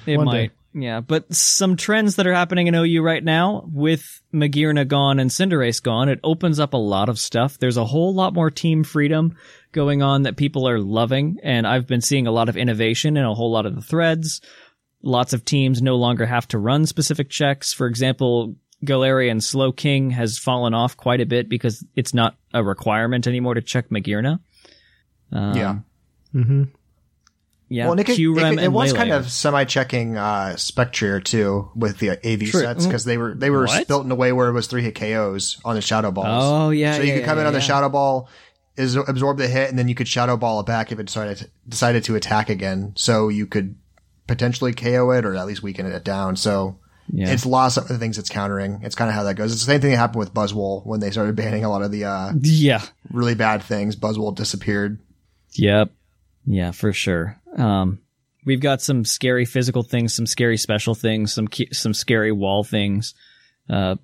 It 0.06 0.16
One 0.16 0.26
might. 0.26 0.48
day. 0.48 0.50
Yeah, 0.76 1.00
but 1.00 1.32
some 1.32 1.76
trends 1.76 2.16
that 2.16 2.26
are 2.26 2.34
happening 2.34 2.66
in 2.66 2.74
OU 2.74 3.00
right 3.02 3.22
now 3.22 3.62
with 3.72 4.20
Magearna 4.32 4.88
gone 4.88 5.20
and 5.20 5.30
Cinderace 5.30 5.80
gone, 5.80 6.08
it 6.08 6.18
opens 6.24 6.58
up 6.58 6.74
a 6.74 6.78
lot 6.78 7.08
of 7.08 7.20
stuff. 7.20 7.58
There's 7.58 7.76
a 7.76 7.84
whole 7.84 8.12
lot 8.12 8.34
more 8.34 8.50
team 8.50 8.82
freedom 8.82 9.36
going 9.70 10.02
on 10.02 10.22
that 10.22 10.36
people 10.36 10.68
are 10.68 10.80
loving, 10.80 11.38
and 11.44 11.64
I've 11.64 11.86
been 11.86 12.00
seeing 12.00 12.26
a 12.26 12.32
lot 12.32 12.48
of 12.48 12.56
innovation 12.56 13.16
in 13.16 13.24
a 13.24 13.34
whole 13.34 13.52
lot 13.52 13.66
of 13.66 13.76
the 13.76 13.82
threads. 13.82 14.40
Lots 15.00 15.32
of 15.32 15.44
teams 15.44 15.80
no 15.80 15.94
longer 15.94 16.26
have 16.26 16.48
to 16.48 16.58
run 16.58 16.86
specific 16.86 17.30
checks. 17.30 17.72
For 17.72 17.86
example, 17.86 18.56
Galarian 18.84 19.40
Slowking 19.42 20.10
has 20.10 20.38
fallen 20.38 20.74
off 20.74 20.96
quite 20.96 21.20
a 21.20 21.26
bit 21.26 21.48
because 21.48 21.84
it's 21.94 22.14
not 22.14 22.36
a 22.52 22.64
requirement 22.64 23.28
anymore 23.28 23.54
to 23.54 23.62
check 23.62 23.90
Magearna. 23.90 24.40
Um, 25.34 25.56
Yeah. 25.56 25.76
hmm 26.32 26.62
Yeah, 27.68 27.84
Well, 27.84 27.92
and 27.92 28.00
it, 28.00 28.04
could, 28.04 28.18
it, 28.18 28.34
could- 28.34 28.58
it 28.60 28.72
was 28.72 28.92
Lele 28.92 28.96
kind 28.96 29.12
of 29.12 29.30
semi-checking 29.30 30.16
uh, 30.16 30.56
Spectrier 30.56 31.20
too 31.20 31.70
with 31.74 31.98
the 31.98 32.10
AV 32.10 32.50
True. 32.50 32.60
sets 32.60 32.86
because 32.86 33.04
they 33.04 33.18
were 33.18 33.34
they 33.34 33.50
were 33.50 33.64
What? 33.66 33.88
built 33.88 34.04
in 34.04 34.10
a 34.10 34.14
way 34.14 34.32
where 34.32 34.48
it 34.48 34.52
was 34.52 34.66
three 34.66 34.82
hit 34.82 34.94
KOs 34.94 35.60
on 35.64 35.74
the 35.74 35.82
Shadow 35.82 36.10
Balls. 36.10 36.26
Oh, 36.44 36.70
yeah, 36.70 36.94
so 36.96 37.02
you 37.02 37.08
yeah, 37.08 37.16
could 37.16 37.24
come 37.24 37.38
yeah, 37.38 37.42
in 37.42 37.46
on 37.48 37.52
the. 37.54 37.60
Shadow 37.60 37.88
Ball, 37.88 38.28
is 38.76 38.96
absorb 38.96 39.38
the 39.38 39.48
hit, 39.48 39.70
and 39.70 39.78
then 39.78 39.88
you 39.88 39.94
could 39.94 40.08
Shadow 40.08 40.36
Ball 40.36 40.60
it 40.60 40.66
back 40.66 40.92
if 40.92 40.98
it 40.98 41.06
decided 41.06 41.50
decided 41.68 42.04
to 42.04 42.14
attack 42.16 42.48
again. 42.50 42.92
So 42.96 43.28
you 43.28 43.46
could 43.46 43.76
potentially 44.26 44.72
KO 44.72 45.10
it 45.12 45.24
or 45.24 45.34
at 45.34 45.46
least 45.46 45.62
weaken 45.62 45.86
it 45.86 46.04
down. 46.04 46.36
So. 46.36 46.78
Yeah. 47.12 47.28
It's 47.30 47.44
lost 47.44 47.74
some 47.74 47.84
of 47.84 47.88
the 47.88 47.98
things 47.98 48.16
it's 48.16 48.30
countering. 48.30 48.80
It's 48.82 48.94
kind 48.94 49.10
of 49.10 49.14
how 49.14 49.24
that 49.24 49.34
goes. 49.34 49.52
It's 49.52 49.60
the 49.66 49.70
same 49.70 49.82
thing 49.82 49.90
that 49.90 49.98
happened 49.98 50.20
with 50.20 50.32
Buzzwole 50.32 50.86
when 50.86 51.00
they 51.00 51.10
started 51.10 51.36
banning 51.36 51.62
a 51.62 51.68
lot 51.68 51.82
of 51.82 51.92
the 51.92 52.06
uh, 52.06 52.32
Yeah. 52.40 52.80
really 53.10 53.34
bad 53.34 53.62
things. 53.62 53.94
Buzzwole 53.94 54.34
disappeared. 54.34 54.98
Yep. 55.54 55.90
Yeah, 56.46 56.70
for 56.72 56.92
sure. 56.92 57.40
Um, 57.56 58.00
we've 58.44 58.60
got 58.60 58.82
some 58.82 59.04
scary 59.04 59.44
physical 59.44 59.82
things, 59.82 60.14
some 60.14 60.26
scary 60.26 60.56
special 60.56 60.94
things, 60.94 61.32
some 61.32 61.48
some 61.72 61.94
scary 61.94 62.32
wall 62.32 62.64
things. 62.64 63.14
Uh, 63.68 63.96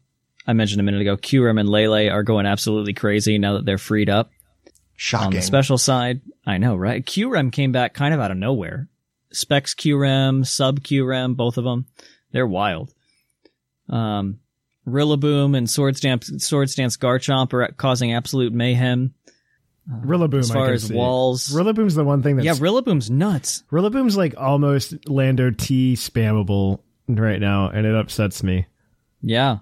I 0.47 0.53
mentioned 0.53 0.81
a 0.81 0.85
minute 0.85 1.03
ago, 1.03 1.17
Kyurem 1.17 1.61
and 1.61 1.69
Lele 1.69 2.11
are 2.11 2.23
going 2.23 2.47
absolutely 2.47 2.95
crazy 2.95 3.39
now 3.39 3.55
that 3.55 3.67
they're 3.67 3.79
freed 3.79 4.09
up. 4.09 4.31
On 4.67 4.73
Shocking. 4.97 5.31
the 5.31 5.43
special 5.43 5.79
side, 5.79 6.21
I 6.45 6.59
know, 6.59 6.77
right? 6.77 7.05
Kyurem 7.05 7.51
came 7.53 7.73
back 7.73 7.95
kind 7.95 8.13
of 8.13 8.21
out 8.21 8.31
of 8.31 8.37
nowhere. 8.37 8.89
Specs 9.33 9.75
Kyurem, 9.75 10.47
Sub 10.47 10.81
Kyurem, 10.81 11.37
both 11.37 11.57
of 11.57 11.65
them, 11.65 11.87
they're 12.33 12.47
wild. 12.47 12.93
Um, 13.89 14.41
Rillaboom 14.87 15.57
and 15.57 15.71
Swords 15.71 16.01
Dance, 16.01 16.31
Swords 16.45 16.75
Dance 16.75 16.97
Garchomp 16.97 17.53
are 17.53 17.73
causing 17.73 18.13
absolute 18.13 18.53
mayhem. 18.53 19.15
Uh-huh. 19.91 20.01
Rillaboom. 20.07 20.39
As 20.41 20.51
I 20.51 20.55
far 20.55 20.67
can 20.67 20.75
as 20.75 20.83
see. 20.89 20.95
walls, 20.95 21.49
Rillaboom's 21.53 21.95
the 21.95 22.05
one 22.05 22.23
thing 22.23 22.37
that's 22.37 22.47
yeah, 22.47 22.53
Rillaboom's 22.55 23.11
nuts. 23.11 23.65
Rillaboom's 23.71 24.17
like 24.17 24.35
almost 24.37 25.09
Lando 25.09 25.51
T 25.51 25.95
spammable 25.95 26.81
right 27.09 27.41
now, 27.41 27.69
and 27.71 27.87
it 27.87 27.95
upsets 27.95 28.43
me. 28.43 28.67
Yeah. 29.23 29.59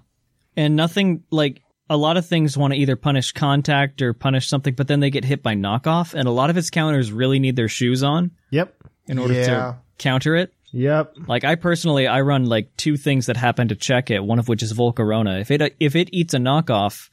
And 0.55 0.75
nothing 0.75 1.23
like 1.31 1.61
a 1.89 1.97
lot 1.97 2.17
of 2.17 2.25
things 2.25 2.57
want 2.57 2.73
to 2.73 2.79
either 2.79 2.95
punish 2.95 3.31
contact 3.31 4.01
or 4.01 4.13
punish 4.13 4.47
something, 4.47 4.73
but 4.75 4.87
then 4.87 4.99
they 4.99 5.09
get 5.09 5.25
hit 5.25 5.41
by 5.41 5.55
knockoff, 5.55 6.13
and 6.13 6.27
a 6.27 6.31
lot 6.31 6.49
of 6.49 6.57
its 6.57 6.69
counters 6.69 7.11
really 7.11 7.39
need 7.39 7.55
their 7.55 7.69
shoes 7.69 8.03
on. 8.03 8.31
Yep. 8.51 8.75
in 9.07 9.17
order 9.17 9.33
Yeah. 9.33 9.45
to 9.45 9.75
counter 9.97 10.35
it. 10.35 10.53
Yep. 10.71 11.15
Like 11.27 11.43
I 11.43 11.55
personally, 11.55 12.05
I 12.05 12.21
run 12.21 12.45
like 12.45 12.75
two 12.77 12.95
things 12.95 13.25
that 13.25 13.37
happen 13.37 13.69
to 13.69 13.75
check 13.75 14.11
it. 14.11 14.23
One 14.23 14.37
of 14.37 14.47
which 14.47 14.61
is 14.61 14.71
Volcarona. 14.71 15.41
If 15.41 15.49
it 15.49 15.75
if 15.79 15.95
it 15.95 16.09
eats 16.11 16.35
a 16.35 16.37
knockoff, 16.37 17.09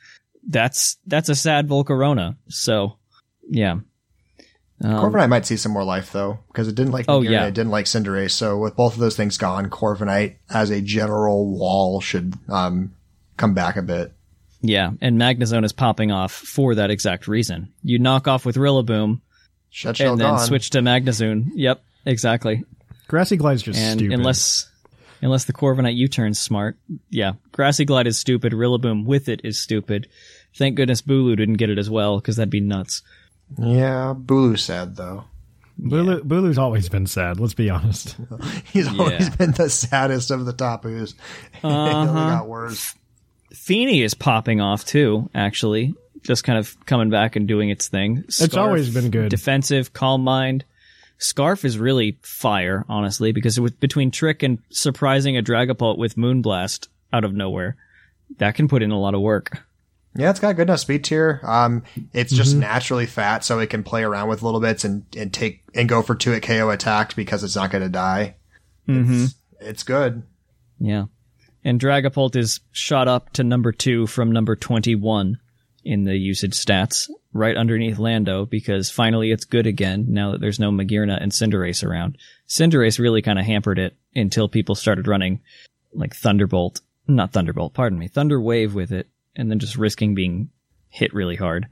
that's 0.49 0.97
that's 1.07 1.29
a 1.29 1.35
sad 1.35 1.69
Volcarona. 1.69 2.37
So, 2.49 2.97
yeah. 3.49 3.79
Um, 4.85 4.93
Corviknight 4.93 5.31
might 5.31 5.47
see 5.47 5.57
some 5.57 5.73
more 5.73 5.85
life 5.85 6.13
though, 6.13 6.39
because 6.49 6.69
it 6.69 6.75
didn't 6.75 6.93
like 6.93 7.07
Oh, 7.09 7.21
Magearna, 7.21 7.31
yeah. 7.31 7.47
it 7.47 7.55
didn't 7.55 7.71
like 7.71 7.87
Cinderace. 7.87 8.33
So 8.33 8.59
with 8.59 8.77
both 8.77 8.93
of 8.95 9.01
those 9.01 9.17
things 9.17 9.39
gone, 9.39 9.71
Corviknight 9.71 10.37
as 10.51 10.71
a 10.71 10.83
general 10.83 11.47
wall 11.59 12.01
should 12.01 12.35
um 12.51 12.95
come 13.39 13.55
back 13.55 13.77
a 13.77 13.83
bit. 13.83 14.13
yeah, 14.61 14.91
and 15.01 15.19
Magnezone 15.19 15.65
is 15.65 15.73
popping 15.73 16.11
off 16.13 16.33
for 16.33 16.75
that 16.75 16.91
exact 16.91 17.27
reason. 17.27 17.73
You 17.83 17.99
knock 17.99 18.29
off 18.29 18.45
with 18.45 18.57
Rillaboom 18.57 19.21
Shed 19.71 19.97
Shell 19.97 20.13
and 20.13 20.21
then 20.21 20.31
gone. 20.33 20.41
switch 20.41 20.71
to 20.71 20.81
Magnezone. 20.81 21.47
Yep, 21.55 21.83
exactly. 22.05 22.63
Grassy 23.09 23.37
Glide's 23.39 23.63
just 23.63 23.79
and 23.79 23.99
stupid. 24.01 24.15
unless 24.19 24.69
unless 25.23 25.45
the 25.45 25.53
Corviknight 25.55 25.97
U-turn's 25.97 26.39
smart, 26.39 26.77
yeah, 27.09 27.33
Grassy 27.53 27.87
Glide 27.87 28.07
is 28.09 28.19
stupid. 28.19 28.53
Rillaboom 28.53 29.07
with 29.07 29.31
it 29.31 29.41
is 29.43 29.59
stupid. 29.59 30.09
Thank 30.57 30.77
goodness 30.77 31.03
Bulu 31.03 31.37
didn't 31.37 31.55
get 31.55 31.71
it 31.71 31.79
as 31.79 31.89
well 31.91 32.17
because 32.19 32.37
that'd 32.37 32.51
be 32.51 32.61
nuts. 32.61 33.03
Yeah, 33.59 34.15
Bulu's 34.17 34.63
sad 34.65 34.97
though. 34.97 35.25
Bulu, 35.81 36.21
Bulu's 36.23 36.57
always 36.59 36.89
been 36.89 37.07
sad. 37.07 37.39
Let's 37.39 37.53
be 37.55 37.69
honest. 37.71 38.17
He's 38.73 38.89
always 38.89 39.13
Yeah. 39.21 39.27
Uh-huh. 39.27 39.37
been 39.37 39.53
the 39.53 39.69
saddest 39.71 40.31
of 40.31 40.47
the 40.47 40.53
Tapus. 40.55 41.13
it 41.55 41.65
only 41.65 42.13
got 42.13 42.49
worse. 42.49 42.95
Fini 43.53 44.03
is 44.03 44.15
popping 44.15 44.61
off 44.61 44.85
too, 44.85 45.29
actually. 45.35 45.95
Just 46.23 46.45
kind 46.45 46.59
of 46.59 46.75
coming 46.87 47.11
back 47.11 47.37
and 47.37 47.47
doing 47.47 47.69
its 47.71 47.89
thing. 47.89 48.25
It's 48.27 48.57
always 48.57 48.93
been 48.93 49.11
good. 49.11 49.29
Defensive, 49.29 49.93
calm 49.93 50.25
mind. 50.25 50.65
Scarf 51.19 51.65
is 51.65 51.79
really 51.79 52.19
fire, 52.23 52.85
honestly, 52.89 53.33
because 53.33 53.57
it 53.57 53.61
was 53.61 53.71
between 53.73 54.11
Trick 54.11 54.43
and 54.43 54.59
surprising 54.71 55.37
a 55.37 55.43
Dragapult 55.43 55.99
with 55.99 56.17
Moonblast 56.17 56.89
out 57.13 57.25
of 57.25 57.33
nowhere. 57.33 57.77
That 58.39 58.55
can 58.55 58.67
put 58.69 58.83
in 58.83 58.91
a 58.91 58.99
lot 58.99 59.15
of 59.15 59.21
work. 59.21 59.66
Yeah, 60.17 60.31
it's 60.31 60.41
got 60.41 60.57
good 60.57 60.69
enough 60.69 60.81
speed 60.81 61.05
tier. 61.05 61.41
Um, 61.45 61.83
it's 62.13 62.33
just 62.33 62.53
Mm-hmm. 62.53 62.61
naturally 62.61 63.07
fat, 63.07 63.45
so 63.45 63.59
it 63.59 63.69
can 63.71 63.83
play 63.83 64.03
around 64.03 64.29
with 64.29 64.43
little 64.43 64.61
bits 64.61 64.85
and, 64.85 65.05
and 65.17 65.33
take 65.33 65.63
and 65.75 65.89
go 65.89 66.03
for 66.03 66.15
two 66.15 66.33
at 66.33 66.43
KO 66.43 66.71
attacked 66.71 67.17
because 67.17 67.45
it's 67.45 67.57
not 67.57 67.71
going 67.71 67.83
to 67.83 67.89
die. 67.91 68.37
Mm-hmm. 68.89 69.25
It's, 69.25 69.35
it's 69.61 69.83
good. 69.83 70.23
Yeah. 70.79 71.07
And 71.65 71.81
Dragapult 71.81 72.37
is 72.37 72.61
shot 72.73 73.09
up 73.09 73.33
to 73.35 73.45
number 73.45 73.73
two 73.73 74.07
from 74.07 74.31
number 74.31 74.55
21 74.57 75.39
in 75.85 76.05
the 76.05 76.17
usage 76.17 76.53
stats, 76.55 77.09
right 77.33 77.57
underneath 77.57 77.99
Lando, 77.99 78.47
because 78.47 78.91
finally 78.91 79.31
it's 79.33 79.45
good 79.45 79.67
again 79.67 80.07
now 80.09 80.33
that 80.33 80.41
there's 80.41 80.61
no 80.61 80.71
Magearna 80.71 81.21
and 81.21 81.33
Cinderace 81.33 81.85
around. 81.85 82.19
Cinderace 82.49 82.99
really 82.99 83.23
kind 83.23 83.39
of 83.39 83.45
hampered 83.45 83.79
it 83.79 83.97
until 84.15 84.49
people 84.49 84.75
started 84.75 85.07
running 85.09 85.41
like 85.93 86.15
Thunderbolt, 86.15 86.81
not 87.09 87.33
Thunderbolt, 87.33 87.75
pardon 87.75 87.99
me, 87.99 88.09
Thunder 88.09 88.41
Wave 88.41 88.75
with 88.75 88.93
it, 88.93 89.09
and 89.37 89.51
then 89.51 89.59
just 89.59 89.77
risking 89.77 90.15
being 90.15 90.51
hit 90.89 91.15
really 91.15 91.37
hard. 91.37 91.67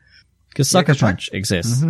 Because 0.50 0.70
Sucker 0.70 0.94
Dra- 0.94 1.09
Punch 1.09 1.31
exists. 1.33 1.83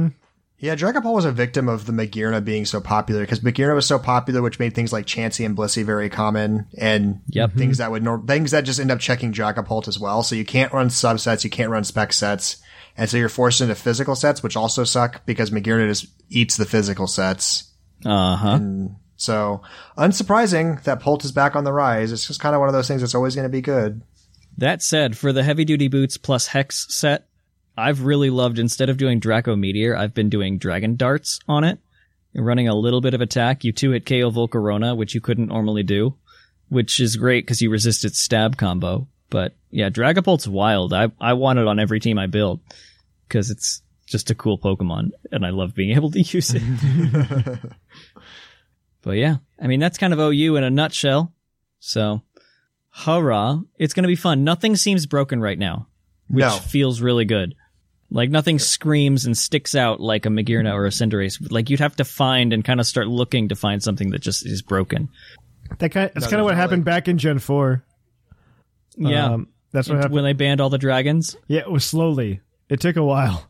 Yeah, 0.59 0.77
Dragapult 0.77 1.13
was 1.15 1.25
a 1.27 1.33
victim 1.33 1.69
of 1.69 1.85
the 1.85 1.93
Magearna 1.93 2.43
being 2.43 2.65
so 2.65 2.81
popular 2.81 3.21
because 3.23 3.41
Magearna 3.41 3.75
was 3.75 3.87
so 3.87 3.99
popular, 3.99 4.41
which 4.41 4.59
made 4.59 4.75
things 4.75 4.93
like 4.93 5.05
Chansey 5.05 5.45
and 5.45 5.55
Blissey 5.55 5.85
very 5.85 6.09
common, 6.09 6.67
and 6.79 7.21
Yep. 7.29 7.53
things 7.55 7.79
that 7.79 7.91
would 7.91 8.03
nor- 8.03 8.23
things 8.27 8.53
that 8.53 8.63
just 8.65 8.81
end 8.81 8.91
up 8.91 9.01
checking 9.01 9.33
Dragapult 9.33 9.89
as 9.89 9.99
well. 9.99 10.23
So 10.23 10.35
you 10.37 10.45
can't 10.45 10.73
run 10.73 10.89
subsets, 10.89 11.45
you 11.45 11.51
can't 11.51 11.71
run 11.71 11.85
spec 11.85 12.15
sets, 12.15 12.57
and 12.97 13.11
so 13.11 13.19
you're 13.19 13.29
forced 13.29 13.61
into 13.61 13.75
physical 13.75 14.15
sets, 14.17 14.43
which 14.43 14.57
also 14.57 14.85
suck 14.85 15.27
because 15.27 15.51
Magearna 15.51 15.89
just 15.89 16.07
eats 16.31 16.57
the 16.57 16.65
physical 16.65 17.09
sets. 17.09 17.73
Uh 18.07 18.37
huh. 18.37 18.61
So 19.17 19.61
unsurprising 19.99 20.83
that 20.85 21.01
Pult 21.01 21.25
is 21.25 21.33
back 21.33 21.57
on 21.57 21.65
the 21.65 21.73
rise. 21.73 22.13
It's 22.13 22.27
just 22.27 22.41
kind 22.41 22.55
of 22.55 22.61
one 22.61 22.69
of 22.69 22.75
those 22.75 22.89
things 22.89 23.01
that's 23.01 23.15
always 23.15 23.35
going 23.35 23.45
to 23.47 23.49
be 23.51 23.61
good. 23.61 24.03
That 24.59 24.83
said, 24.83 25.17
for 25.17 25.33
the 25.33 25.43
heavy 25.43 25.64
duty 25.64 25.88
boots 25.88 26.17
plus 26.17 26.49
hex 26.49 26.87
set, 26.95 27.27
I've 27.77 28.03
really 28.03 28.31
loved 28.31 28.59
instead 28.59 28.88
of 28.88 28.97
doing 28.97 29.19
Draco 29.19 29.57
Meteor, 29.57 29.97
I've 29.97 30.14
been 30.14 30.29
doing 30.29 30.59
Dragon 30.59 30.97
Darts 30.97 31.40
on 31.49 31.64
it. 31.64 31.79
running 32.35 32.69
a 32.69 32.75
little 32.75 33.01
bit 33.01 33.14
of 33.14 33.21
attack. 33.21 33.64
You 33.64 33.73
two 33.73 33.90
hit 33.90 34.07
KO 34.07 34.31
Volcarona, 34.31 34.97
which 34.97 35.14
you 35.14 35.21
couldn't 35.21 35.49
normally 35.49 35.83
do, 35.83 36.14
which 36.69 37.01
is 37.01 37.17
great 37.17 37.45
because 37.45 37.61
you 37.61 37.71
resist 37.71 38.05
its 38.05 38.21
stab 38.21 38.57
combo. 38.57 39.09
But 39.31 39.57
yeah, 39.71 39.90
Dragapult's 39.90 40.47
wild. 40.47 40.93
I 40.93 41.11
I 41.21 41.33
want 41.33 41.59
it 41.59 41.67
on 41.67 41.81
every 41.81 41.99
team 41.99 42.19
I 42.19 42.27
build 42.27 42.61
because 43.27 43.51
it's 43.51 43.83
just 44.07 44.31
a 44.31 44.35
cool 44.35 44.59
Pokemon, 44.59 45.11
and 45.33 45.45
I 45.45 45.51
love 45.51 45.75
being 45.75 45.90
able 45.97 46.11
to 46.12 46.21
use 46.21 46.55
it. 46.55 46.62
but 49.03 49.12
yeah, 49.12 49.37
I 49.61 49.67
mean 49.67 49.81
that's 49.81 49.99
kind 49.99 50.12
of 50.12 50.21
OU 50.21 50.57
in 50.57 50.64
a 50.64 50.71
nutshell. 50.71 51.33
So, 51.81 52.23
hurrah! 52.94 53.61
It's 53.78 53.94
gonna 53.94 54.09
be 54.09 54.16
fun. 54.16 54.44
Nothing 54.44 54.76
seems 54.76 55.07
broken 55.07 55.40
right 55.40 55.59
now, 55.59 55.88
which 56.28 56.42
No. 56.44 56.50
feels 56.50 57.00
really 57.00 57.24
good. 57.24 57.54
Like 58.11 58.30
nothing 58.30 58.59
screams 58.59 59.26
and 59.26 59.37
sticks 59.37 59.74
out 59.74 60.00
like 60.00 60.24
a 60.26 60.28
Magearna 60.28 60.72
or 60.72 60.87
a 60.87 60.90
Cinderace. 60.90 61.50
Like 61.50 61.68
you'd 61.70 61.80
have 61.80 61.96
to 61.96 62.04
find 62.04 62.52
and 62.52 62.64
kind 62.64 62.78
of 62.78 62.87
start 62.87 63.09
looking 63.09 63.48
to 63.48 63.57
find 63.57 63.83
something 63.83 64.11
that 64.11 64.20
just 64.20 64.46
is 64.46 64.62
broken. 64.62 65.09
That 65.78 65.90
kind 65.90 66.11
that's 66.14 66.26
No, 66.26 66.30
kind 66.30 66.40
of 66.40 66.44
what 66.44 66.50
there's 66.50 66.59
not 66.59 66.62
happened 66.62 66.85
back 66.85 67.09
in 67.09 67.18
Gen 67.18 67.38
Four. 67.40 67.83
Yeah, 68.96 69.33
Um, 69.33 69.48
that's 69.72 69.88
what 69.88 69.96
happened. 69.96 70.14
when 70.14 70.24
they 70.24 70.33
banned 70.35 70.61
all 70.61 70.70
the 70.70 70.78
dragons. 70.78 71.37
Yeah, 71.48 71.61
it 71.61 71.70
was 71.70 71.85
slowly. 71.85 72.40
It 72.68 72.80
took 72.80 72.96
a 72.96 73.02
while. 73.04 73.48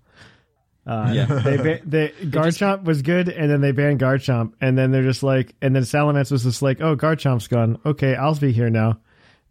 Uh, 0.86 1.10
Yeah. 1.14 1.26
they 1.26 1.56
ba- 1.58 1.80
they 1.84 2.08
Garchomp 2.24 2.84
was 2.84 3.02
good, 3.02 3.28
and 3.28 3.50
then 3.50 3.60
they 3.60 3.72
banned 3.72 4.00
Garchomp, 4.00 4.52
and 4.60 4.78
then 4.78 4.90
they're 4.90 5.02
just 5.02 5.22
like, 5.22 5.54
and 5.60 5.74
then 5.76 5.82
Salamence 5.82 6.30
was 6.30 6.44
just 6.44 6.62
like, 6.62 6.80
oh, 6.80 6.96
Garchomp's 6.96 7.48
gone. 7.48 7.78
Okay, 7.84 8.14
I'll 8.14 8.34
be 8.34 8.52
here 8.52 8.70
now, 8.70 8.98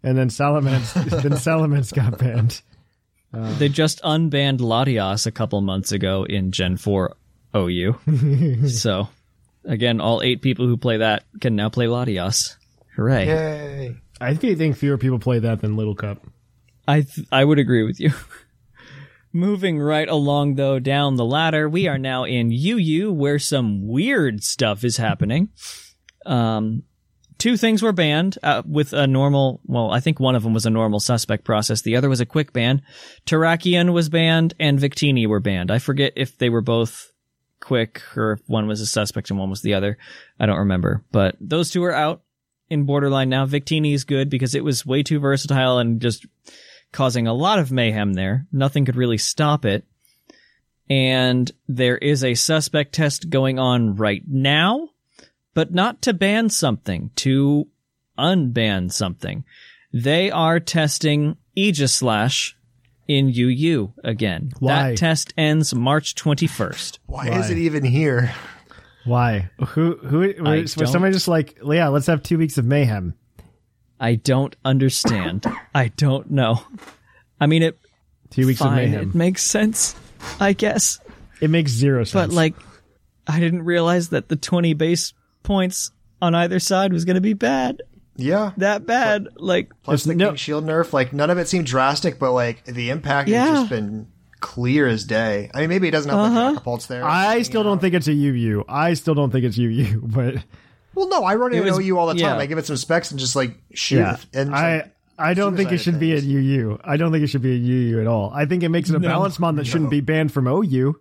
and 0.04 0.18
then 0.18 0.30
Salamence, 0.30 0.94
then 1.24 1.34
Salamence 1.34 1.94
got 1.94 2.18
banned. 2.18 2.62
They 3.58 3.68
just 3.68 4.00
unbanned 4.04 4.60
Latias 4.60 5.26
a 5.26 5.32
couple 5.32 5.60
months 5.62 5.92
ago 5.92 6.24
in 6.24 6.52
Gen 6.52 6.78
4 6.78 7.16
OU. 7.56 8.68
so, 8.68 9.08
again, 9.66 10.00
all 10.00 10.22
eight 10.22 10.44
people 10.44 10.68
who 10.68 10.78
play 10.78 10.98
that 10.98 11.24
can 11.42 11.56
now 11.56 11.70
play 11.70 11.88
Latias. 11.88 12.58
Hooray. 12.96 13.26
Yay. 13.26 13.96
I 14.22 14.36
think 14.36 14.60
think 14.60 14.78
fewer 14.78 15.00
people 15.00 15.18
play 15.18 15.40
that 15.40 15.62
than 15.62 15.76
Little 15.76 15.96
Cup. 15.96 16.24
I 16.88 17.02
th- 17.02 17.28
I 17.32 17.44
would 17.44 17.58
agree 17.58 17.84
with 17.84 18.00
you. 18.00 18.12
Moving 19.32 19.80
right 19.80 20.08
along 20.08 20.56
though 20.56 20.78
down 20.78 21.16
the 21.16 21.26
ladder, 21.26 21.68
we 21.68 21.88
are 21.88 21.98
now 21.98 22.24
in 22.26 22.52
UU 22.52 23.12
where 23.12 23.40
some 23.40 23.88
weird 23.88 24.44
stuff 24.44 24.84
is 24.84 24.98
happening. 24.98 25.50
Um, 26.26 26.84
two 27.44 27.58
things 27.58 27.84
were 27.84 27.92
banned 27.92 28.40
uh, 28.42 28.62
with 28.66 28.94
a 28.94 29.06
normal. 29.06 29.60
Well, 29.66 29.92
I 29.92 30.00
think 30.00 30.18
one 30.18 30.34
of 30.34 30.44
them 30.44 30.54
was 30.54 30.66
a 30.66 30.70
normal 30.70 31.02
suspect 31.02 31.44
process. 31.44 31.82
The 31.82 31.98
other 31.98 32.08
was 32.08 32.22
a 32.22 32.26
quick 32.26 32.54
ban. 32.54 32.82
Terrakion 33.26 33.92
was 33.92 34.08
banned 34.08 34.54
and 34.62 34.80
Victini 34.80 35.28
were 35.28 35.42
banned. 35.42 35.70
I 35.70 35.80
forget 35.80 36.14
if 36.16 36.38
they 36.38 36.48
were 36.48 36.62
both 36.62 37.12
quick 37.60 38.02
or 38.16 38.34
if 38.34 38.40
one 38.48 38.66
was 38.66 38.80
a 38.80 38.86
suspect 38.86 39.30
and 39.30 39.38
one 39.38 39.50
was 39.50 39.62
the 39.62 39.74
other. 39.74 39.98
I 40.40 40.46
don't 40.46 40.60
remember, 40.60 41.04
but 41.12 41.36
those 41.42 41.70
two 41.70 41.84
are 41.84 41.94
out 41.94 42.22
in 42.70 42.86
borderline 42.86 43.28
now. 43.28 43.46
Victini 43.46 43.94
is 43.94 44.06
good 44.06 44.30
because 44.30 44.56
it 44.56 44.64
was 44.64 44.86
way 44.86 45.04
too 45.04 45.20
versatile 45.20 45.80
and 45.80 46.00
just 46.00 46.26
causing 46.94 47.28
a 47.28 47.34
lot 47.34 47.60
of 47.60 47.74
mayhem 47.74 48.14
there. 48.14 48.48
Nothing 48.54 48.86
could 48.86 48.96
really 48.96 49.18
stop 49.18 49.66
it. 49.66 49.84
And 50.90 51.52
there 51.68 51.98
is 51.98 52.24
a 52.24 52.36
suspect 52.36 52.94
test 52.94 53.30
going 53.30 53.60
on 53.60 53.98
right 53.98 54.24
now, 54.26 54.92
but 55.54 55.74
not 55.74 56.02
to 56.04 56.14
ban 56.14 56.50
something, 56.50 57.12
to 57.18 57.68
unban 58.18 58.92
something. 58.92 59.44
They 59.94 60.32
are 60.32 60.60
testing 60.60 61.38
Aegislash 61.58 62.54
in 63.08 63.28
UU 63.28 63.94
again. 64.04 64.52
Why? 64.60 64.92
That 64.92 64.98
test 64.98 65.34
ends 65.38 65.74
March 65.74 66.16
21st. 66.16 67.00
Why, 67.06 67.30
Why? 67.30 67.40
is 67.40 67.50
it 67.50 67.58
even 67.58 67.84
here? 67.84 68.34
Why? 69.06 69.50
Who? 69.68 69.98
Who? 69.98 70.34
Was 70.42 70.76
don't- 70.76 70.88
somebody 70.88 71.14
just 71.14 71.28
like, 71.28 71.60
yeah, 71.64 71.90
let's 71.90 72.08
have 72.08 72.24
two 72.24 72.38
weeks 72.38 72.58
of 72.58 72.66
mayhem. 72.66 73.16
I 74.00 74.16
don't 74.16 74.56
understand. 74.66 75.46
I 75.74 75.90
don't 75.90 76.32
know. 76.32 76.62
I 77.40 77.48
mean, 77.48 77.64
it 77.64 77.78
Two 78.32 78.48
weeks 78.48 78.62
of 78.62 78.74
mayhem. 78.74 79.10
It 79.10 79.16
makes 79.16 79.44
sense, 79.44 79.96
I 80.40 80.54
guess. 80.54 81.00
It 81.40 81.50
makes 81.50 81.72
zero 81.72 82.04
sense. 82.04 82.14
But 82.14 82.36
like, 82.36 82.56
I 83.28 83.40
didn't 83.40 83.64
realize 83.64 84.10
that 84.10 84.28
the 84.28 84.36
20 84.36 84.74
base 84.74 85.14
points 85.44 85.92
on 86.22 86.34
either 86.36 86.60
side 86.60 86.94
was 86.94 87.06
going 87.06 87.16
to 87.16 87.22
be 87.22 87.34
bad. 87.34 87.82
Yeah. 88.16 88.52
That 88.58 88.86
bad. 88.86 89.28
Like, 89.36 89.72
Plus 89.84 90.04
the 90.04 90.16
no- 90.16 90.28
King 90.30 90.36
Shield 90.38 90.66
nerf, 90.66 90.94
like 90.94 91.14
none 91.14 91.30
of 91.30 91.38
it 91.38 91.48
seemed 91.48 91.66
drastic, 91.66 92.20
but 92.20 92.32
like 92.32 92.64
the 92.66 92.90
impact 92.90 93.28
Yeah. 93.30 93.46
has 93.48 93.60
just 93.60 93.70
been 93.70 94.08
clear 94.40 94.88
as 94.88 95.04
day. 95.06 95.50
I 95.54 95.62
mean, 95.62 95.70
maybe 95.70 95.88
it 95.88 95.92
doesn't 95.92 96.10
help 96.10 96.22
Uh-huh. 96.22 96.52
that 96.54 96.64
Dragapult's 96.64 96.88
there. 96.88 97.04
I 97.06 97.42
still 97.44 97.64
don't 97.64 97.80
think 97.80 97.94
it's 97.96 98.08
a 98.08 98.14
UU. 98.14 98.66
I 98.70 98.94
still 98.94 99.16
don't 99.16 99.32
think 99.32 99.46
it's 99.46 99.58
UU. 99.60 100.02
But 100.04 100.36
well, 100.96 101.08
no, 101.10 101.24
I 101.24 101.36
run 101.36 101.54
it 101.54 101.58
It 101.58 101.64
was- 101.66 101.80
OU 101.80 101.98
all 101.98 102.08
the 102.08 102.14
time. 102.14 102.20
yeah. 102.22 102.38
I 102.38 102.46
give 102.46 102.58
it 102.58 102.66
some 102.66 102.78
specs 102.78 103.12
and 103.12 103.20
just 103.20 103.36
like 103.36 103.58
shoot. 103.74 103.98
yeah, 103.98 104.18
And 104.34 104.54
I. 104.56 104.90
I 105.18 105.36
don't 105.36 105.56
think 105.56 105.68
it 105.72 105.78
suicide 105.80 105.84
should 105.84 106.00
be 106.00 106.14
a. 106.14 106.20
UU. 106.20 106.80
I 106.84 106.98
don't 106.98 107.12
think 107.12 107.24
it 107.24 107.28
should 107.28 107.44
be 107.44 107.52
a 107.52 107.56
UU 107.58 108.02
at 108.02 108.08
all. 108.08 108.32
I 108.34 108.46
think 108.46 108.64
it 108.64 108.70
makes 108.70 108.90
it 108.90 108.96
a 108.96 109.00
balance 109.00 109.40
mon 109.40 109.56
that 109.58 109.68
shouldn't 109.68 109.92
be 109.92 110.02
banned 110.02 110.32
from 110.32 110.48
OU. 110.48 110.96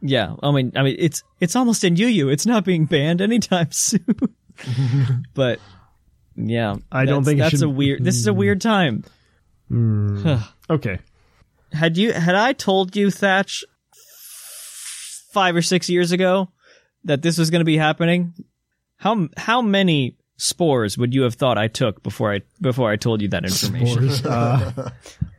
Yeah, 0.00 0.36
I 0.42 0.50
mean, 0.52 0.72
I 0.76 0.82
mean, 0.82 0.96
it's 0.98 1.22
it's 1.40 1.56
almost 1.56 1.82
in 1.84 1.96
Yu 1.96 2.28
It's 2.28 2.46
not 2.46 2.64
being 2.64 2.84
banned 2.84 3.20
anytime 3.20 3.68
soon. 3.72 4.04
but 5.34 5.58
yeah, 6.36 6.76
I 6.92 7.04
don't 7.04 7.24
think 7.24 7.40
that's 7.40 7.50
should- 7.58 7.62
a 7.62 7.68
weird. 7.68 8.04
This 8.04 8.16
is 8.16 8.26
a 8.26 8.32
weird 8.34 8.60
time. 8.60 9.04
Hmm. 9.68 10.36
Okay. 10.70 10.98
Had 11.72 11.96
you 11.96 12.12
had 12.12 12.34
I 12.34 12.52
told 12.52 12.94
you 12.96 13.10
Thatch 13.10 13.64
five 15.32 15.54
or 15.56 15.62
six 15.62 15.88
years 15.88 16.12
ago 16.12 16.48
that 17.04 17.22
this 17.22 17.38
was 17.38 17.50
going 17.50 17.60
to 17.60 17.64
be 17.64 17.76
happening, 17.76 18.34
how 18.96 19.28
how 19.36 19.62
many 19.62 20.16
spores 20.38 20.96
would 20.96 21.12
you 21.12 21.22
have 21.22 21.34
thought 21.34 21.58
I 21.58 21.68
took 21.68 22.02
before 22.02 22.32
I 22.32 22.42
before 22.60 22.90
I 22.90 22.96
told 22.96 23.20
you 23.20 23.28
that 23.28 23.44
information? 23.44 24.10
Spores. 24.10 24.24
Uh, 24.28 24.90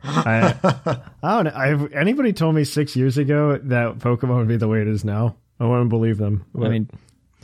I, 0.02 0.54
I 1.22 1.34
don't 1.34 1.44
know. 1.44 1.52
I've, 1.54 1.92
anybody 1.92 2.32
told 2.32 2.54
me 2.54 2.64
six 2.64 2.96
years 2.96 3.18
ago 3.18 3.58
that 3.58 3.98
Pokemon 3.98 4.38
would 4.38 4.48
be 4.48 4.56
the 4.56 4.68
way 4.68 4.80
it 4.80 4.88
is 4.88 5.04
now, 5.04 5.36
I 5.58 5.66
wouldn't 5.66 5.90
believe 5.90 6.16
them. 6.16 6.46
I 6.56 6.68
mean, 6.68 6.88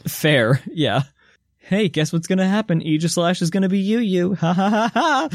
fair, 0.07 0.63
yeah. 0.73 1.03
Hey, 1.59 1.89
guess 1.89 2.13
what's 2.13 2.27
going 2.27 2.39
to 2.39 2.47
happen? 2.47 2.81
Aegislash 2.81 3.43
is 3.43 3.51
going 3.51 3.65
to 3.65 3.69
be 3.69 3.81
you, 3.81 3.99
you. 3.99 4.35
Ha 4.37 4.53
ha 4.53 4.71
ha 4.71 4.91
ha. 4.95 5.29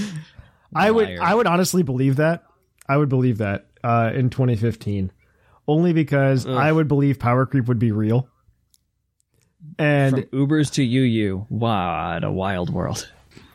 I 0.73 0.89
would, 0.89 1.19
I 1.19 1.35
would 1.35 1.45
honestly 1.45 1.83
believe 1.83 2.15
that. 2.15 2.43
I 2.87 2.97
would 2.97 3.09
believe 3.09 3.37
that 3.39 3.67
uh, 3.83 4.11
in 4.15 4.29
2015, 4.29 5.11
only 5.67 5.93
because 5.93 6.47
I 6.47 6.71
would 6.71 6.87
believe 6.87 7.19
power 7.19 7.45
creep 7.45 7.67
would 7.67 7.79
be 7.79 7.91
real. 7.91 8.27
And 9.81 10.13
From 10.29 10.47
Ubers 10.47 10.71
to 10.73 10.83
Yu 10.83 11.01
Yu. 11.01 11.45
What 11.49 12.23
a 12.23 12.31
wild 12.31 12.69
world. 12.71 13.09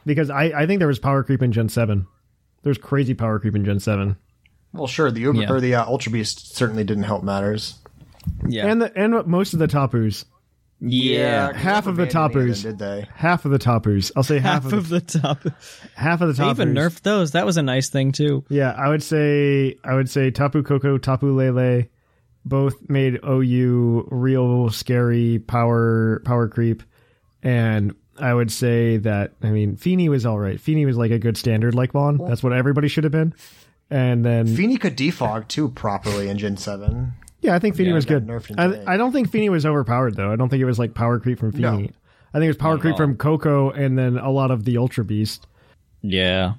because 0.05 0.29
I, 0.31 0.45
I 0.45 0.67
think 0.67 0.79
there 0.81 0.89
was 0.89 0.99
power 0.99 1.23
creep 1.23 1.43
in 1.43 1.53
Gen 1.53 1.69
7. 1.69 2.07
There's 2.63 2.79
crazy 2.79 3.15
power 3.15 3.39
creep 3.39 3.55
in 3.55 3.65
Gen 3.65 3.81
7. 3.81 4.17
Well, 4.73 4.87
sure. 4.87 5.11
The 5.11 5.21
Uber 5.21 5.43
Yeah. 5.43 5.53
or 5.53 5.61
the 5.61 5.75
uh, 5.77 5.87
Ultra 5.87 6.13
Beast 6.13 6.57
certainly 6.57 6.85
didn't 6.85 7.05
help 7.05 7.23
matters. 7.23 7.79
Yeah. 8.49 8.67
And 8.67 8.83
the, 8.83 8.93
and 8.99 9.27
most 9.27 9.53
of 9.53 9.61
the 9.61 9.69
Tapus. 9.69 10.25
yeah. 10.81 11.53
half 11.57 11.87
of 11.87 11.97
the 11.97 12.05
Never 12.07 12.13
banned 12.13 12.35
any 12.37 12.45
Tapus. 12.51 12.63
them, 12.63 12.73
did 12.73 12.79
they? 12.79 13.09
Half 13.15 13.45
of 13.45 13.51
the 13.53 13.59
Tapus. 13.59 14.11
I'll 14.17 14.23
say 14.23 14.39
half, 14.39 14.65
Half 14.65 14.73
of 14.73 14.89
the 14.89 15.01
top. 15.01 15.45
half 15.95 16.21
of 16.21 16.29
the 16.29 16.35
They 16.35 16.43
Tapus. 16.49 16.61
even 16.61 16.75
nerfed 16.75 17.03
those. 17.03 17.31
That 17.33 17.47
was 17.47 17.57
a 17.57 17.63
nice 17.63 17.89
thing 17.89 18.13
too. 18.13 18.45
Yeah, 18.49 18.73
I 18.73 18.89
would 18.89 19.03
say 19.03 19.77
I 19.85 19.95
would 19.95 20.11
say 20.11 20.31
Tapu 20.31 20.63
Koko, 20.65 20.99
Tapu 20.99 21.31
Lele, 21.33 21.85
both 22.47 22.89
made 22.89 23.19
OU 23.27 24.09
real 24.11 24.71
scary 24.71 25.41
power 25.41 26.23
power 26.25 26.49
creep, 26.49 26.83
and 27.43 27.95
I 28.19 28.33
would 28.33 28.51
say 28.51 28.97
that 28.99 29.33
I 29.43 29.51
mean 29.51 29.77
Fini 29.77 30.09
was 30.09 30.25
all 30.25 30.39
right. 30.39 30.59
Fini 30.59 30.87
was 30.87 30.97
like 30.97 31.11
a 31.11 31.19
good 31.19 31.37
standard 31.37 31.75
like 31.75 31.93
Vaughn. 31.93 32.19
That's 32.19 32.43
what 32.43 32.53
everybody 32.53 32.89
should 32.89 33.05
have 33.05 33.13
been. 33.13 33.35
And 33.91 34.25
then 34.25 34.47
Fini 34.57 34.79
could 34.79 34.97
defog 34.97 35.49
too 35.49 35.69
properly 35.69 36.29
in 36.29 36.39
Gen 36.39 36.57
Seven. 36.57 37.13
yeah, 37.43 37.55
I 37.55 37.59
think 37.59 37.77
Fini 37.77 37.93
was 37.93 38.05
good. 38.07 38.27
nerfed 38.27 38.51
in. 38.51 38.59
I, 38.59 38.95
I 38.95 38.97
don't 38.97 39.13
think 39.13 39.31
Fini 39.31 39.49
was 39.49 39.67
overpowered 39.67 40.17
though. 40.17 40.33
I 40.33 40.37
don't 40.37 40.49
think 40.49 40.61
it 40.63 40.67
was 40.67 40.79
like 40.79 40.95
power 40.95 41.19
creep 41.21 41.39
from 41.39 41.53
Fini. 41.53 41.63
No. 41.63 41.89
I 42.35 42.39
think 42.39 42.45
it 42.45 42.49
was 42.49 42.57
power 42.57 42.75
Not 42.75 42.81
creep 42.81 42.97
from 42.97 43.17
Koko 43.17 43.71
and 43.71 43.99
then 43.99 44.17
a 44.19 44.31
lot 44.31 44.51
of 44.51 44.65
the 44.65 44.79
Ultra 44.79 45.05
Beast. 45.05 45.47
Yeah. 46.03 46.55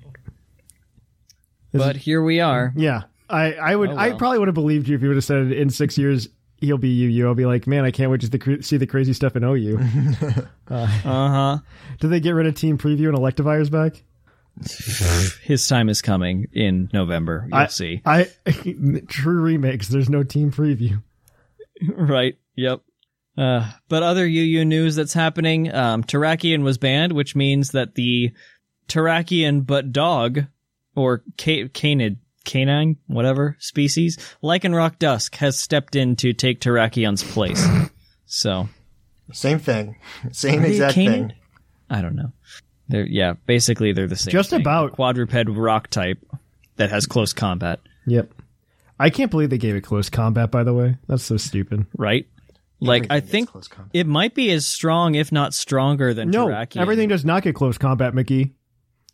This 1.71 1.81
But 1.81 1.97
here 1.97 2.21
we 2.23 2.39
are. 2.39 2.73
Yeah, 2.75 3.03
I, 3.29 3.53
I 3.53 3.75
would, 3.75 3.89
Oh, 3.91 3.97
I 3.97 4.11
probably 4.13 4.39
would 4.39 4.47
have 4.47 4.55
believed 4.55 4.87
you 4.87 4.95
if 4.95 5.01
you 5.01 5.09
would 5.09 5.17
have 5.17 5.23
said 5.23 5.51
in 5.51 5.69
six 5.69 5.97
years 5.97 6.29
he'll 6.59 6.77
be 6.77 7.05
UU. 7.05 7.27
I'll 7.27 7.35
be 7.35 7.45
like, 7.45 7.67
man, 7.67 7.83
I 7.85 7.91
can't 7.91 8.09
wait 8.11 8.21
to 8.21 8.61
see 8.63 8.77
the 8.77 8.87
crazy 8.87 9.13
stuff 9.13 9.35
in 9.35 9.43
OU. 9.43 9.79
Uh 10.69 10.85
huh. 10.85 11.57
Did 11.99 12.07
they 12.09 12.19
get 12.19 12.31
rid 12.31 12.45
of 12.47 12.55
Team 12.55 12.77
Preview 12.77 13.07
and 13.07 13.17
Electivire's 13.17 13.69
back? 13.69 14.03
His 15.43 15.65
time 15.67 15.87
is 15.87 16.01
coming 16.01 16.47
in 16.51 16.89
November. 16.91 17.45
You'll 17.47 17.55
I 17.57 17.67
see. 17.67 18.01
I 18.05 18.27
true 19.07 19.41
remakes. 19.41 19.87
There's 19.87 20.09
no 20.09 20.23
Team 20.23 20.51
Preview. 20.51 21.01
right. 21.95 22.35
Yep. 22.55 22.81
Uh, 23.37 23.71
but 23.87 24.01
other 24.03 24.25
UU 24.25 24.65
news 24.65 24.95
that's 24.95 25.13
happening, 25.13 25.71
um, 25.73 26.03
Terrakion 26.03 26.63
was 26.63 26.77
banned, 26.79 27.13
which 27.13 27.35
means 27.35 27.71
that 27.71 27.93
the 27.95 28.31
Terrakion 28.89 29.65
but 29.65 29.91
dog, 29.91 30.45
or 30.95 31.23
ca- 31.39 31.67
canid, 31.69 32.17
canine, 32.47 32.97
whatever 33.05 33.55
species, 33.59 34.17
Lycanroc 34.43 34.97
Dusk 34.97 35.35
has 35.35 35.59
stepped 35.59 35.95
in 35.95 36.15
to 36.15 36.33
take 36.33 36.59
Terrakion's 36.59 37.23
place. 37.23 37.63
so, 38.25 38.67
Same 39.31 39.59
thing. 39.59 39.97
Same 40.31 40.63
they 40.63 40.69
exact 40.71 40.95
canid? 40.95 41.29
thing. 41.29 41.33
I 41.91 42.01
don't 42.01 42.15
know. 42.15 42.31
They're, 42.89 43.05
yeah, 43.05 43.33
basically 43.45 43.91
they're 43.93 44.07
the 44.07 44.15
same. 44.15 44.31
Just 44.31 44.49
thing. 44.49 44.61
about. 44.61 44.93
Quadruped 44.93 45.33
rock 45.49 45.89
type 45.89 46.17
that 46.77 46.89
has 46.89 47.05
close 47.05 47.33
combat, 47.33 47.79
Yep. 48.07 48.31
I 48.99 49.09
can't 49.11 49.29
believe 49.29 49.51
they 49.51 49.57
gave 49.59 49.75
it 49.75 49.81
close 49.81 50.09
combat. 50.09 50.49
By 50.49 50.63
the 50.63 50.73
way, 50.73 50.97
that's 51.07 51.23
so 51.23 51.37
stupid. 51.37 51.85
right? 51.97 52.25
Like, 52.79 53.07
I 53.09 53.17
Everything 53.17 53.45
gets 53.45 53.67
think 53.67 53.89
it 53.93 54.07
might 54.07 54.33
be 54.35 54.51
as 54.51 54.65
strong, 54.65 55.15
if 55.15 55.31
not 55.31 55.53
stronger, 55.53 56.13
than 56.13 56.29
No, 56.29 56.47
Terrakion. 56.47 56.81
everything 56.81 57.09
does 57.09 57.25
not 57.25 57.43
get 57.43 57.55
close 57.55 57.77
combat, 57.77 58.13
Mickey. 58.13 58.53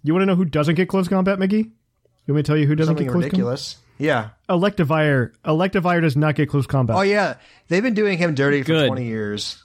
You 0.04 0.14
want 0.14 0.22
to 0.24 0.26
know 0.26 0.36
who 0.36 0.46
doesn't 0.46 0.76
get 0.76 0.90
close 0.90 1.08
combat, 1.08 1.40
McGee? 1.40 1.72
You 2.26 2.34
want 2.34 2.38
me 2.38 2.44
to 2.44 2.48
tell 2.48 2.58
you 2.58 2.68
who 2.68 2.76
doesn't 2.76 2.92
Something 2.92 3.06
get 3.08 3.12
close 3.12 3.24
ridiculous. 3.26 3.78
Yeah. 3.98 4.30
Electivire. 4.50 5.32
Electivire 5.46 6.02
does 6.02 6.16
not 6.18 6.36
get 6.36 6.50
close 6.50 6.66
combat. 6.68 6.96
Oh 6.98 7.02
yeah. 7.02 7.36
They've 7.68 7.84
been 7.84 7.94
doing 7.94 8.18
him 8.18 8.34
dirty 8.36 8.64
for 8.64 8.88
twenty 8.88 9.06
years. 9.06 9.62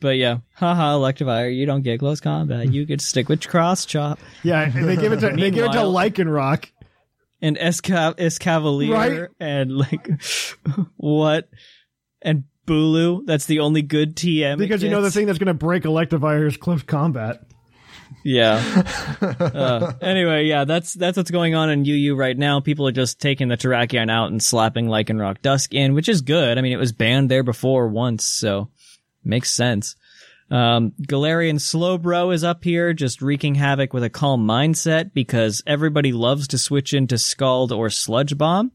But 0.00 0.16
yeah, 0.16 0.38
haha, 0.54 0.96
Electivire, 0.98 1.54
you 1.54 1.64
don't 1.64 1.82
get 1.82 2.00
close 2.00 2.20
combat. 2.20 2.72
You 2.72 2.86
could 2.86 3.00
stick 3.00 3.28
with 3.28 3.46
Cross 3.46 3.86
Chop 3.86 4.18
Yeah, 4.42 4.62
and 4.62 4.88
they 4.88 4.96
give 4.96 5.12
it 5.12 5.20
to 5.20 5.28
they 5.30 5.50
give 5.52 5.64
it 5.64 5.72
to 5.72 5.84
Meanwhile- 5.84 5.92
Lycanroc. 6.10 6.70
and 7.40 7.56
Esca- 7.56 8.16
Escavalier 8.16 8.92
Right. 8.92 9.28
and 9.38 9.76
like 9.76 10.08
what 10.96 11.48
and 12.20 12.44
Bulu. 12.66 13.26
That's 13.26 13.46
the 13.46 13.60
only 13.60 13.82
good 13.82 14.16
TM. 14.16 14.58
Because 14.58 14.82
you 14.82 14.90
know 14.90 15.02
the 15.02 15.10
thing 15.10 15.26
that's 15.26 15.38
going 15.38 15.46
to 15.48 15.54
break 15.54 15.84
Electivire 15.84 16.46
is 16.48 16.56
close 16.56 16.82
combat. 16.82 17.42
Yeah. 18.24 18.84
uh, 19.20 19.92
anyway, 20.00 20.46
yeah, 20.46 20.64
that's 20.64 20.94
that's 20.94 21.16
what's 21.16 21.30
going 21.30 21.54
on 21.54 21.70
in 21.70 21.84
UU 21.84 22.14
right 22.14 22.36
now. 22.36 22.60
People 22.60 22.86
are 22.88 22.92
just 22.92 23.20
taking 23.20 23.48
the 23.48 23.56
Terrakion 23.56 24.10
out 24.10 24.30
and 24.30 24.42
slapping 24.42 24.86
Lycanroc 24.86 25.42
Dusk 25.42 25.74
in, 25.74 25.94
which 25.94 26.08
is 26.08 26.20
good. 26.22 26.58
I 26.58 26.60
mean, 26.60 26.72
it 26.72 26.78
was 26.78 26.92
banned 26.92 27.30
there 27.30 27.42
before 27.42 27.88
once, 27.88 28.26
so 28.26 28.70
makes 29.24 29.50
sense. 29.50 29.96
Um, 30.50 30.92
Galarian 31.00 31.54
Slowbro 31.56 32.34
is 32.34 32.44
up 32.44 32.62
here, 32.62 32.92
just 32.92 33.22
wreaking 33.22 33.54
havoc 33.54 33.94
with 33.94 34.04
a 34.04 34.10
calm 34.10 34.46
mindset 34.46 35.14
because 35.14 35.62
everybody 35.66 36.12
loves 36.12 36.48
to 36.48 36.58
switch 36.58 36.92
into 36.92 37.16
Scald 37.16 37.72
or 37.72 37.88
Sludge 37.88 38.36
Bomb. 38.36 38.70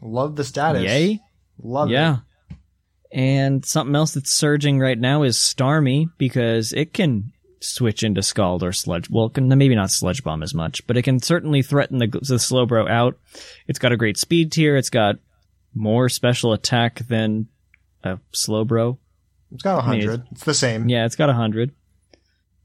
Love 0.00 0.36
the 0.36 0.44
status. 0.44 0.82
Yay! 0.82 1.20
Love 1.60 1.90
yeah. 1.90 2.18
it. 2.50 2.56
And 3.12 3.64
something 3.64 3.94
else 3.94 4.14
that's 4.14 4.32
surging 4.32 4.78
right 4.78 4.98
now 4.98 5.22
is 5.22 5.36
Starmie 5.36 6.06
because 6.18 6.72
it 6.72 6.94
can 6.94 7.32
switch 7.62 8.02
into 8.02 8.22
Scald 8.22 8.62
or 8.62 8.72
Sludge. 8.72 9.08
Well, 9.08 9.28
can, 9.30 9.48
maybe 9.48 9.74
not 9.74 9.90
Sludge 9.90 10.22
Bomb 10.22 10.42
as 10.42 10.54
much, 10.54 10.86
but 10.86 10.96
it 10.96 11.02
can 11.02 11.20
certainly 11.20 11.62
threaten 11.62 11.98
the, 11.98 12.06
the 12.06 12.36
Slowbro 12.36 12.90
out. 12.90 13.18
It's 13.66 13.78
got 13.78 13.92
a 13.92 13.96
great 13.96 14.18
speed 14.18 14.52
tier. 14.52 14.76
It's 14.76 14.90
got 14.90 15.16
more 15.74 16.08
special 16.08 16.52
attack 16.52 17.06
than 17.08 17.48
a 18.04 18.18
Slowbro. 18.32 18.98
It's 19.52 19.62
got 19.62 19.84
a 19.84 19.90
mean, 19.90 20.00
hundred. 20.00 20.26
It's 20.32 20.44
the 20.44 20.54
same. 20.54 20.88
Yeah, 20.88 21.06
it's 21.06 21.16
got 21.16 21.30
a 21.30 21.34
hundred. 21.34 21.72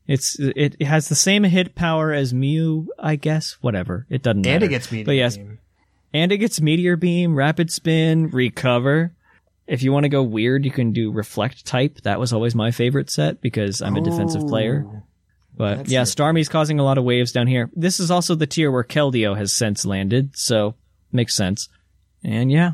It's 0.07 0.39
it, 0.39 0.77
it 0.79 0.85
has 0.85 1.09
the 1.09 1.15
same 1.15 1.43
hit 1.43 1.75
power 1.75 2.13
as 2.13 2.33
Mew, 2.33 2.87
I 2.97 3.17
guess. 3.17 3.57
Whatever, 3.61 4.05
it 4.09 4.23
doesn't 4.23 4.41
matter. 4.41 4.55
And 4.55 4.63
it 4.63 4.69
gets 4.69 4.91
me. 4.91 5.03
But 5.03 5.15
yes, 5.15 5.37
and 6.13 6.31
it 6.31 6.37
gets 6.37 6.61
Meteor 6.61 6.95
Beam, 6.95 7.35
Rapid 7.35 7.71
Spin, 7.71 8.29
Recover. 8.29 9.13
If 9.67 9.83
you 9.83 9.91
want 9.91 10.03
to 10.03 10.09
go 10.09 10.23
weird, 10.23 10.63
you 10.63 10.71
can 10.71 10.93
do 10.93 11.11
Reflect 11.11 11.65
type. 11.65 12.01
That 12.03 12.19
was 12.19 12.31
always 12.31 12.55
my 12.55 12.71
favorite 12.71 13.09
set 13.09 13.41
because 13.41 13.81
I'm 13.81 13.97
a 13.97 14.01
defensive 14.01 14.43
oh. 14.43 14.47
player. 14.47 15.03
But 15.55 15.89
yeah, 15.89 16.03
it. 16.03 16.05
Starmie's 16.05 16.49
causing 16.49 16.79
a 16.79 16.83
lot 16.83 16.97
of 16.97 17.03
waves 17.03 17.31
down 17.31 17.47
here. 17.47 17.69
This 17.75 17.99
is 17.99 18.09
also 18.11 18.35
the 18.35 18.47
tier 18.47 18.71
where 18.71 18.83
Keldeo 18.83 19.35
has 19.35 19.51
since 19.51 19.85
landed, 19.85 20.37
so 20.37 20.75
makes 21.11 21.35
sense. 21.35 21.67
And 22.23 22.51
yeah, 22.51 22.73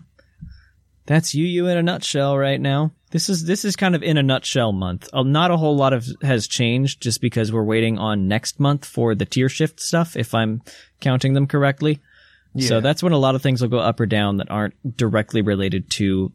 that's 1.05 1.33
UU 1.33 1.67
in 1.67 1.77
a 1.77 1.83
nutshell 1.83 2.37
right 2.37 2.59
now. 2.59 2.91
This 3.11 3.29
is 3.29 3.45
this 3.45 3.63
is 3.63 3.75
kind 3.75 3.95
of 3.95 4.03
in 4.03 4.17
a 4.17 4.23
nutshell 4.23 4.71
month. 4.71 5.09
Not 5.13 5.51
a 5.51 5.57
whole 5.57 5.75
lot 5.75 5.93
of 5.93 6.07
has 6.21 6.47
changed 6.47 7.01
just 7.01 7.21
because 7.21 7.51
we're 7.51 7.63
waiting 7.63 7.97
on 7.97 8.27
next 8.27 8.59
month 8.59 8.85
for 8.85 9.15
the 9.15 9.25
tier 9.25 9.49
shift 9.49 9.79
stuff. 9.79 10.15
If 10.15 10.33
I'm 10.33 10.61
counting 10.99 11.33
them 11.33 11.47
correctly, 11.47 12.01
so 12.59 12.81
that's 12.81 13.01
when 13.01 13.13
a 13.13 13.17
lot 13.17 13.35
of 13.35 13.41
things 13.41 13.61
will 13.61 13.69
go 13.69 13.79
up 13.79 13.99
or 13.99 14.05
down 14.05 14.37
that 14.37 14.51
aren't 14.51 14.97
directly 14.97 15.41
related 15.41 15.89
to 15.91 16.31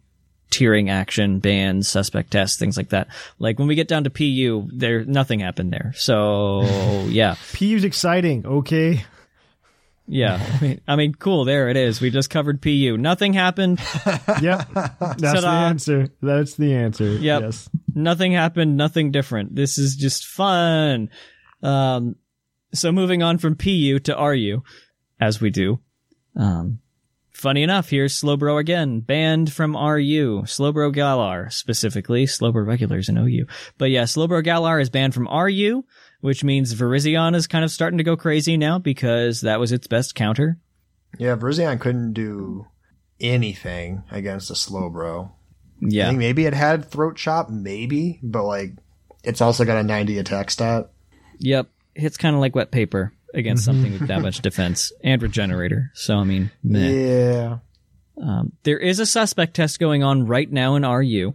tiering 0.51 0.91
action, 0.91 1.39
bans, 1.41 1.89
suspect 1.89 2.31
tests, 2.31 2.59
things 2.59 2.77
like 2.77 2.91
that. 2.91 3.09
Like 3.39 3.59
when 3.59 3.69
we 3.69 3.75
get 3.75 3.89
down 3.89 4.05
to 4.05 4.11
PU, 4.11 4.69
there 4.73 5.05
nothing 5.05 5.41
happened 5.41 5.73
there. 5.73 5.93
So 5.97 6.63
yeah, 7.09 7.37
PU's 7.53 7.85
exciting, 7.85 8.47
okay? 8.47 9.05
yeah. 10.07 10.41
I 10.55 10.63
mean, 10.63 10.81
I 10.89 10.97
mean, 10.97 11.15
cool. 11.15 11.45
There 11.45 11.69
it 11.69 11.77
is. 11.77 12.01
We 12.01 12.11
just 12.11 12.31
covered 12.31 12.63
PU. 12.63 12.97
Nothing 12.99 13.35
happened. 13.35 13.81
Yep. 14.41 14.69
That's 14.75 15.21
the 15.21 15.33
Ta-da. 15.41 15.67
answer. 15.67 16.09
That's 16.23 16.55
the 16.55 16.75
answer. 16.75 17.13
Yep. 17.15 17.43
Yes. 17.43 17.69
nothing 17.95 18.33
happened, 18.33 18.77
nothing 18.77 19.11
different. 19.11 19.55
This 19.55 19.79
is 19.79 19.97
just 19.97 20.25
fun. 20.27 21.11
Um, 21.63 22.17
so 22.73 22.93
moving 22.93 23.23
on 23.23 23.39
from 23.39 23.57
PU 23.57 23.99
to 24.01 24.15
RU, 24.15 24.63
as 25.21 25.41
we 25.41 25.51
do. 25.51 25.81
Um, 26.37 26.79
funny 27.39 27.63
enough, 27.63 27.89
here's 27.89 28.21
Slowbro 28.21 28.59
again, 28.61 29.01
banned 29.01 29.53
from 29.53 29.77
RU. 29.77 30.43
Slowbro 30.43 30.93
Galar, 30.93 31.49
specifically. 31.51 32.27
Slowbro 32.27 32.67
Regulars 32.67 33.09
in 33.09 33.17
OU. 33.17 33.47
But 33.79 33.91
yeah, 33.91 34.03
Slowbro 34.03 34.43
Galar 34.45 34.81
is 34.81 34.91
banned 34.91 35.15
from 35.15 35.29
RU, 35.29 35.85
which 36.21 36.43
means 36.45 36.75
Virizion 36.75 37.35
is 37.35 37.47
kind 37.47 37.65
of 37.65 37.71
starting 37.71 37.99
to 37.99 38.05
go 38.05 38.17
crazy 38.17 38.57
now 38.57 38.79
because 38.79 39.43
that 39.43 39.61
was 39.61 39.73
its 39.73 39.87
best 39.87 40.15
counter. 40.15 40.59
Yeah, 41.19 41.37
Virizion 41.37 41.81
couldn't 41.81 42.13
do 42.13 42.67
anything 43.21 44.03
against 44.11 44.51
a 44.51 44.55
Slowbro. 44.55 45.31
I 45.31 45.87
Yeah. 45.89 46.07
think 46.09 46.19
maybe 46.19 46.45
it 46.47 46.55
had 46.55 46.85
throat 46.85 47.17
chop, 47.17 47.51
maybe, 47.51 48.19
but 48.23 48.45
like 48.45 48.73
it's 49.25 49.41
also 49.41 49.65
got 49.65 49.79
a 49.79 49.83
90 49.83 50.19
attack 50.19 50.51
stat. 50.51 50.91
Yep. 51.39 51.69
It's 51.95 52.17
kind 52.17 52.35
of 52.35 52.41
like 52.41 52.55
wet 52.55 52.71
paper 52.71 53.13
against 53.35 53.65
something 53.65 53.93
with 53.93 54.09
that 54.09 54.23
much 54.23 54.41
defense 54.41 54.93
and 55.03 55.23
regenerator. 55.23 55.91
So, 55.95 56.17
I 56.17 56.25
mean, 56.25 56.51
meh. 56.63 56.91
Yeah. 56.91 57.59
Um, 58.21 58.53
there 58.65 58.79
is 58.79 58.99
a 58.99 59.07
suspect 59.07 59.55
test 59.55 59.79
going 59.79 60.03
on 60.03 60.27
right 60.27 60.51
now 60.51 60.75
in 60.75 60.85
RU. 60.85 61.35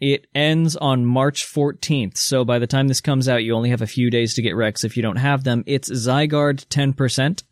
It 0.00 0.26
ends 0.34 0.76
on 0.76 1.06
March 1.06 1.44
14th. 1.44 2.16
So 2.16 2.44
by 2.44 2.58
the 2.58 2.66
time 2.66 2.86
this 2.86 3.00
comes 3.00 3.28
out, 3.28 3.42
you 3.42 3.54
only 3.54 3.70
have 3.70 3.82
a 3.82 3.86
few 3.86 4.10
days 4.10 4.34
to 4.34 4.42
get 4.42 4.54
Rex 4.54 4.84
if 4.84 4.96
you 4.96 5.02
don't 5.02 5.16
have 5.16 5.42
them. 5.42 5.64
It's 5.66 5.90
Zygarde 5.90 6.66
10% 6.66 7.42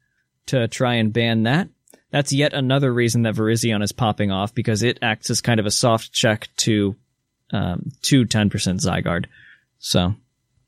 to 0.46 0.68
try 0.68 0.94
and 0.94 1.12
ban 1.12 1.44
that. 1.44 1.68
That's 2.10 2.32
yet 2.32 2.52
another 2.52 2.92
reason 2.92 3.22
that 3.22 3.34
Virizion 3.34 3.82
is 3.82 3.92
popping 3.92 4.30
off 4.30 4.54
because 4.54 4.82
it 4.82 4.98
acts 5.02 5.28
as 5.28 5.40
kind 5.40 5.58
of 5.58 5.66
a 5.66 5.72
soft 5.72 6.12
check 6.12 6.48
to, 6.58 6.94
um, 7.52 7.90
to 8.02 8.24
10% 8.24 8.50
Zygarde. 8.50 9.26
So, 9.78 10.14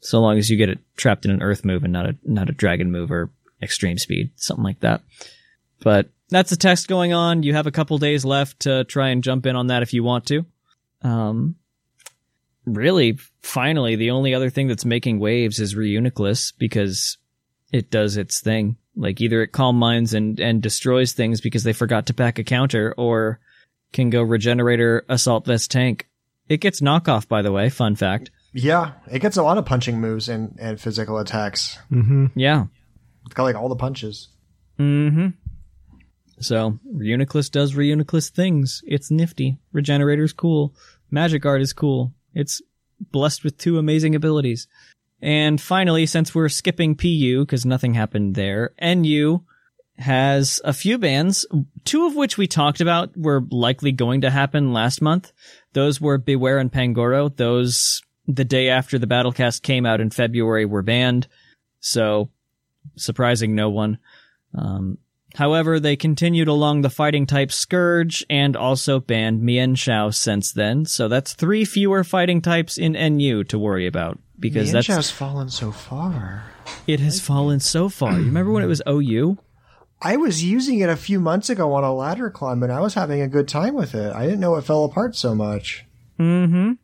so 0.00 0.20
long 0.20 0.38
as 0.38 0.48
you 0.48 0.56
get 0.56 0.68
it 0.68 0.78
trapped 0.96 1.24
in 1.24 1.30
an 1.30 1.42
earth 1.42 1.64
move 1.64 1.84
and 1.84 1.92
not 1.92 2.06
a, 2.06 2.16
not 2.24 2.48
a 2.48 2.52
dragon 2.52 2.90
move 2.90 3.10
or 3.10 3.30
extreme 3.62 3.98
speed, 3.98 4.30
something 4.36 4.64
like 4.64 4.80
that. 4.80 5.02
But 5.80 6.10
that's 6.28 6.52
a 6.52 6.56
test 6.56 6.88
going 6.88 7.12
on. 7.12 7.42
You 7.42 7.54
have 7.54 7.66
a 7.66 7.72
couple 7.72 7.98
days 7.98 8.24
left 8.24 8.60
to 8.60 8.84
try 8.84 9.08
and 9.08 9.24
jump 9.24 9.46
in 9.46 9.56
on 9.56 9.68
that 9.68 9.82
if 9.82 9.92
you 9.92 10.04
want 10.04 10.26
to. 10.26 10.44
Um, 11.02 11.56
really, 12.64 13.18
finally, 13.40 13.96
the 13.96 14.10
only 14.10 14.34
other 14.34 14.50
thing 14.50 14.68
that's 14.68 14.84
making 14.84 15.18
waves 15.18 15.58
is 15.58 15.74
Reuniclus 15.74 16.52
because 16.56 17.18
it 17.72 17.90
does 17.90 18.16
its 18.16 18.40
thing. 18.40 18.76
Like 18.96 19.20
either 19.20 19.42
it 19.42 19.52
calm 19.52 19.76
minds 19.76 20.14
and, 20.14 20.38
and 20.40 20.62
destroys 20.62 21.12
things 21.12 21.40
because 21.40 21.62
they 21.62 21.72
forgot 21.72 22.06
to 22.06 22.14
pack 22.14 22.38
a 22.38 22.44
counter 22.44 22.94
or 22.96 23.40
can 23.92 24.10
go 24.10 24.22
regenerator 24.22 25.04
assault 25.08 25.46
vest 25.46 25.70
tank. 25.70 26.08
It 26.48 26.60
gets 26.60 26.80
knockoff, 26.80 27.28
by 27.28 27.42
the 27.42 27.52
way. 27.52 27.68
Fun 27.68 27.94
fact. 27.94 28.30
Yeah, 28.52 28.92
it 29.10 29.20
gets 29.20 29.36
a 29.36 29.42
lot 29.42 29.58
of 29.58 29.66
punching 29.66 30.00
moves 30.00 30.28
and, 30.28 30.56
and 30.58 30.80
physical 30.80 31.18
attacks. 31.18 31.78
Yeah. 32.34 32.66
It's 33.26 33.34
got 33.34 33.44
like 33.44 33.56
all 33.56 33.68
the 33.68 33.76
punches. 33.76 34.28
Mm-hmm. 34.78 35.28
So 36.40 36.78
Reuniclus 36.94 37.50
does 37.50 37.74
Reuniclus 37.74 38.30
things. 38.30 38.82
It's 38.86 39.10
nifty. 39.10 39.58
Regenerator's 39.72 40.32
cool. 40.32 40.74
Magic 41.10 41.42
Guard 41.42 41.60
is 41.60 41.72
cool. 41.72 42.14
It's 42.34 42.62
blessed 43.00 43.44
with 43.44 43.58
two 43.58 43.78
amazing 43.78 44.14
abilities. 44.14 44.66
And 45.20 45.60
finally, 45.60 46.06
since 46.06 46.34
we're 46.34 46.48
skipping 46.48 46.94
PU 46.94 47.40
because 47.40 47.66
nothing 47.66 47.94
happened 47.94 48.34
there, 48.34 48.70
NU 48.80 49.40
has 49.98 50.60
a 50.64 50.72
few 50.72 50.96
bans, 50.96 51.44
two 51.84 52.06
of 52.06 52.14
which 52.14 52.38
we 52.38 52.46
talked 52.46 52.80
about 52.80 53.16
were 53.16 53.42
likely 53.50 53.90
going 53.90 54.20
to 54.20 54.30
happen 54.30 54.72
last 54.72 55.02
month. 55.02 55.32
Those 55.72 56.00
were 56.00 56.20
Bewear 56.20 56.60
and 56.60 56.72
Pangoro. 56.72 57.36
Those 57.36 58.00
the 58.28 58.44
day 58.44 58.68
after 58.68 58.98
the 58.98 59.06
Battlecast 59.06 59.62
came 59.62 59.86
out 59.86 60.00
in 60.00 60.10
February 60.10 60.66
were 60.66 60.82
banned. 60.82 61.26
So 61.80 62.30
surprising 62.96 63.54
no 63.54 63.70
one. 63.70 63.98
Um, 64.54 64.98
however, 65.34 65.80
they 65.80 65.96
continued 65.96 66.48
along 66.48 66.82
the 66.82 66.90
fighting 66.90 67.26
type 67.26 67.50
Scourge 67.50 68.24
and 68.28 68.54
also 68.54 69.00
banned 69.00 69.40
Mienshao 69.42 70.14
since 70.14 70.52
then. 70.52 70.84
So 70.84 71.08
that's 71.08 71.32
three 71.32 71.64
fewer 71.64 72.04
fighting 72.04 72.42
types 72.42 72.76
in 72.76 72.92
NU 72.92 73.44
to 73.44 73.58
worry 73.58 73.86
about 73.86 74.18
because 74.38 74.70
that's 74.72 74.86
Ninja's 74.86 75.10
fallen 75.10 75.48
so 75.48 75.72
far. 75.72 76.44
it 76.86 77.00
has 77.00 77.20
fallen 77.20 77.60
so 77.60 77.88
far. 77.88 78.12
You 78.12 78.26
remember 78.26 78.52
when 78.52 78.62
it 78.62 78.66
was 78.68 78.82
OU? 78.86 79.38
I 80.00 80.16
was 80.16 80.44
using 80.44 80.78
it 80.78 80.88
a 80.88 80.96
few 80.96 81.18
months 81.18 81.50
ago 81.50 81.72
on 81.72 81.82
a 81.82 81.92
ladder 81.92 82.30
climb, 82.30 82.62
and 82.62 82.70
I 82.70 82.80
was 82.80 82.94
having 82.94 83.20
a 83.20 83.26
good 83.26 83.48
time 83.48 83.74
with 83.74 83.96
it. 83.96 84.14
I 84.14 84.26
didn't 84.26 84.38
know 84.38 84.54
it 84.54 84.62
fell 84.62 84.84
apart 84.84 85.16
so 85.16 85.34
much. 85.34 85.86
Mm-hmm. 86.20 86.74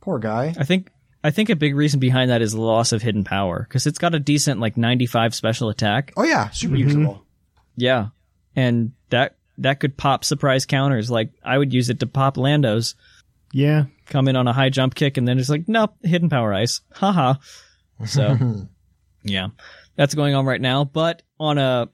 Poor 0.00 0.18
guy. 0.18 0.54
I 0.58 0.64
think 0.64 0.90
I 1.22 1.30
think 1.30 1.50
a 1.50 1.56
big 1.56 1.74
reason 1.74 2.00
behind 2.00 2.30
that 2.30 2.42
is 2.42 2.52
the 2.52 2.60
loss 2.60 2.92
of 2.92 3.02
hidden 3.02 3.24
power 3.24 3.66
because 3.68 3.86
it's 3.86 3.98
got 3.98 4.14
a 4.14 4.18
decent 4.18 4.60
like 4.60 4.76
95 4.76 5.34
special 5.34 5.68
attack. 5.68 6.12
Oh 6.16 6.24
yeah, 6.24 6.50
super 6.50 6.74
mm-hmm. 6.74 6.88
usable. 6.88 7.24
Yeah, 7.76 8.08
and 8.56 8.92
that 9.10 9.36
that 9.58 9.80
could 9.80 9.96
pop 9.96 10.24
surprise 10.24 10.66
counters. 10.66 11.10
Like 11.10 11.32
I 11.44 11.56
would 11.56 11.72
use 11.72 11.90
it 11.90 12.00
to 12.00 12.06
pop 12.06 12.36
Landos. 12.36 12.94
Yeah. 13.52 13.86
come 14.06 14.28
in 14.28 14.36
on 14.36 14.46
a 14.46 14.52
high 14.52 14.70
jump 14.70 14.94
kick 14.94 15.16
and 15.16 15.26
then 15.26 15.38
it's 15.38 15.48
like, 15.48 15.68
nope, 15.68 15.94
hidden 16.02 16.28
power 16.28 16.54
ice. 16.54 16.80
Haha. 16.92 17.34
So, 18.06 18.36
yeah, 19.24 19.48
that's 19.96 20.14
going 20.14 20.34
on 20.34 20.46
right 20.46 20.60
now. 20.60 20.84
But 20.84 21.22
on 21.38 21.58
a 21.58 21.88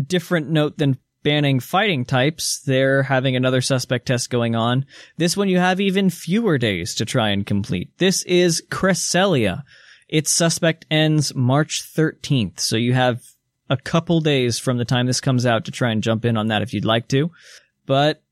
different 0.00 0.50
note 0.50 0.78
than 0.78 0.98
banning 1.22 1.60
fighting 1.60 2.04
types, 2.04 2.60
they're 2.60 3.02
having 3.02 3.36
another 3.36 3.60
suspect 3.60 4.06
test 4.06 4.30
going 4.30 4.54
on. 4.54 4.86
This 5.16 5.36
one 5.36 5.48
you 5.48 5.58
have 5.58 5.80
even 5.80 6.10
fewer 6.10 6.58
days 6.58 6.94
to 6.96 7.04
try 7.04 7.30
and 7.30 7.46
complete. 7.46 7.96
This 7.98 8.22
is 8.24 8.62
Cresselia. 8.70 9.62
Its 10.08 10.30
suspect 10.30 10.86
ends 10.90 11.34
March 11.34 11.82
13th. 11.94 12.60
So 12.60 12.76
you 12.76 12.94
have 12.94 13.22
a 13.68 13.76
couple 13.76 14.20
days 14.20 14.58
from 14.58 14.78
the 14.78 14.84
time 14.84 15.06
this 15.06 15.20
comes 15.20 15.46
out 15.46 15.66
to 15.66 15.70
try 15.70 15.92
and 15.92 16.02
jump 16.02 16.24
in 16.24 16.36
on 16.36 16.48
that 16.48 16.62
if 16.62 16.74
you'd 16.74 16.84
like 16.84 17.08
to. 17.08 17.30
But 17.86 18.22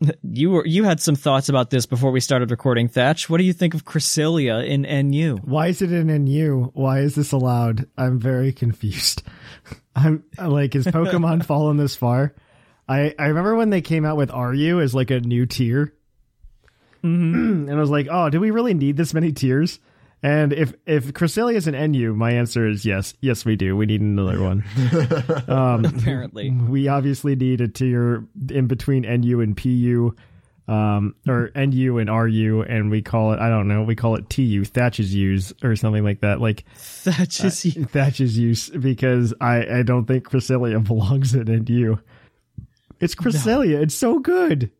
you 0.22 0.50
were 0.50 0.66
you 0.66 0.84
had 0.84 1.00
some 1.00 1.16
thoughts 1.16 1.48
about 1.48 1.70
this 1.70 1.86
before 1.86 2.10
we 2.10 2.20
started 2.20 2.50
recording, 2.50 2.88
Thatch. 2.88 3.28
What 3.28 3.38
do 3.38 3.44
you 3.44 3.52
think 3.52 3.74
of 3.74 3.84
Cresselia 3.84 4.66
in 4.66 4.82
NU? 5.10 5.36
Why 5.36 5.68
is 5.68 5.82
it 5.82 5.92
in 5.92 6.06
NU? 6.24 6.70
Why 6.74 7.00
is 7.00 7.14
this 7.14 7.32
allowed? 7.32 7.88
I'm 7.96 8.18
very 8.18 8.52
confused. 8.52 9.22
I'm 9.98 10.24
like, 10.38 10.74
is 10.74 10.86
Pokemon 10.86 11.44
fallen 11.46 11.76
this 11.76 11.96
far? 11.96 12.34
I 12.88 13.14
I 13.18 13.26
remember 13.26 13.54
when 13.54 13.70
they 13.70 13.80
came 13.82 14.04
out 14.04 14.16
with 14.16 14.30
RU 14.32 14.80
as 14.80 14.94
like 14.94 15.10
a 15.10 15.20
new 15.20 15.46
tier, 15.46 15.94
and 17.02 17.70
I 17.70 17.76
was 17.76 17.90
like, 17.90 18.08
oh, 18.10 18.30
do 18.30 18.40
we 18.40 18.50
really 18.50 18.74
need 18.74 18.96
this 18.96 19.12
many 19.14 19.32
tiers? 19.32 19.78
And 20.22 20.52
if 20.52 20.74
if 20.84 21.12
Cresselia 21.12 21.54
is 21.54 21.68
an 21.68 21.92
NU, 21.92 22.12
my 22.14 22.32
answer 22.32 22.66
is 22.66 22.84
yes. 22.84 23.14
Yes, 23.20 23.44
we 23.44 23.54
do. 23.54 23.76
We 23.76 23.86
need 23.86 24.00
another 24.00 24.42
one. 24.42 24.64
Um, 25.48 25.84
Apparently, 25.84 26.50
We 26.50 26.88
obviously 26.88 27.36
need 27.36 27.60
a 27.60 27.68
tier 27.68 28.24
in 28.50 28.66
between 28.66 29.02
NU 29.02 29.40
and 29.40 29.56
PU, 29.56 30.14
um, 30.68 31.14
or 31.26 31.50
NU 31.56 31.98
and 31.98 32.10
RU, 32.10 32.62
and 32.62 32.90
we 32.90 33.02
call 33.02 33.32
it 33.32 33.40
I 33.40 33.48
don't 33.48 33.66
know. 33.68 33.82
We 33.82 33.96
call 33.96 34.16
it 34.16 34.28
TU, 34.28 34.64
Thatch's 34.64 35.14
use 35.14 35.52
or 35.62 35.74
something 35.76 36.04
like 36.04 36.20
that. 36.20 36.40
Like 36.40 36.64
Thatch 36.76 37.42
is 37.42 37.62
Thatch's 37.90 38.36
use 38.38 38.68
because 38.70 39.32
I 39.40 39.78
I 39.78 39.82
don't 39.82 40.04
think 40.06 40.28
Cresselia 40.28 40.84
belongs 40.86 41.34
in 41.34 41.46
NU. 41.66 41.96
It's 43.00 43.14
Cresselia. 43.14 43.80
It's 43.82 43.94
so 43.94 44.18
good. 44.18 44.70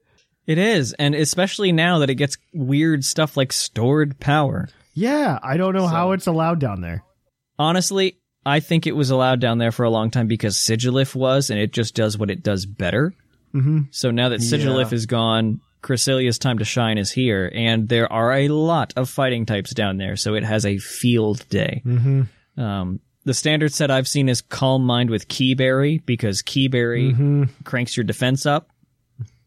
it 0.46 0.58
is, 0.58 0.92
and 0.94 1.14
especially 1.14 1.72
now 1.72 1.98
that 2.00 2.10
it 2.10 2.16
gets 2.16 2.36
weird 2.52 3.04
stuff 3.04 3.36
like 3.36 3.52
stored 3.52 4.18
power. 4.20 4.68
Yeah, 4.94 5.38
I 5.42 5.56
don't 5.56 5.74
know 5.74 5.86
how 5.86 6.12
it's 6.12 6.26
allowed 6.26 6.58
down 6.60 6.80
there. 6.80 7.04
Honestly, 7.58 8.18
I 8.44 8.60
think 8.60 8.86
it 8.86 8.96
was 8.96 9.10
allowed 9.10 9.40
down 9.40 9.58
there 9.58 9.72
for 9.72 9.84
a 9.84 9.90
long 9.90 10.10
time 10.10 10.26
because 10.26 10.56
Sigilyph 10.56 11.14
was, 11.14 11.50
and 11.50 11.58
it 11.60 11.72
just 11.72 11.94
does 11.94 12.18
what 12.18 12.30
it 12.30 12.42
does 12.42 12.66
better. 12.66 13.14
Mm-hmm. 13.54 13.82
So 13.90 14.10
now 14.10 14.30
that 14.30 14.40
Sigilyph 14.40 14.90
Yeah. 14.90 14.94
is 14.96 15.06
gone, 15.06 15.60
Cresselia's 15.82 16.38
time 16.38 16.58
to 16.58 16.64
shine 16.64 16.98
is 16.98 17.10
here, 17.12 17.50
and 17.54 17.88
there 17.88 18.12
are 18.12 18.32
a 18.32 18.48
lot 18.48 18.92
of 18.96 19.08
fighting 19.08 19.46
types 19.46 19.72
down 19.72 19.96
there, 19.96 20.16
so 20.16 20.34
it 20.34 20.44
has 20.44 20.66
a 20.66 20.78
field 20.78 21.48
day. 21.48 21.82
Mm-hmm. 21.84 22.60
Um, 22.60 23.00
the 23.24 23.34
standard 23.34 23.72
set 23.72 23.90
I've 23.90 24.08
seen 24.08 24.28
is 24.28 24.40
Calm 24.40 24.84
Mind 24.84 25.10
with 25.10 25.28
Kee 25.28 25.54
Berry 25.54 25.98
because 25.98 26.42
Kee 26.42 26.68
Berry 26.68 27.46
cranks 27.64 27.96
your 27.96 28.04
defense 28.04 28.46
up. 28.46 28.70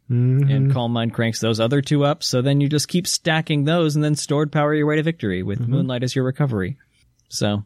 And 0.09 0.73
Calm 0.73 0.91
Mind 0.91 1.13
cranks 1.13 1.39
those 1.39 1.59
other 1.61 1.81
two 1.81 2.03
up, 2.03 2.21
so 2.21 2.41
then 2.41 2.59
you 2.59 2.67
just 2.67 2.89
keep 2.89 3.07
stacking 3.07 3.63
those 3.63 3.95
and 3.95 4.03
then 4.03 4.15
stored 4.15 4.51
power 4.51 4.73
your 4.75 4.85
way 4.85 4.97
to 4.97 5.03
victory 5.03 5.41
with 5.41 5.61
Moonlight 5.67 6.03
as 6.03 6.13
your 6.15 6.25
recovery. 6.25 6.77
So 7.29 7.63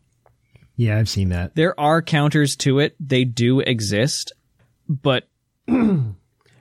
Yeah, 0.75 0.99
I've 0.99 1.09
seen 1.09 1.29
that. 1.29 1.55
there 1.55 1.79
are 1.79 2.03
counters 2.03 2.55
to 2.57 2.79
it. 2.79 2.95
They 2.99 3.23
do 3.25 3.61
exist, 3.61 4.31
but 4.87 5.27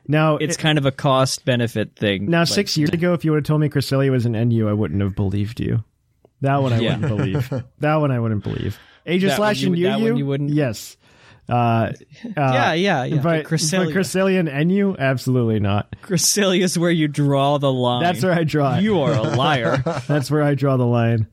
Now 0.06 0.36
it's 0.36 0.56
kind 0.56 0.76
of 0.78 0.86
a 0.86 0.92
cost 0.92 1.44
benefit 1.44 1.96
thing. 1.96 2.26
Now, 2.30 2.40
Like, 2.40 2.48
six 2.48 2.76
years 2.76 2.90
ago, 2.90 3.14
if 3.14 3.24
you 3.24 3.30
would 3.32 3.38
have 3.38 3.44
told 3.44 3.60
me 3.60 3.68
Cresselia 3.68 4.10
was 4.10 4.26
an 4.26 4.32
NU, 4.32 4.68
I 4.68 4.72
wouldn't 4.72 5.00
have 5.00 5.14
believed 5.16 5.60
you. 5.60 5.82
That 6.42 6.62
one 6.62 6.72
I 6.74 6.80
Yeah. 6.80 6.98
wouldn't 6.98 7.16
believe. 7.16 7.64
That 7.80 7.96
one 7.96 8.10
I 8.10 8.20
wouldn't 8.20 8.44
believe. 8.44 8.78
Aegis 9.06 9.30
That 9.30 9.36
Slash 9.36 9.62
one 9.62 9.68
and 9.72 9.78
you- 9.78 9.86
that 9.86 10.00
one 10.00 10.16
you 10.16 10.26
wouldn't? 10.26 10.50
Yes. 10.50 10.96
Uh, 11.48 11.52
uh, 11.52 11.92
Yeah, 12.36 12.72
yeah, 12.72 13.04
yeah. 13.04 13.16
But, 13.16 13.22
But 13.22 13.42
but 13.42 13.50
Cresselia. 13.50 13.92
Cresselia 13.92 14.38
and 14.48 14.68
NU? 14.68 14.96
Absolutely 14.98 15.60
not. 15.60 15.94
Cresselia 16.02 16.62
is 16.62 16.78
where 16.78 16.90
you 16.90 17.06
draw 17.08 17.58
the 17.58 17.72
line. 17.72 18.02
That's 18.02 18.22
where 18.22 18.32
I 18.32 18.44
draw 18.44 18.76
it. 18.76 18.82
You 18.82 19.00
are 19.00 19.12
a 19.12 19.22
liar. 19.36 19.82
That's 20.08 20.30
where 20.30 20.42
I 20.42 20.54
draw 20.54 20.76
the 20.78 20.86
line. 20.86 21.26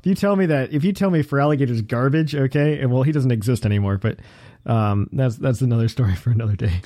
If 0.00 0.06
you 0.06 0.14
tell 0.14 0.36
me 0.36 0.46
that, 0.46 0.72
if 0.72 0.84
you 0.84 0.92
tell 0.92 1.10
me 1.10 1.22
Feraligatr's 1.22 1.82
garbage, 1.82 2.34
okay, 2.34 2.78
and 2.78 2.90
well, 2.92 3.02
he 3.02 3.12
doesn't 3.12 3.30
exist 3.32 3.66
anymore, 3.66 3.98
but 3.98 4.18
um, 4.64 5.08
that's 5.12 5.36
that's 5.36 5.60
another 5.60 5.88
story 5.88 6.14
for 6.14 6.30
another 6.30 6.56
day. 6.56 6.80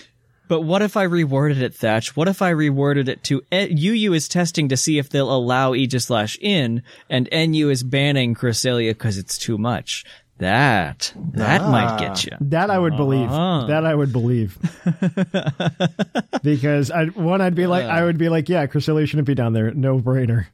But 0.52 0.64
what 0.64 0.82
if 0.82 0.98
I 0.98 1.06
reworded 1.06 1.62
it, 1.62 1.72
Thatch? 1.74 2.14
What 2.14 2.28
if 2.28 2.42
I 2.42 2.52
reworded 2.52 3.08
it 3.08 3.24
to 3.24 3.40
UU 3.50 4.12
is 4.12 4.28
testing 4.28 4.68
to 4.68 4.76
see 4.76 4.98
if 4.98 5.08
they'll 5.08 5.34
allow 5.34 5.72
Aegislash 5.72 6.36
in, 6.42 6.82
and 7.08 7.26
NU 7.32 7.70
is 7.70 7.82
banning 7.82 8.34
Cresselia 8.34 8.90
because 8.90 9.16
it's 9.16 9.38
too 9.38 9.56
much? 9.56 10.04
That 10.36 11.14
that 11.32 11.62
might 11.70 11.98
get 11.98 12.26
you. 12.26 12.32
That 12.42 12.68
I 12.68 12.78
would 12.78 12.98
believe. 12.98 13.30
Uh-huh. 13.30 13.68
That 13.68 13.86
I 13.86 13.94
would 13.94 14.12
believe. 14.12 14.58
because 16.42 16.90
I 16.90 17.06
one 17.06 17.40
I'd 17.40 17.54
be 17.54 17.66
like 17.66 17.86
I 17.86 18.04
would 18.04 18.18
be 18.18 18.28
like, 18.28 18.50
yeah, 18.50 18.66
Cresselia 18.66 19.08
shouldn't 19.08 19.26
be 19.28 19.34
down 19.34 19.54
there. 19.54 19.72
No 19.72 20.00
brainer. 20.00 20.48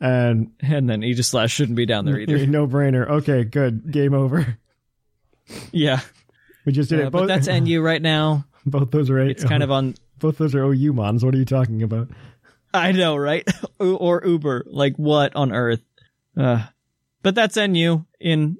And 0.00 0.52
And 0.60 0.88
then 0.88 1.00
Aegislash 1.00 1.50
shouldn't 1.50 1.74
be 1.76 1.86
down 1.86 2.04
there 2.04 2.20
either. 2.20 2.46
no 2.46 2.68
brainer. 2.68 3.08
Okay, 3.08 3.42
good. 3.42 3.90
Game 3.90 4.14
over. 4.14 4.58
yeah, 5.72 6.02
We 6.64 6.72
just 6.72 6.88
did 6.88 7.00
Uh, 7.00 7.06
it. 7.08 7.10
but 7.10 7.18
Both, 7.26 7.28
that's 7.28 7.48
NU 7.48 7.80
right 7.80 8.00
now. 8.00 8.44
both 8.66 8.90
those 8.90 9.10
are 9.10 9.18
It's 9.18 9.44
kind 9.44 9.62
of 9.62 9.70
on. 9.70 9.94
both 10.18 10.38
those 10.38 10.54
are 10.54 10.64
OU 10.64 10.92
mons. 10.92 11.24
What 11.24 11.34
are 11.34 11.38
you 11.38 11.44
talking 11.44 11.82
about? 11.82 12.08
I 12.72 12.92
know, 12.92 13.16
right? 13.16 13.48
or 13.78 14.22
Uber. 14.24 14.64
Like 14.66 14.96
what 14.96 15.36
on 15.36 15.52
earth? 15.52 15.82
Uh, 16.36 16.64
but 17.22 17.34
that's 17.34 17.56
NU 17.56 18.04
in 18.20 18.58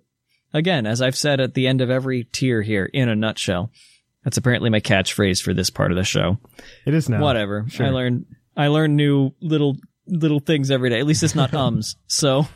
again, 0.52 0.86
as 0.86 1.02
I've 1.02 1.16
said 1.16 1.40
at 1.40 1.54
the 1.54 1.66
end 1.66 1.80
of 1.80 1.90
every 1.90 2.24
tier 2.24 2.62
here, 2.62 2.84
in 2.84 3.08
a 3.08 3.16
nutshell. 3.16 3.70
That's 4.22 4.38
apparently 4.38 4.70
my 4.70 4.80
catchphrase 4.80 5.42
for 5.42 5.52
this 5.52 5.68
part 5.68 5.90
of 5.90 5.96
the 5.96 6.04
show. 6.04 6.38
It 6.86 6.94
is 6.94 7.08
now. 7.10 7.20
Whatever. 7.20 7.66
sure. 7.68 7.86
I 7.86 7.90
learn 7.90 8.26
I 8.56 8.68
learn 8.68 8.96
new 8.96 9.32
little 9.40 9.76
little 10.06 10.40
things 10.40 10.70
every 10.70 10.90
day. 10.90 11.00
At 11.00 11.06
least 11.06 11.22
it's 11.22 11.34
not 11.34 11.52
ums. 11.54 11.96
So 12.06 12.46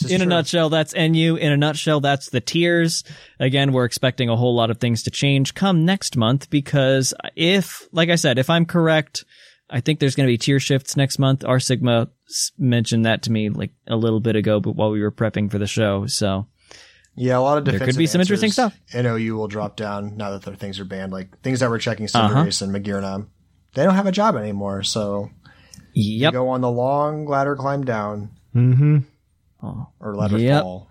This 0.00 0.10
is 0.10 0.12
in 0.12 0.22
a 0.22 0.26
nutshell, 0.26 0.70
that's 0.70 0.94
NU. 0.94 1.36
In 1.36 1.52
a 1.52 1.56
nutshell, 1.56 2.00
that's 2.00 2.30
the 2.30 2.40
tiers. 2.40 3.04
Again, 3.38 3.72
we're 3.72 3.84
expecting 3.84 4.28
a 4.28 4.36
whole 4.36 4.54
lot 4.54 4.70
of 4.70 4.78
things 4.78 5.04
to 5.04 5.10
change 5.10 5.54
come 5.54 5.84
next 5.84 6.16
month 6.16 6.50
because 6.50 7.14
if, 7.36 7.86
like 7.92 8.08
I 8.08 8.16
said, 8.16 8.38
if 8.38 8.50
I'm 8.50 8.66
correct, 8.66 9.24
I 9.70 9.80
think 9.80 10.00
there's 10.00 10.14
going 10.16 10.26
to 10.26 10.32
be 10.32 10.38
tier 10.38 10.58
shifts 10.60 10.96
next 10.96 11.18
month. 11.18 11.44
R 11.44 11.60
Sigma 11.60 12.08
mentioned 12.58 13.06
that 13.06 13.22
to 13.22 13.32
me 13.32 13.48
like 13.50 13.72
a 13.86 13.96
little 13.96 14.20
bit 14.20 14.36
ago, 14.36 14.60
but 14.60 14.76
while 14.76 14.90
we 14.90 15.00
were 15.00 15.12
prepping 15.12 15.50
for 15.50 15.58
the 15.58 15.66
show. 15.66 16.06
So 16.06 16.46
Yeah, 17.14 17.38
a 17.38 17.40
lot 17.40 17.58
of 17.58 17.64
There 17.64 17.78
could 17.78 17.96
be 17.96 18.06
some 18.06 18.20
interesting 18.20 18.48
answers 18.48 18.72
stuff. 18.74 18.94
in 18.94 19.06
OU 19.06 19.36
will 19.36 19.48
drop 19.48 19.76
down 19.76 20.16
now 20.16 20.30
that 20.30 20.42
their 20.42 20.54
things 20.56 20.80
are 20.80 20.84
banned. 20.84 21.12
Like 21.12 21.38
things 21.40 21.60
that 21.60 21.70
were 21.70 21.78
checking 21.78 22.08
Cinder 22.08 22.34
Uh-huh. 22.34 22.44
Race 22.44 22.60
and 22.62 22.74
Magearna, 22.74 23.26
they 23.74 23.84
don't 23.84 23.94
have 23.94 24.06
a 24.06 24.12
job 24.12 24.36
anymore. 24.36 24.82
So 24.82 25.30
you 25.92 26.18
yep. 26.18 26.32
go 26.32 26.48
on 26.48 26.60
the 26.60 26.70
long 26.70 27.26
ladder 27.26 27.54
climb 27.54 27.84
down 27.84 28.30
Mm-hmm. 28.54 28.98
Or 30.00 30.14
ladder 30.14 30.38
Yep. 30.38 30.62
fall, 30.62 30.90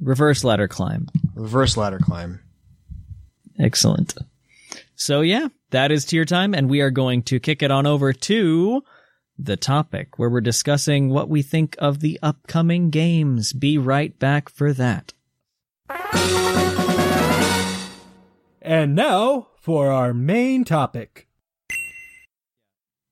Reverse 0.00 0.44
ladder 0.44 0.68
climb. 0.68 1.08
reverse 1.34 1.76
ladder 1.76 1.98
climb. 1.98 2.40
Excellent. 3.58 4.14
So 4.94 5.20
yeah, 5.20 5.48
that 5.70 5.90
is 5.92 6.04
tier 6.04 6.24
time, 6.24 6.54
and 6.54 6.68
we 6.70 6.80
are 6.80 6.90
going 6.90 7.22
to 7.24 7.40
kick 7.40 7.62
it 7.62 7.70
on 7.70 7.86
over 7.86 8.12
to 8.12 8.82
the 9.38 9.56
topic 9.56 10.18
where 10.18 10.28
we're 10.28 10.40
discussing 10.42 11.08
what 11.08 11.28
we 11.30 11.40
think 11.42 11.74
of 11.78 12.00
the 12.00 12.18
upcoming 12.22 12.90
games. 12.90 13.52
Be 13.54 13.78
right 13.78 14.18
back 14.18 14.48
for 14.50 14.72
that. 14.74 15.12
And 18.62 18.94
now 18.94 19.48
for 19.58 19.90
our 19.90 20.12
main 20.12 20.64
topic. 20.64 21.26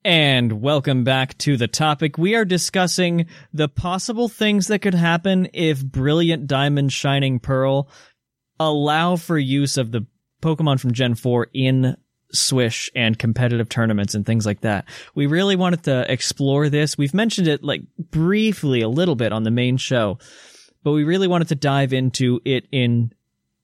And 0.08 0.62
welcome 0.62 1.04
back 1.04 1.36
to 1.36 1.58
the 1.58 1.68
topic. 1.68 2.16
We 2.16 2.34
are 2.34 2.46
discussing 2.46 3.26
the 3.52 3.68
possible 3.68 4.26
things 4.30 4.68
that 4.68 4.78
could 4.78 4.94
happen 4.94 5.50
if 5.52 5.84
Brilliant 5.84 6.46
Diamond 6.46 6.94
Shining 6.94 7.40
Pearl 7.40 7.90
allow 8.58 9.16
for 9.16 9.36
use 9.36 9.76
of 9.76 9.92
the 9.92 10.06
Pokemon 10.40 10.80
from 10.80 10.94
Gen 10.94 11.14
4 11.14 11.48
in 11.52 11.94
Swish 12.32 12.90
and 12.96 13.18
competitive 13.18 13.68
tournaments 13.68 14.14
and 14.14 14.24
things 14.24 14.46
like 14.46 14.62
that. 14.62 14.86
We 15.14 15.26
really 15.26 15.56
wanted 15.56 15.82
to 15.82 16.10
explore 16.10 16.70
this. 16.70 16.96
We've 16.96 17.12
mentioned 17.12 17.46
it 17.46 17.62
like 17.62 17.82
briefly 17.98 18.80
a 18.80 18.88
little 18.88 19.14
bit 19.14 19.34
on 19.34 19.42
the 19.42 19.50
main 19.50 19.76
show, 19.76 20.18
but 20.84 20.92
we 20.92 21.04
really 21.04 21.28
wanted 21.28 21.48
to 21.48 21.54
dive 21.54 21.92
into 21.92 22.40
it 22.46 22.66
in 22.72 23.12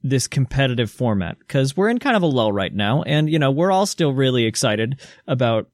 this 0.02 0.28
competitive 0.28 0.90
format 0.90 1.38
because 1.38 1.74
we're 1.74 1.88
in 1.88 1.98
kind 1.98 2.18
of 2.18 2.22
a 2.22 2.26
lull 2.26 2.52
right 2.52 2.74
now. 2.74 3.02
And, 3.02 3.30
you 3.30 3.38
know, 3.38 3.50
we're 3.50 3.72
all 3.72 3.86
still 3.86 4.12
really 4.12 4.44
excited 4.44 5.00
about 5.26 5.70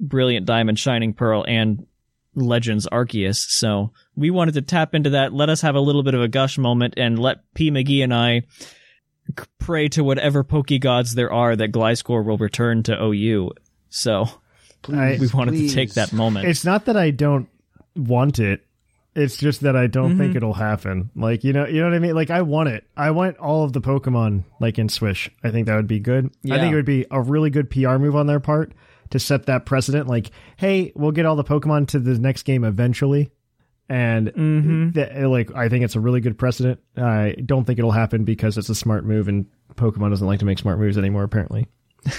Brilliant 0.00 0.46
Diamond, 0.46 0.78
Shining 0.78 1.12
Pearl, 1.14 1.44
and 1.46 1.86
Legends 2.34 2.86
Arceus. 2.92 3.36
So 3.48 3.92
we 4.14 4.30
wanted 4.30 4.54
to 4.54 4.62
tap 4.62 4.94
into 4.94 5.10
that. 5.10 5.32
Let 5.32 5.48
us 5.48 5.62
have 5.62 5.74
a 5.74 5.80
little 5.80 6.02
bit 6.02 6.14
of 6.14 6.20
a 6.22 6.28
gush 6.28 6.58
moment 6.58 6.94
and 6.96 7.18
let 7.18 7.38
P. 7.54 7.70
McGee 7.70 8.04
and 8.04 8.12
I 8.14 8.42
pray 9.58 9.88
to 9.88 10.04
whatever 10.04 10.44
Poke 10.44 10.68
gods 10.80 11.14
there 11.14 11.32
are 11.32 11.56
that 11.56 11.72
Gliscor 11.72 12.24
will 12.24 12.36
return 12.38 12.82
to 12.84 13.02
OU. 13.02 13.50
So 13.88 14.26
I- 14.92 15.16
we 15.20 15.28
wanted 15.28 15.52
to 15.52 15.68
take 15.68 15.94
that 15.94 16.12
moment. 16.12 16.46
It's 16.46 16.64
not 16.64 16.84
that 16.84 16.96
I 16.96 17.10
don't 17.10 17.48
want 17.96 18.38
it. 18.38 18.62
It's 19.14 19.38
just 19.38 19.62
that 19.62 19.74
I 19.74 19.86
don't 19.86 20.10
Mm-hmm. 20.10 20.18
think 20.18 20.36
it'll 20.36 20.52
happen. 20.52 21.10
Like 21.16 21.42
you 21.42 21.54
know, 21.54 21.66
you 21.66 21.80
know 21.80 21.86
what 21.88 21.94
I 21.94 21.98
mean. 22.00 22.14
Like 22.14 22.30
I 22.30 22.42
want 22.42 22.68
it. 22.68 22.84
I 22.96 23.10
want 23.12 23.38
all 23.38 23.64
of 23.64 23.72
the 23.72 23.80
Pokemon 23.80 24.44
like 24.60 24.78
in 24.78 24.90
Swish. 24.90 25.30
I 25.42 25.50
think 25.50 25.66
that 25.66 25.76
would 25.76 25.86
be 25.86 26.00
good. 26.00 26.30
I 26.50 26.58
think 26.58 26.72
it 26.72 26.76
would 26.76 26.84
be 26.84 27.06
a 27.10 27.20
really 27.22 27.48
good 27.48 27.70
PR 27.70 27.96
move 27.96 28.14
on 28.14 28.26
their 28.26 28.40
part 28.40 28.72
to 29.10 29.18
set 29.18 29.46
that 29.46 29.66
precedent. 29.66 30.08
Like, 30.08 30.30
hey, 30.56 30.92
we'll 30.94 31.12
get 31.12 31.26
all 31.26 31.36
the 31.36 31.44
Pokemon 31.44 31.88
to 31.88 31.98
the 31.98 32.18
next 32.18 32.42
game 32.44 32.64
eventually, 32.64 33.30
and 33.88 34.28
Mm-hmm. 34.28 34.90
th- 34.92 35.26
like 35.26 35.54
I 35.54 35.68
think 35.68 35.84
it's 35.84 35.96
a 35.96 36.00
really 36.00 36.20
good 36.20 36.38
precedent. 36.38 36.80
I 36.96 37.36
don't 37.44 37.64
think 37.64 37.78
it'll 37.78 37.92
happen 37.92 38.24
because 38.24 38.58
it's 38.58 38.68
a 38.68 38.74
smart 38.74 39.04
move, 39.04 39.28
and 39.28 39.46
Pokemon 39.74 40.10
doesn't 40.10 40.26
like 40.26 40.38
to 40.40 40.44
make 40.44 40.58
smart 40.58 40.78
moves 40.78 40.98
anymore, 40.98 41.22
apparently. 41.24 41.66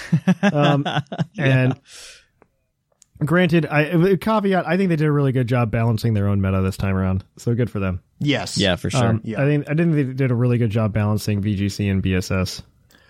um, 0.52 0.84
And 1.38 1.78
granted, 3.24 3.66
I 3.66 4.16
caveat, 4.16 4.66
I 4.66 4.76
think 4.76 4.88
they 4.90 4.96
did 4.96 5.06
a 5.06 5.12
really 5.12 5.32
good 5.32 5.46
job 5.48 5.70
balancing 5.70 6.14
their 6.14 6.28
own 6.28 6.40
meta 6.40 6.60
this 6.62 6.76
time 6.76 6.94
around. 6.96 7.24
So 7.36 7.54
good 7.54 7.70
for 7.70 7.80
them. 7.80 8.00
Yes. 8.20 8.58
yeah, 8.58 8.76
for 8.76 8.90
sure. 8.90 9.06
Um, 9.06 9.20
Yeah. 9.24 9.42
I 9.42 9.44
think 9.46 9.68
I 9.68 9.74
think 9.74 9.92
they 9.94 10.04
did 10.04 10.30
a 10.30 10.34
really 10.34 10.58
good 10.58 10.70
job 10.70 10.92
balancing 10.92 11.42
VGC 11.42 11.90
and 11.90 12.02
BSS. 12.02 12.62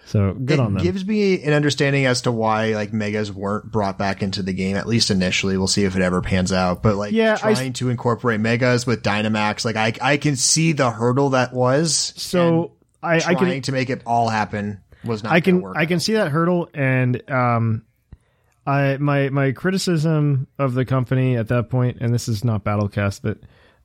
So 0.08 0.32
good 0.32 0.58
it 0.58 0.60
on 0.60 0.72
them. 0.74 0.80
It 0.80 0.84
gives 0.84 1.06
me 1.06 1.42
an 1.42 1.52
understanding 1.52 2.06
as 2.06 2.22
to 2.22 2.32
why 2.32 2.74
like 2.74 2.92
megas 2.92 3.30
weren't 3.30 3.70
brought 3.70 3.98
back 3.98 4.22
into 4.22 4.42
the 4.42 4.52
game 4.52 4.76
at 4.76 4.86
least 4.86 5.10
initially. 5.10 5.56
We'll 5.58 5.66
see 5.66 5.84
if 5.84 5.96
it 5.96 6.02
ever 6.02 6.22
pans 6.22 6.52
out. 6.52 6.82
But 6.82 6.96
like 6.96 7.12
Yeah, 7.12 7.38
I- 7.42 7.54
trying 7.54 7.74
to 7.74 7.90
incorporate 7.90 8.40
megas 8.40 8.86
with 8.86 9.02
dynamax 9.02 9.64
like 9.64 9.76
i 9.76 9.92
i 10.00 10.16
can 10.16 10.36
see 10.36 10.72
the 10.72 10.90
hurdle 10.90 11.30
that 11.30 11.52
was. 11.52 12.14
So 12.16 12.72
I, 13.02 13.16
I 13.16 13.20
trying 13.20 13.36
can 13.36 13.62
to 13.62 13.72
make 13.72 13.90
it 13.90 14.02
all 14.06 14.28
happen 14.28 14.80
was 15.04 15.22
not 15.22 15.32
I 15.32 15.40
can 15.40 15.64
I 15.76 15.86
can 15.86 16.00
see 16.00 16.14
that 16.14 16.28
hurdle 16.30 16.68
and 16.74 17.22
um 17.30 17.84
I 18.66 18.96
my 18.98 19.28
my 19.30 19.52
criticism 19.52 20.46
of 20.58 20.74
the 20.74 20.84
company 20.84 21.36
at 21.36 21.48
that 21.48 21.70
point 21.70 21.98
and 22.00 22.12
this 22.12 22.28
is 22.28 22.44
not 22.44 22.64
battlecast 22.64 23.20
but 23.22 23.38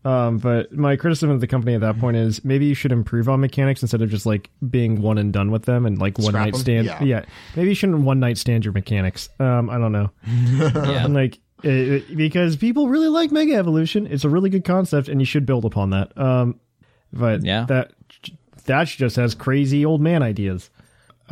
um 0.06 0.38
but 0.38 0.72
my 0.74 0.96
criticism 0.96 1.30
of 1.30 1.40
the 1.42 1.48
company 1.48 1.74
at 1.76 1.82
that 1.82 1.98
point 2.00 2.18
is 2.18 2.44
maybe 2.44 2.66
you 2.66 2.74
should 2.76 2.92
improve 2.92 3.30
on 3.30 3.40
mechanics 3.40 3.82
instead 3.82 4.02
of 4.02 4.10
just 4.10 4.26
like 4.26 4.50
being 4.70 5.02
one 5.02 5.18
and 5.18 5.32
done 5.34 5.50
with 5.52 5.64
them 5.64 5.86
and 5.86 5.98
like 6.00 6.18
one 6.18 6.28
Scrap 6.30 6.46
night 6.46 6.54
'em? 6.56 6.60
stand 6.60 6.86
Yeah. 7.02 7.24
maybe 7.56 7.70
you 7.70 7.76
shouldn't 7.76 8.00
one 8.02 8.20
night 8.20 8.38
stand 8.38 8.66
your 8.66 8.74
mechanics 8.74 9.30
um 9.40 9.70
I 9.70 9.78
don't 9.78 9.92
know 9.92 10.10
yeah. 10.28 11.08
like 11.08 11.40
it, 11.64 11.72
it- 12.10 12.18
because 12.18 12.56
people 12.58 12.90
really 12.90 13.08
like 13.08 13.32
mega 13.32 13.56
evolution 13.56 14.06
it's 14.08 14.26
a 14.26 14.30
really 14.30 14.50
good 14.50 14.66
concept 14.66 15.08
and 15.08 15.22
you 15.22 15.26
should 15.26 15.46
build 15.46 15.64
upon 15.66 15.92
that 15.92 16.18
um 16.18 16.60
but 17.14 17.44
Yeah. 17.44 17.66
that 17.70 17.94
that 18.66 18.88
just 18.88 19.16
has 19.18 19.36
crazy 19.36 19.86
old 19.86 20.02
man 20.02 20.24
ideas 20.24 20.70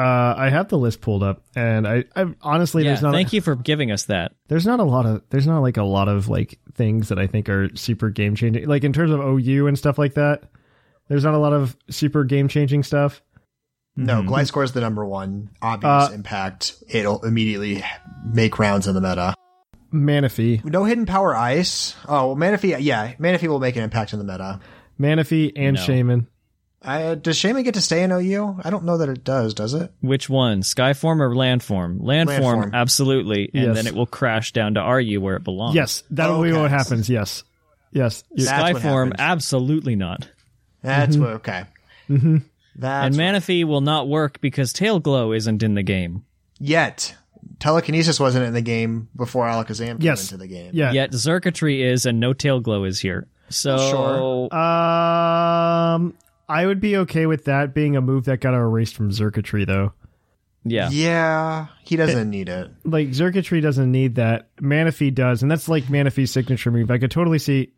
uh 0.02 0.34
i 0.38 0.50
have 0.50 0.68
the 0.70 0.78
list 0.78 1.02
pulled 1.02 1.22
up 1.24 1.44
and 1.56 1.88
i, 1.88 2.04
I 2.16 2.26
honestly 2.42 2.84
Yeah, 2.84 2.92
there's 2.92 3.02
not 3.02 3.14
thank 3.14 3.34
you 3.34 3.42
for 3.42 3.56
giving 3.56 3.92
us 3.92 4.06
that. 4.06 4.34
there's 4.48 4.66
not 4.66 4.80
a 4.80 4.84
lot 4.84 5.06
of 5.06 5.22
there's 5.30 5.48
not 5.48 5.60
like 5.60 5.78
a 5.78 5.84
lot 5.84 6.08
of 6.08 6.28
like 6.30 6.60
things 6.74 7.10
that 7.10 7.20
i 7.20 7.28
think 7.28 7.50
are 7.50 7.70
super 7.76 8.10
game 8.10 8.36
changing 8.36 8.68
like 8.68 8.84
in 8.84 8.94
terms 8.94 9.12
of 9.12 9.20
ou 9.20 9.68
and 9.68 9.78
stuff 9.78 9.98
like 9.98 10.14
that 10.16 10.44
there's 11.10 11.24
not 11.26 11.34
a 11.34 11.38
lot 11.40 11.52
of 11.52 11.76
super 11.90 12.24
game 12.24 12.48
changing 12.48 12.84
stuff. 12.84 13.22
No 13.98 14.22
Gliscor 14.24 14.64
is 14.64 14.72
the 14.72 14.80
number 14.80 15.06
one 15.06 15.50
obvious 15.62 16.10
Uh, 16.10 16.12
impact. 16.14 16.76
It'll 16.88 17.22
immediately 17.26 17.84
make 18.32 18.58
rounds 18.58 18.88
in 18.88 18.96
the 18.96 19.02
meta. 19.02 19.34
Manaphy 19.94 20.64
no 20.64 20.86
hidden 20.86 21.06
power 21.06 21.36
ice? 21.36 21.96
Oh 22.08 22.28
well 22.28 22.36
manaphy 22.38 22.78
yeah 22.80 23.14
manaphy 23.16 23.48
will 23.50 23.60
make 23.60 23.76
an 23.76 23.84
impact 23.84 24.14
in 24.14 24.20
the 24.20 24.26
meta. 24.26 24.62
Manaphy 24.98 25.52
and 25.58 25.76
No. 25.76 25.82
Shaymin 25.82 26.28
uh, 26.84 27.16
does 27.16 27.38
Shaymin 27.38 27.64
get 27.64 27.74
to 27.76 27.82
stay 27.82 28.04
in 28.04 28.12
OU? 28.12 28.60
I 28.64 28.70
don't 28.70 28.86
know 28.86 28.98
that 28.98 29.10
it 29.10 29.24
does. 29.24 29.54
Does 29.54 29.74
it? 29.74 29.92
Which 30.02 30.30
one? 30.30 30.62
Skyform 30.62 31.20
or 31.22 31.30
landform? 31.36 32.00
Landform, 32.00 32.40
Landform. 32.40 32.74
absolutely. 32.74 33.52
And 33.54 33.66
Yes. 33.68 33.76
then 33.76 33.88
it 33.88 33.94
will 33.94 34.08
crash 34.08 34.52
down 34.54 34.74
to 34.76 34.82
RU 34.82 35.20
where 35.22 35.36
it 35.36 35.44
belongs. 35.44 35.76
yes 35.76 36.04
that 36.12 36.28
will 36.30 36.42
be 36.42 36.52
Okay. 36.52 36.62
what 36.62 36.72
happens 36.72 37.10
yes 37.10 37.44
yes 37.92 38.24
You- 38.34 38.46
That's 38.46 38.80
Skyform, 38.80 39.14
absolutely 39.20 39.96
not. 39.96 40.28
That's 40.82 41.16
what. 41.18 41.30
Okay. 41.34 41.64
Mm-hmm. 42.10 42.38
That's 42.78 43.06
and 43.06 43.16
what- 43.16 43.22
Manaphy 43.44 43.64
will 43.66 43.82
not 43.82 44.08
work 44.08 44.42
because 44.42 44.74
Tail 44.74 45.00
Glow 45.00 45.34
isn't 45.34 45.62
in 45.64 45.76
the 45.76 45.84
game. 45.84 46.24
yet. 46.60 47.16
Telekinesis 47.60 48.20
wasn't 48.20 48.46
in 48.46 48.54
the 48.54 48.62
game 48.62 49.08
before 49.16 49.46
Alakazam 49.48 49.88
came 49.88 49.98
Yes. 50.02 50.24
into 50.32 50.38
the 50.38 50.48
game. 50.48 50.72
yeah 50.74 50.92
Yet 50.92 51.12
Xurkitree 51.12 51.80
is 51.84 52.06
and 52.08 52.20
no 52.20 52.34
Tail 52.34 52.60
Glow 52.60 52.84
is 52.86 53.00
here. 53.00 53.28
So 53.50 53.78
Sure. 53.78 54.56
Um, 54.56 56.14
I 56.52 56.66
would 56.66 56.80
be 56.80 56.98
okay 56.98 57.26
with 57.26 57.46
that 57.46 57.74
being 57.74 57.96
a 57.96 58.02
move 58.02 58.26
that 58.26 58.42
got 58.42 58.54
erased 58.54 58.96
from 58.96 59.10
Xurkitree, 59.12 59.66
though. 59.66 59.94
Yeah. 60.64 60.90
Yeah, 60.92 61.68
he 61.84 61.96
doesn't 61.96 62.30
need 62.30 62.48
it. 62.50 62.70
like 62.84 63.10
Xurkitree 63.10 63.62
doesn't 63.62 63.92
need 63.92 64.16
that. 64.16 64.56
Manaphy 64.58 65.14
does, 65.14 65.42
and 65.42 65.50
that's 65.50 65.68
like 65.68 65.86
Manaphy's 65.86 66.32
signature 66.32 66.70
move. 66.72 66.92
I 66.92 67.00
could 67.00 67.10
totally 67.12 67.40
see 67.40 67.74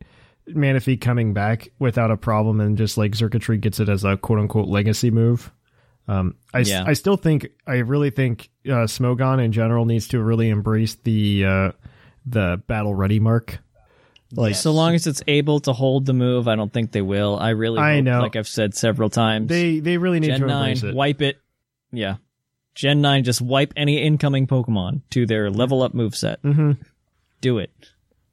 Manaphy 0.48 1.00
coming 1.00 1.32
back 1.32 1.68
without 1.78 2.10
a 2.10 2.16
problem, 2.18 2.60
and 2.60 2.76
just 2.76 2.98
like 2.98 3.12
Xurkitree 3.12 3.60
gets 3.60 3.80
it 3.80 3.88
as 3.88 4.04
a 4.04 4.16
quote 4.18 4.38
unquote 4.38 4.68
legacy 4.68 5.10
move. 5.10 5.50
Um, 6.06 6.34
I, 6.52 6.60
s- 6.60 6.68
Yeah. 6.68 6.84
I 6.86 6.92
still 6.92 7.16
think 7.16 7.48
I 7.66 7.76
really 7.76 8.10
think 8.10 8.50
uh, 8.66 8.84
Smogon 8.84 9.42
in 9.42 9.52
general 9.52 9.86
needs 9.86 10.08
to 10.08 10.22
really 10.22 10.50
embrace 10.50 10.96
the 10.96 11.46
uh, 11.46 11.72
the 12.26 12.60
battle 12.66 12.94
ready 12.94 13.20
mark. 13.20 13.60
Like 14.36 14.54
So 14.54 14.72
long 14.72 14.94
as 14.94 15.06
it's 15.06 15.22
able 15.26 15.60
to 15.60 15.72
hold 15.72 16.06
the 16.06 16.12
move, 16.12 16.48
I 16.48 16.56
don't 16.56 16.72
think 16.72 16.92
they 16.92 17.02
will. 17.02 17.38
I 17.38 17.50
really 17.50 17.78
I 17.78 17.96
hope, 17.96 18.04
know. 18.04 18.20
like 18.20 18.36
I've 18.36 18.48
said 18.48 18.74
several 18.74 19.10
times. 19.10 19.48
they 19.48 19.78
they 19.80 19.96
really 19.98 20.20
need 20.20 20.28
Gen 20.28 20.40
to 20.40 20.46
9, 20.46 20.56
embrace 20.70 20.82
it. 20.82 20.94
wipe 20.94 21.22
it. 21.22 21.38
Yeah. 21.92 22.16
Gen 22.74 23.00
9, 23.00 23.22
just 23.24 23.40
wipe 23.40 23.72
any 23.76 24.02
incoming 24.02 24.46
Pokemon 24.48 25.02
to 25.10 25.26
their 25.26 25.48
level 25.50 25.82
up 25.82 25.92
moveset. 25.92 26.38
hmm 26.42 26.72
Do 27.40 27.58
it. 27.58 27.70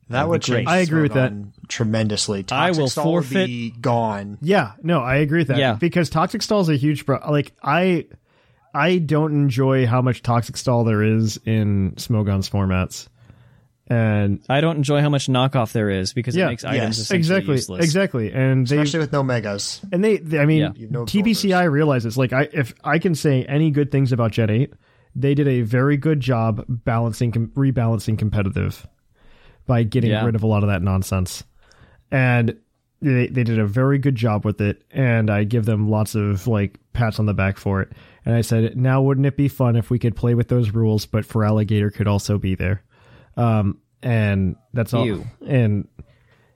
That 0.10 0.28
would 0.28 0.42
great. 0.44 0.58
change. 0.58 0.68
I 0.68 0.78
agree 0.80 1.04
with 1.04 1.14
that. 1.14 1.32
Smogon 1.32 1.52
tremendously. 1.70 2.40
I 2.40 2.44
Toxic 2.68 2.82
will 2.82 2.90
Stall 2.90 3.14
would 3.14 3.24
forfeit- 3.26 3.48
be 3.48 3.70
gone. 3.72 4.40
Yeah, 4.42 4.74
no, 4.84 5.00
I 5.00 5.18
agree 5.18 5.40
with 5.40 5.48
that. 5.50 5.58
Yeah. 5.58 5.74
because 5.80 6.10
toxic 6.10 6.42
stall 6.42 6.60
is 6.62 6.68
a 6.70 6.76
huge 6.76 7.06
pro. 7.06 7.20
Like 7.32 7.54
I, 7.64 8.08
I 8.74 8.98
don't 8.98 9.32
enjoy 9.32 9.86
how 9.86 10.02
much 10.02 10.22
toxic 10.22 10.58
stall 10.58 10.84
there 10.84 11.02
is 11.04 11.40
in 11.46 11.92
Smogon's 11.96 12.50
formats, 12.50 13.08
and 13.92 14.42
I 14.50 14.62
don't 14.62 14.78
enjoy 14.78 15.02
how 15.02 15.10
much 15.10 15.28
knockoff 15.28 15.74
there 15.74 15.90
is 15.90 16.14
because 16.14 16.36
Yeah. 16.36 16.46
it 16.46 16.50
makes 16.50 16.64
items 16.64 16.98
Yes. 16.98 16.98
essentially 17.00 17.18
exactly, 17.38 17.56
useless. 17.56 17.84
exactly, 17.86 18.32
and 18.32 18.66
they 18.68 18.78
Especially 18.78 19.00
with 19.00 19.12
no 19.12 19.22
megas. 19.24 19.82
and 19.92 20.04
they, 20.04 20.18
they- 20.18 20.40
I 20.40 20.46
mean, 20.46 20.60
Yeah. 20.62 20.72
You 20.76 20.90
know 20.90 21.06
TPCi 21.06 21.70
realizes 21.70 22.18
like 22.18 22.32
I 22.34 22.48
if 22.54 22.74
I 22.84 23.00
can 23.00 23.16
say 23.16 23.44
any 23.46 23.70
good 23.72 23.92
things 23.92 24.12
about 24.12 24.32
Gen 24.32 24.50
Eight, 24.50 24.74
they 25.16 25.34
did 25.36 25.48
a 25.48 25.62
very 25.62 25.98
good 25.98 26.20
job 26.22 26.64
balancing 26.70 27.32
com- 27.34 27.52
rebalancing 27.56 28.18
competitive 28.18 28.88
by 29.68 29.84
getting 29.84 30.12
Yeah. 30.12 30.26
rid 30.26 30.36
of 30.36 30.44
a 30.44 30.48
lot 30.48 30.64
of 30.64 30.70
that 30.70 30.82
nonsense, 30.82 31.44
and 32.12 32.56
they 33.02 33.28
they 33.28 33.44
did 33.44 33.60
a 33.60 33.66
very 33.68 33.98
good 33.98 34.16
job 34.16 34.46
with 34.46 34.62
it, 34.62 34.84
and 34.92 35.30
I 35.30 35.44
give 35.44 35.66
them 35.66 35.90
lots 35.90 36.16
of 36.16 36.48
like 36.48 36.80
pats 36.94 37.20
on 37.20 37.26
the 37.26 37.34
back 37.34 37.58
for 37.58 37.82
it. 37.82 37.92
And 38.26 38.36
I 38.36 38.42
said, 38.42 38.78
now 38.78 39.02
wouldn't 39.02 39.26
it 39.26 39.36
be 39.36 39.48
fun 39.48 39.76
if 39.76 39.90
we 39.90 39.98
could 39.98 40.16
play 40.16 40.36
with 40.36 40.48
those 40.48 40.70
rules, 40.72 41.06
but 41.08 41.26
Feraligatr 41.28 41.92
could 41.94 42.08
also 42.08 42.38
be 42.38 42.54
there, 42.54 42.84
um, 43.36 43.78
and 44.04 44.56
that's 44.74 44.94
all. 44.94 45.06
Ew. 45.06 45.26
And 45.46 45.88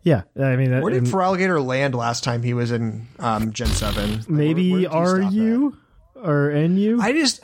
yeah, 0.04 0.24
I 0.40 0.56
mean, 0.56 0.80
Where 0.82 0.92
did 0.94 1.04
and- 1.04 1.08
Feraligatr 1.08 1.66
land 1.66 1.96
last 1.96 2.24
time 2.24 2.44
he 2.44 2.54
was 2.54 2.72
in 2.72 3.08
um, 3.20 3.52
Gen 3.54 3.68
7? 3.68 4.12
Like, 4.18 4.30
maybe 4.30 4.72
where 4.72 4.80
did 4.80 4.84
he 4.84 4.86
stop 4.86 5.34
at? 5.34 5.34
RU 5.34 5.78
or 6.16 6.52
NU. 6.52 7.00
I 7.02 7.12
just. 7.12 7.42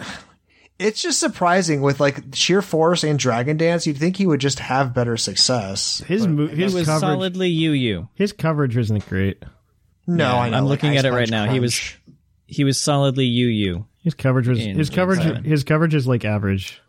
It's 0.80 1.00
just 1.00 1.20
surprising 1.20 1.82
with 1.82 2.00
like 2.00 2.24
sheer 2.34 2.64
force 2.64 3.04
and 3.04 3.20
dragon 3.20 3.56
dance. 3.56 3.86
You'd 3.86 3.98
think 3.98 4.18
he 4.18 4.26
would 4.26 4.40
just 4.42 4.58
have 4.58 4.96
better 4.96 5.16
success. 5.16 6.00
his 6.08 6.26
mo- 6.26 6.48
He 6.48 6.56
his 6.64 6.74
was 6.74 6.86
coverage 6.88 7.02
solidly 7.02 7.66
UU. 7.68 8.08
his 8.16 8.34
coverage 8.34 8.76
isn't 8.76 9.08
great. 9.08 9.44
No, 10.08 10.26
Yeah, 10.26 10.36
I 10.40 10.50
know. 10.50 10.58
I'm 10.58 10.64
like 10.64 10.70
looking 10.82 10.94
Ice 10.94 11.00
at 11.00 11.06
it 11.06 11.12
right 11.12 11.18
Punch 11.20 11.30
now. 11.30 11.52
He 11.52 11.60
was 11.60 11.80
he 12.48 12.64
was 12.64 12.80
solidly 12.80 13.28
UU. 13.28 13.86
His 14.04 14.16
coverage 14.16 14.48
was 14.48 14.60
In 14.60 14.76
his 14.76 14.90
coverage 14.90 15.22
seven. 15.22 15.44
his 15.44 15.64
coverage 15.64 15.94
is 15.94 16.08
like 16.08 16.26
average. 16.26 16.82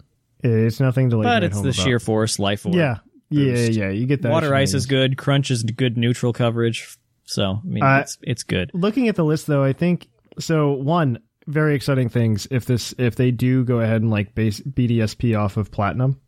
It's 0.42 0.80
nothing 0.80 1.10
to 1.10 1.16
like. 1.18 1.24
But 1.24 1.44
it's 1.44 1.56
the 1.56 1.68
about. 1.70 1.74
sheer 1.74 1.98
force 2.00 2.38
life 2.38 2.66
orb. 2.66 2.74
Yeah, 2.74 2.98
yeah, 3.30 3.54
boost. 3.54 3.72
yeah. 3.72 3.90
You 3.90 4.06
get 4.06 4.22
that. 4.22 4.32
Water 4.32 4.54
ice 4.54 4.74
is 4.74 4.86
good. 4.86 5.16
Crunch 5.16 5.50
is 5.50 5.62
good 5.62 5.96
neutral 5.96 6.32
coverage. 6.32 6.96
So 7.24 7.60
I 7.62 7.66
mean, 7.66 7.82
Uh, 7.82 8.00
it's 8.00 8.18
it's 8.22 8.42
good. 8.42 8.70
Looking 8.74 9.08
at 9.08 9.16
the 9.16 9.24
list 9.24 9.46
though, 9.46 9.62
I 9.62 9.72
think 9.72 10.08
so. 10.38 10.72
One 10.72 11.18
very 11.46 11.74
exciting 11.74 12.08
things 12.08 12.46
if 12.50 12.66
this 12.66 12.94
if 12.98 13.16
they 13.16 13.30
do 13.30 13.64
go 13.64 13.80
ahead 13.80 14.02
and 14.02 14.10
like 14.10 14.34
base 14.34 14.60
BDSP 14.60 15.38
off 15.38 15.56
of 15.56 15.70
platinum. 15.70 16.20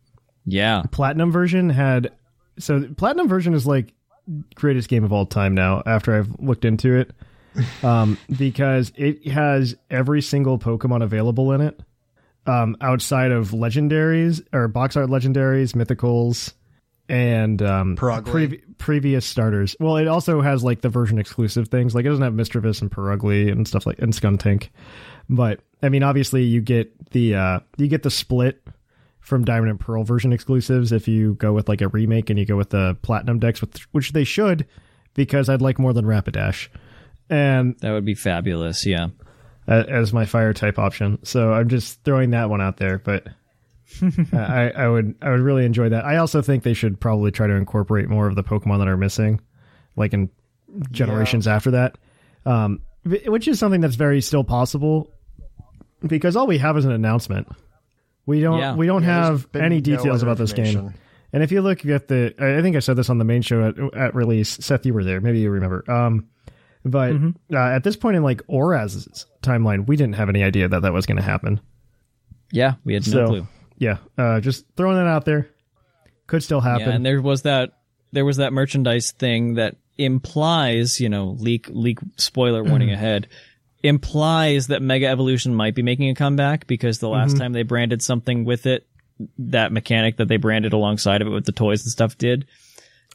Yeah, 0.46 0.82
Platinum 0.90 1.32
version 1.32 1.70
had 1.70 2.10
so 2.58 2.86
platinum 2.96 3.28
version 3.28 3.54
is 3.54 3.66
like 3.66 3.92
greatest 4.54 4.88
game 4.88 5.04
of 5.04 5.12
all 5.12 5.26
time 5.26 5.54
now 5.54 5.82
after 5.86 6.14
I've 6.16 6.28
looked 6.38 6.64
into 6.64 6.94
it. 6.96 7.10
um, 7.84 8.18
because 8.36 8.92
it 8.96 9.28
has 9.28 9.76
every 9.88 10.20
single 10.20 10.58
Pokemon 10.58 11.02
available 11.04 11.52
in 11.52 11.60
it. 11.60 11.80
Um, 12.46 12.76
outside 12.82 13.32
of 13.32 13.50
legendaries 13.52 14.46
or 14.52 14.68
box 14.68 14.96
art 14.96 15.08
legendaries, 15.08 15.72
mythicals, 15.72 16.52
and 17.08 17.62
um, 17.62 17.96
Purugly. 17.96 18.32
previ- 18.48 18.60
previous 18.78 19.24
starters. 19.24 19.74
Well, 19.80 19.96
it 19.96 20.08
also 20.08 20.42
has 20.42 20.62
like 20.62 20.82
the 20.82 20.90
version 20.90 21.18
exclusive 21.18 21.68
things. 21.68 21.94
Like 21.94 22.04
it 22.04 22.08
doesn't 22.10 22.22
have 22.24 22.34
Mismagius 22.34 22.82
and 22.82 22.90
Purugly 22.90 23.50
and 23.50 23.66
stuff 23.66 23.86
like 23.86 23.98
and 23.98 24.12
Skuntank. 24.12 24.68
But 25.28 25.60
I 25.82 25.88
mean, 25.88 26.02
obviously, 26.02 26.42
you 26.42 26.60
get 26.60 27.10
the 27.12 27.34
uh, 27.34 27.60
you 27.78 27.88
get 27.88 28.02
the 28.02 28.10
split 28.10 28.62
from 29.20 29.42
Diamond 29.46 29.70
and 29.70 29.80
Pearl 29.80 30.04
version 30.04 30.32
exclusives 30.32 30.92
if 30.92 31.08
you 31.08 31.34
go 31.36 31.54
with 31.54 31.66
like 31.66 31.80
a 31.80 31.88
remake 31.88 32.28
and 32.28 32.38
you 32.38 32.44
go 32.44 32.56
with 32.56 32.68
the 32.70 32.94
Platinum 33.00 33.38
dex, 33.38 33.62
with, 33.62 33.78
which 33.92 34.12
they 34.12 34.24
should, 34.24 34.66
because 35.14 35.48
I'd 35.48 35.62
like 35.62 35.78
more 35.78 35.94
than 35.94 36.04
Rapidash, 36.04 36.68
and 37.30 37.74
that 37.80 37.92
would 37.92 38.04
be 38.04 38.14
fabulous. 38.14 38.84
Yeah, 38.84 39.04
a- 39.06 39.23
as 39.66 40.12
my 40.12 40.24
fire 40.26 40.52
type 40.52 40.78
option. 40.78 41.18
So 41.24 41.52
I'm 41.52 41.68
just 41.68 42.02
throwing 42.04 42.30
that 42.30 42.50
one 42.50 42.60
out 42.60 42.76
there, 42.76 42.98
but. 42.98 43.26
I, 44.32 44.70
I 44.74 44.88
would 44.88 45.14
I 45.20 45.30
would 45.30 45.40
really 45.40 45.64
enjoy 45.66 45.90
that. 45.90 46.04
I 46.06 46.16
also 46.16 46.40
think 46.42 46.62
they 46.62 46.72
should 46.74 46.98
probably 46.98 47.30
try 47.30 47.46
to 47.46 47.52
incorporate 47.52 48.08
more 48.08 48.26
of 48.26 48.34
the 48.34 48.42
Pokemon 48.42 48.78
that 48.78 48.88
are 48.88 48.96
missing, 48.96 49.40
like 49.94 50.14
in 50.14 50.30
generations 50.90 51.46
after 51.46 51.72
that, 51.72 51.98
um, 52.46 52.80
which 53.04 53.46
is 53.46 53.58
something 53.58 53.82
that's 53.82 53.94
very 53.94 54.20
still 54.22 54.42
possible 54.42 55.12
because 56.04 56.34
all 56.34 56.46
we 56.46 56.58
have 56.58 56.76
is 56.78 56.86
an 56.86 56.92
announcement. 56.92 57.46
We 58.26 58.40
don't 58.40 58.58
Yeah. 58.58 58.74
we 58.74 58.86
don't 58.86 59.02
Yeah, 59.02 59.26
have 59.26 59.46
any 59.54 59.80
details 59.82 60.22
other 60.22 60.26
about 60.26 60.38
this 60.38 60.54
game. 60.54 60.94
And 61.32 61.42
if 61.42 61.52
you 61.52 61.60
look 61.60 61.84
at 61.84 62.08
the, 62.08 62.34
I 62.38 62.58
I 62.58 62.62
think 62.62 62.76
I 62.76 62.78
said 62.80 62.96
this 62.96 63.10
on 63.10 63.18
the 63.18 63.24
main 63.24 63.42
show 63.42 63.68
at, 63.68 63.78
at 63.94 64.14
release. 64.14 64.48
Seth, 64.48 64.86
you 64.86 64.94
were 64.94 65.04
there. 65.04 65.20
Maybe 65.20 65.40
you 65.40 65.50
remember. 65.50 65.84
Um, 65.90 66.26
but 66.84 67.12
uh, 67.52 67.56
at 67.56 67.82
this 67.84 67.96
point 67.96 68.16
in 68.16 68.22
like 68.22 68.42
ORAS's 68.48 69.26
timeline, 69.42 69.86
we 69.86 69.96
didn't 69.96 70.14
have 70.16 70.28
any 70.28 70.42
idea 70.42 70.68
that 70.68 70.82
that 70.82 70.92
was 70.92 71.06
going 71.06 71.16
to 71.16 71.22
happen. 71.22 71.60
yeah, 72.52 72.74
we 72.84 72.94
had 72.94 73.06
no 73.06 73.12
So 73.12 73.26
clue. 73.26 73.46
yeah, 73.78 73.96
uh, 74.18 74.40
just 74.40 74.64
throwing 74.76 74.96
that 74.96 75.06
out 75.06 75.24
there. 75.24 75.48
Could 76.26 76.42
still 76.42 76.60
happen. 76.60 76.88
Yeah, 76.88 76.94
and 76.94 77.04
there 77.06 77.20
was 77.20 77.42
that 77.42 77.72
there 78.12 78.24
was 78.24 78.36
that 78.38 78.52
merchandise 78.52 79.12
thing 79.12 79.54
that 79.54 79.76
implies, 79.98 81.00
you 81.00 81.08
know, 81.08 81.36
leak 81.38 81.68
leak 81.70 81.98
spoiler 82.16 82.62
warning 82.70 82.90
ahead, 82.90 83.28
implies 83.82 84.68
that 84.68 84.80
Mega 84.82 85.06
Evolution 85.06 85.54
might 85.54 85.74
be 85.74 85.82
making 85.82 86.08
a 86.08 86.14
comeback 86.14 86.66
because 86.66 86.98
the 86.98 87.08
last 87.08 87.36
time 87.36 87.52
they 87.52 87.62
branded 87.62 88.02
something 88.02 88.44
with 88.44 88.66
it, 88.66 88.86
that 89.38 89.72
mechanic 89.72 90.16
that 90.16 90.28
they 90.28 90.36
branded 90.38 90.72
alongside 90.72 91.20
of 91.22 91.28
it 91.28 91.30
with 91.32 91.44
the 91.44 91.52
toys 91.52 91.82
and 91.84 91.90
stuff 91.92 92.16
did. 92.18 92.46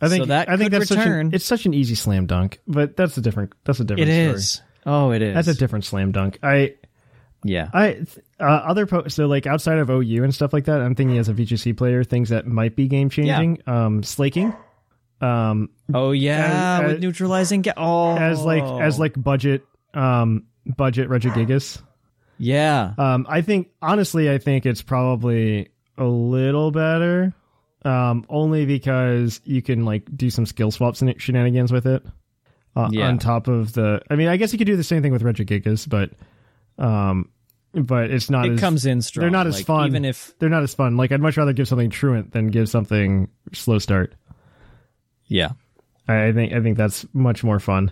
I 0.01 0.07
think 0.09 0.23
so 0.23 0.25
that 0.27 0.49
I 0.49 0.57
think 0.57 0.71
that's 0.71 0.87
such 0.87 0.97
return. 0.99 1.27
an, 1.27 1.33
it's 1.33 1.45
such 1.45 1.65
an 1.65 1.73
easy 1.73 1.95
slam 1.95 2.25
dunk, 2.25 2.59
but 2.67 2.95
that's 2.95 3.17
a 3.17 3.21
different 3.21 3.53
that's 3.65 3.79
a 3.79 3.83
It 3.83 3.87
different 3.87 4.09
story. 4.11 4.35
is. 4.35 4.61
Oh, 4.85 5.11
it 5.11 5.21
is. 5.21 5.33
That's 5.35 5.47
a 5.49 5.53
different 5.59 5.85
slam 5.85 6.11
dunk. 6.11 6.39
I 6.41 6.75
yeah. 7.43 7.69
I 7.73 8.05
uh, 8.39 8.43
other 8.43 8.85
po- 8.85 9.07
so 9.09 9.27
like 9.27 9.45
outside 9.47 9.77
of 9.77 9.89
OU 9.89 10.23
and 10.23 10.33
stuff 10.33 10.53
like 10.53 10.65
that. 10.65 10.81
I'm 10.81 10.95
thinking 10.95 11.17
as 11.17 11.27
a 11.29 11.33
VGC 11.33 11.75
player, 11.77 12.03
things 12.03 12.29
that 12.29 12.47
might 12.47 12.75
be 12.75 12.87
game 12.87 13.09
changing. 13.09 13.61
Um, 13.67 14.03
slaking, 14.03 14.53
um, 15.21 15.69
Oh 15.93 16.11
yeah, 16.11 16.79
as- 16.81 16.87
with 16.87 16.95
as- 16.97 17.01
neutralizing. 17.01 17.61
Ga- 17.61 17.73
oh, 17.77 18.15
as 18.17 18.41
like 18.43 18.63
as 18.63 18.99
like 18.99 19.21
budget, 19.21 19.65
um, 19.93 20.45
budget 20.77 21.09
Regigigas. 21.09 21.81
yeah. 22.37 22.93
Um, 22.97 23.25
I 23.29 23.41
think 23.41 23.69
honestly, 23.81 24.29
I 24.31 24.37
think 24.37 24.65
it's 24.65 24.81
probably 24.81 25.69
a 25.97 26.05
little 26.05 26.71
better. 26.71 27.33
Um, 27.85 28.25
only 28.27 28.65
because 28.65 29.39
you 29.45 29.61
can 29.61 29.85
like 29.85 30.03
do 30.15 30.29
some 30.29 30.45
skill 30.45 30.69
swaps 30.71 31.01
and 31.01 31.21
shenanigans 31.21 31.71
with 31.71 31.85
it. 31.87 32.03
Uh, 32.75 32.89
Yeah. 32.91 33.07
On 33.07 33.17
top 33.17 33.47
of 33.47 33.73
the, 33.73 34.01
I 34.09 34.15
mean, 34.15 34.27
I 34.27 34.35
guess 34.37 34.51
you 34.51 34.57
could 34.57 34.67
do 34.67 34.75
the 34.75 34.83
same 34.83 35.01
thing 35.01 35.11
with 35.13 35.21
Regigigas, 35.23 35.87
but, 35.87 36.11
um, 36.83 37.29
but 37.73 38.11
it's 38.11 38.29
not. 38.29 38.45
It 38.47 38.53
as, 38.53 38.59
comes 38.59 38.85
in 38.85 39.01
strong. 39.01 39.21
They're 39.23 39.31
not 39.31 39.47
as 39.47 39.55
Like, 39.57 39.65
fun. 39.65 39.87
even 39.87 40.03
if 40.05 40.33
they're 40.39 40.49
not 40.49 40.63
as 40.63 40.73
fun. 40.73 40.97
Like 40.97 41.11
I'd 41.11 41.21
much 41.21 41.37
rather 41.37 41.53
give 41.53 41.67
something 41.67 41.89
truant 41.89 42.31
than 42.31 42.47
give 42.47 42.67
something 42.69 43.29
slow 43.53 43.79
start. 43.79 44.15
yeah. 45.27 45.49
I, 46.07 46.31
think 46.31 46.53
I 46.53 46.61
think 46.61 46.75
that's 46.77 47.05
much 47.13 47.43
more 47.43 47.59
fun. 47.59 47.91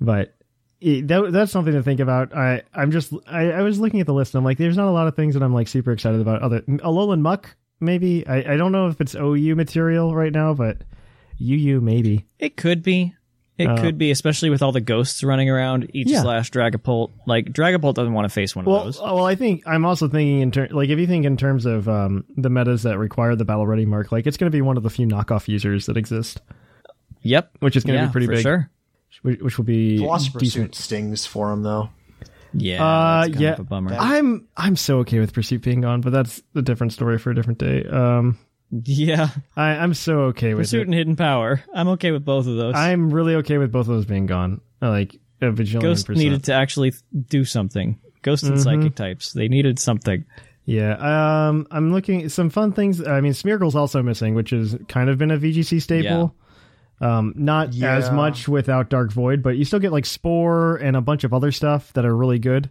But 0.00 0.34
it, 0.80 1.06
that, 1.06 1.30
that's 1.32 1.52
something 1.52 1.72
to 1.74 1.82
think 1.82 2.00
about. 2.00 2.34
I 2.34 2.62
I'm 2.74 2.90
just 2.90 3.12
I, 3.28 3.52
I 3.52 3.62
was 3.62 3.78
looking 3.78 4.00
at 4.00 4.06
the 4.06 4.12
list 4.12 4.34
and 4.34 4.40
I'm 4.40 4.44
like, 4.44 4.58
there's 4.58 4.76
not 4.76 4.88
a 4.88 4.90
lot 4.90 5.06
of 5.06 5.14
things 5.14 5.34
that 5.34 5.42
I'm 5.44 5.54
like 5.54 5.68
super 5.68 5.92
excited 5.92 6.20
about. 6.20 6.42
Other 6.42 6.60
Alolan 6.62 7.20
Muck 7.20 7.54
maybe. 7.82 8.26
I 8.26 8.54
I 8.54 8.56
don't 8.56 8.72
know 8.72 8.86
if 8.88 9.00
it's 9.00 9.14
OU 9.14 9.54
material 9.56 10.14
right 10.14 10.32
now, 10.32 10.54
but 10.54 10.78
UU 11.40 11.80
maybe. 11.80 12.26
It 12.38 12.56
could 12.56 12.82
be. 12.82 13.14
It 13.58 13.66
Uh, 13.68 13.76
could 13.82 13.98
be, 13.98 14.10
especially 14.10 14.48
with 14.48 14.62
all 14.62 14.72
the 14.72 14.80
ghosts 14.80 15.22
running 15.22 15.50
around. 15.50 15.90
Each 15.92 16.08
Yeah. 16.08 16.22
slash 16.22 16.50
Dragapult. 16.50 17.10
Like 17.26 17.52
Dragapult 17.52 17.94
doesn't 17.94 18.14
want 18.14 18.24
to 18.24 18.30
face 18.30 18.56
one 18.56 18.64
of 18.64 18.72
Well, 18.72 18.84
those. 18.84 18.98
well, 19.00 19.26
I 19.26 19.34
think 19.34 19.62
I'm 19.66 19.84
also 19.84 20.08
thinking 20.08 20.40
in 20.40 20.50
terms, 20.50 20.72
like 20.72 20.88
if 20.88 20.98
you 20.98 21.06
think 21.06 21.26
in 21.26 21.36
terms 21.36 21.66
of 21.66 21.86
um, 21.88 22.24
the 22.36 22.48
metas 22.48 22.84
that 22.84 22.98
require 22.98 23.36
the 23.36 23.44
battle 23.44 23.66
ready 23.66 23.84
mark, 23.84 24.10
like 24.10 24.26
it's 24.26 24.38
going 24.38 24.50
to 24.50 24.56
be 24.56 24.62
one 24.62 24.78
of 24.78 24.82
the 24.82 24.90
few 24.90 25.06
knockoff 25.06 25.48
users 25.48 25.84
that 25.86 25.98
exist, 25.98 26.40
Yep. 27.22 27.50
which 27.60 27.76
is 27.76 27.84
going 27.84 27.96
to 27.98 28.02
yeah, 28.02 28.06
be 28.06 28.12
pretty 28.12 28.26
for 28.26 28.32
big. 28.32 28.42
sure. 28.42 28.70
Which, 29.20 29.40
which 29.40 29.58
will 29.58 29.64
be 29.66 29.98
Philosopher 29.98 30.38
decent. 30.38 30.74
Suit 30.74 30.82
stings 30.82 31.26
for 31.26 31.52
him 31.52 31.62
though. 31.62 31.90
Yeah, 32.54 32.84
Uh, 32.84 33.20
that's 33.22 33.28
kind 33.32 33.40
yeah. 33.40 33.52
of 33.52 33.60
a 33.60 33.64
bummer. 33.64 33.94
I'm 33.98 34.46
I'm 34.56 34.76
so 34.76 34.98
okay 35.00 35.18
with 35.18 35.32
Pursuit 35.32 35.62
being 35.62 35.80
gone, 35.80 36.00
but 36.00 36.12
that's 36.12 36.42
a 36.54 36.62
different 36.62 36.92
story 36.92 37.18
for 37.18 37.30
a 37.30 37.34
different 37.34 37.58
day. 37.58 37.84
Um, 37.84 38.38
yeah, 38.70 39.28
I, 39.56 39.70
I'm 39.76 39.94
so 39.94 40.20
okay 40.30 40.54
with 40.54 40.64
Pursuit 40.64 40.82
it. 40.82 40.86
and 40.88 40.94
Hidden 40.94 41.16
Power. 41.16 41.62
I'm 41.74 41.88
okay 41.88 42.10
with 42.10 42.24
both 42.24 42.46
of 42.46 42.56
those. 42.56 42.74
I'm 42.74 43.10
really 43.12 43.34
okay 43.36 43.58
with 43.58 43.70
both 43.72 43.88
of 43.88 43.94
those 43.94 44.06
being 44.06 44.26
gone. 44.26 44.60
Like 44.80 45.16
a 45.40 45.46
bajillion 45.46 45.80
Ghost 45.82 46.06
percent. 46.06 46.24
needed 46.24 46.44
to 46.44 46.54
actually 46.54 46.92
do 47.28 47.44
something. 47.44 47.98
Ghost 48.22 48.44
and 48.44 48.54
Mm-hmm. 48.54 48.62
psychic 48.62 48.94
types. 48.94 49.32
They 49.32 49.48
needed 49.48 49.78
something. 49.78 50.24
Yeah, 50.64 51.48
um, 51.48 51.66
I'm 51.72 51.92
looking 51.92 52.28
some 52.28 52.48
fun 52.48 52.72
things. 52.72 53.04
I 53.04 53.20
mean, 53.20 53.32
Smeargle's 53.32 53.74
also 53.74 54.00
missing, 54.02 54.34
which 54.34 54.50
has 54.50 54.78
kind 54.88 55.10
of 55.10 55.18
been 55.18 55.32
a 55.32 55.36
VGC 55.38 55.82
staple. 55.82 56.34
Um, 57.02 57.32
not 57.36 57.74
as 57.82 58.10
much 58.12 58.46
without 58.48 58.88
Dark 58.88 59.12
Void, 59.12 59.42
but 59.42 59.56
you 59.56 59.64
still 59.64 59.80
get 59.80 59.90
like 59.92 60.06
Spore 60.06 60.76
and 60.76 60.96
a 60.96 61.00
bunch 61.00 61.24
of 61.24 61.34
other 61.34 61.50
stuff 61.50 61.92
that 61.94 62.04
are 62.06 62.16
really 62.16 62.38
good. 62.38 62.70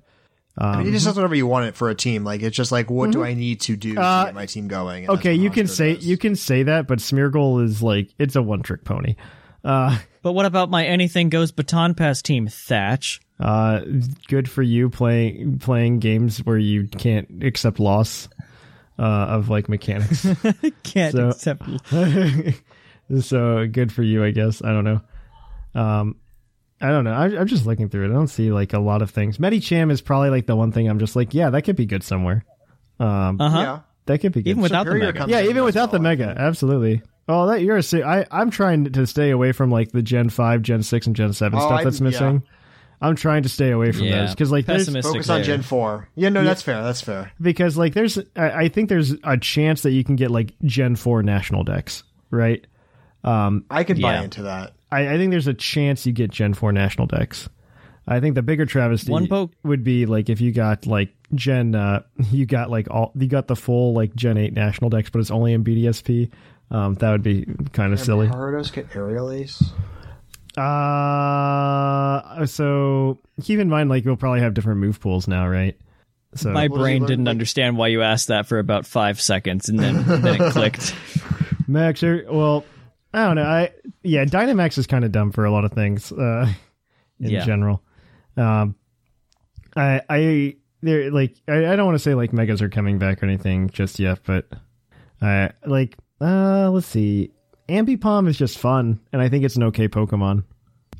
I 0.57 0.77
mean, 0.77 0.87
it 0.87 0.91
just 0.91 1.05
does 1.05 1.15
whatever 1.15 1.35
you 1.35 1.47
want 1.47 1.65
it 1.65 1.75
for 1.75 1.89
a 1.89 1.95
team. 1.95 2.23
Like 2.23 2.41
it's 2.41 2.55
just 2.55 2.71
like, 2.71 2.89
what 2.89 3.11
do 3.11 3.23
I 3.23 3.33
need 3.33 3.61
to 3.61 3.75
do 3.75 3.97
Uh, 3.97 4.21
to 4.23 4.27
get 4.29 4.35
my 4.35 4.45
team 4.45 4.67
going? 4.67 5.05
And 5.05 5.17
Okay, 5.17 5.33
you 5.33 5.49
can 5.49 5.67
say 5.67 5.95
does. 5.95 6.05
you 6.05 6.17
can 6.17 6.35
say 6.35 6.63
that, 6.63 6.87
but 6.87 6.99
Smeargle 6.99 7.63
is 7.63 7.81
like 7.83 8.09
it's 8.17 8.35
a 8.35 8.41
one 8.41 8.61
trick 8.61 8.83
pony. 8.85 9.15
Uh, 9.63 9.97
But 10.23 10.33
what 10.33 10.45
about 10.45 10.69
my 10.69 10.85
anything 10.85 11.29
goes 11.29 11.51
baton 11.51 11.95
pass 11.95 12.21
team, 12.21 12.47
Thatch? 12.47 13.21
uh, 13.39 13.81
good 14.27 14.47
for 14.49 14.61
you 14.61 14.89
playing 14.89 15.57
playing 15.59 15.97
games 15.99 16.37
where 16.45 16.57
you 16.59 16.87
can't 16.87 17.43
accept 17.43 17.79
loss 17.79 18.29
uh, 18.99 19.01
of 19.01 19.49
like 19.49 19.67
mechanics. 19.67 20.27
Can't 20.83 21.13
So- 21.15 21.29
accept. 21.29 21.63
so 23.19 23.67
good 23.67 23.91
for 23.91 24.03
you, 24.03 24.23
I 24.23 24.31
guess. 24.31 24.63
I 24.63 24.69
don't 24.71 24.83
know. 24.83 25.01
Um, 25.73 26.15
I 26.81 26.87
don't 26.89 27.03
know. 27.03 27.13
I, 27.13 27.25
I'm 27.39 27.47
just 27.47 27.65
looking 27.65 27.89
through 27.89 28.05
it. 28.05 28.09
I 28.09 28.13
don't 28.13 28.27
see 28.27 28.51
like 28.51 28.73
a 28.73 28.79
lot 28.79 29.01
of 29.01 29.11
things. 29.11 29.37
Medicham 29.37 29.91
is 29.91 30.01
probably 30.01 30.29
like 30.29 30.47
the 30.47 30.55
one 30.55 30.71
thing 30.71 30.87
I'm 30.89 30.99
just 30.99 31.15
like, 31.15 31.33
yeah, 31.33 31.49
that 31.51 31.61
could 31.63 31.75
be 31.75 31.85
good 31.85 32.03
somewhere. 32.03 32.43
Um, 32.99 33.39
Uh 33.39 33.49
huh. 33.49 33.59
yeah. 33.59 33.79
that 34.05 34.19
could 34.19 34.31
be 34.31 34.41
good. 34.41 34.49
Even 34.51 34.61
without 34.63 34.85
the 34.85 34.95
mega. 34.95 35.25
yeah, 35.27 35.43
even 35.43 35.63
without 35.63 35.91
the 35.91 35.99
well, 35.99 36.07
I 36.07 36.15
mega, 36.15 36.35
absolutely. 36.37 37.01
Oh, 37.27 37.47
that 37.47 37.61
you're 37.61 37.77
a. 37.77 37.83
se- 37.83 38.03
I 38.03 38.25
I'm 38.31 38.49
trying 38.49 38.91
to 38.91 39.05
stay 39.07 39.29
away 39.29 39.51
from 39.51 39.69
like 39.69 39.91
the 39.91 40.01
Gen 40.01 40.29
five, 40.29 40.63
Gen 40.63 40.81
six, 40.83 41.05
and 41.07 41.15
Gen 41.15 41.33
seven 41.33 41.59
Oh, 41.59 41.61
stuff 41.61 41.71
I'm- 41.73 41.83
that's 41.83 42.01
missing. 42.01 42.43
I'm 43.03 43.15
trying 43.15 43.41
to 43.43 43.49
stay 43.49 43.71
away 43.71 43.91
from 43.93 44.03
Yeah, 44.03 44.21
those 44.21 44.31
because 44.31 44.51
like 44.51 44.67
there's 44.67 44.81
pessimistic 44.85 45.13
Focus 45.13 45.29
on. 45.29 45.43
Gen 45.43 45.61
four. 45.63 46.07
Yeah, 46.15 46.29
no, 46.29 46.43
that's 46.43 46.61
fair. 46.61 46.83
That's 46.83 47.01
fair. 47.01 47.31
because 47.41 47.75
like 47.77 47.93
there's 47.95 48.19
I, 48.35 48.51
I 48.51 48.67
think 48.69 48.89
there's 48.89 49.15
a 49.23 49.37
chance 49.37 49.81
that 49.83 49.91
you 49.91 50.03
can 50.03 50.15
get 50.15 50.29
like 50.29 50.53
Gen 50.65 50.95
four 50.95 51.23
national 51.23 51.63
dex, 51.63 52.03
right? 52.29 52.65
I 53.23 53.83
could 53.83 54.01
buy 54.01 54.23
into 54.23 54.43
that. 54.43 54.73
I, 54.91 55.13
I 55.13 55.17
think 55.17 55.31
there's 55.31 55.47
a 55.47 55.53
chance 55.53 56.05
you 56.05 56.11
get 56.11 56.31
Gen 56.31 56.53
4 56.53 56.71
national 56.71 57.07
dex. 57.07 57.47
I 58.07 58.19
think 58.19 58.35
the 58.35 58.41
bigger 58.41 58.65
travesty 58.65 59.11
One 59.11 59.27
poke- 59.27 59.53
would 59.63 59.83
be 59.83 60.05
like 60.05 60.29
if 60.29 60.41
you 60.41 60.51
got 60.51 60.85
like 60.85 61.13
Gen, 61.35 61.75
uh, 61.75 62.01
you 62.31 62.45
got 62.45 62.69
like 62.69 62.89
all, 62.89 63.11
you 63.15 63.27
got 63.27 63.47
the 63.47 63.55
full 63.55 63.93
like 63.93 64.13
Gen 64.15 64.37
8 64.37 64.53
national 64.53 64.89
dex, 64.89 65.09
but 65.09 65.19
it's 65.19 65.31
only 65.31 65.53
in 65.53 65.63
BDSP. 65.63 66.29
Um, 66.71 66.95
that 66.95 67.11
would 67.11 67.23
be 67.23 67.45
kind 67.73 67.93
of 67.93 67.99
silly. 67.99 68.27
Gyarados 68.27 68.71
get 68.73 68.95
aerial 68.95 69.29
ace. 69.31 69.61
Uh, 70.57 72.45
so 72.45 73.19
keep 73.41 73.59
in 73.59 73.69
mind, 73.69 73.89
like 73.89 74.05
you'll 74.05 74.17
probably 74.17 74.41
have 74.41 74.53
different 74.53 74.79
move 74.79 74.99
pools 74.99 75.27
now, 75.27 75.47
right? 75.47 75.77
So 76.35 76.49
My 76.51 76.67
brain 76.69 77.05
didn't 77.05 77.25
like- 77.25 77.31
understand 77.31 77.77
why 77.77 77.87
you 77.87 78.01
asked 78.01 78.27
that 78.29 78.45
for 78.47 78.59
about 78.59 78.85
five 78.85 79.19
seconds, 79.19 79.67
and 79.69 79.79
then 79.79 80.03
then 80.21 80.41
it 80.41 80.51
clicked. 80.53 80.95
Max, 81.67 82.01
well, 82.01 82.63
I 83.13 83.25
don't 83.25 83.35
know. 83.35 83.43
I 83.43 83.71
yeah, 84.03 84.25
Dynamax 84.25 84.77
is 84.77 84.87
kind 84.87 85.03
of 85.05 85.11
dumb 85.11 85.31
for 85.31 85.45
a 85.45 85.51
lot 85.51 85.65
of 85.65 85.71
things. 85.73 86.11
Uh, 86.11 86.51
in 87.19 87.29
Yeah. 87.31 87.45
general, 87.45 87.81
um, 88.37 88.75
I 89.75 90.01
I 90.09 90.55
they're 90.81 91.11
like 91.11 91.35
I, 91.47 91.67
I 91.67 91.75
don't 91.75 91.85
want 91.85 91.95
to 91.95 91.99
say 92.03 92.13
like 92.15 92.33
megas 92.33 92.61
are 92.61 92.69
coming 92.69 92.97
back 92.99 93.21
or 93.21 93.25
anything 93.25 93.69
just 93.69 93.99
yet, 93.99 94.19
but 94.25 94.47
I 95.21 95.51
like 95.65 95.97
uh 96.19 96.69
let's 96.71 96.87
see, 96.87 97.31
Ambipom 97.69 98.27
is 98.27 98.37
just 98.37 98.57
fun, 98.57 98.99
and 99.11 99.21
I 99.21 99.29
think 99.29 99.43
it's 99.43 99.55
an 99.55 99.63
okay 99.63 99.87
Pokemon. 99.87 100.43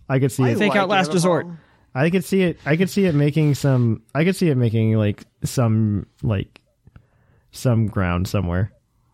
I 0.09 0.19
could 0.19 0.31
see 0.31 0.43
I 0.43 0.49
it. 0.49 0.57
Fake 0.57 0.75
out 0.75 0.89
last 0.89 1.11
Ambipom. 1.11 1.13
resort. 1.13 1.47
I 1.95 2.09
could 2.09 2.23
see 2.23 2.41
it. 2.43 2.57
I 2.65 2.75
could 2.77 2.89
see 2.89 3.05
it 3.05 3.15
making 3.15 3.55
some. 3.55 4.03
I 4.15 4.23
could 4.25 4.35
see 4.35 4.49
it 4.49 4.55
making 4.55 4.95
like 4.97 5.25
some 5.43 6.05
like 6.23 6.61
some 7.51 7.87
ground 7.87 8.27
somewhere, 8.27 8.71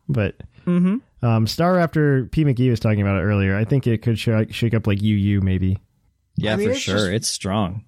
but 0.09 0.35
Mm-hmm. 0.65 0.97
Um, 1.23 1.45
Staraptor 1.45 2.29
P 2.31 2.43
McGee 2.45 2.69
was 2.69 2.79
talking 2.79 3.01
about 3.01 3.17
it 3.19 3.23
earlier. 3.23 3.55
I 3.57 3.65
think 3.65 3.87
it 3.87 4.01
could 4.01 4.19
sh- 4.19 4.29
shake 4.51 4.73
up 4.73 4.85
like 4.87 5.01
UU 5.01 5.41
maybe. 5.41 5.79
Yeah, 6.35 6.53
I 6.53 6.55
mean, 6.57 6.67
for 6.67 6.71
it's 6.73 6.79
sure. 6.81 6.95
just- 6.97 7.09
It's 7.11 7.29
strong. 7.29 7.83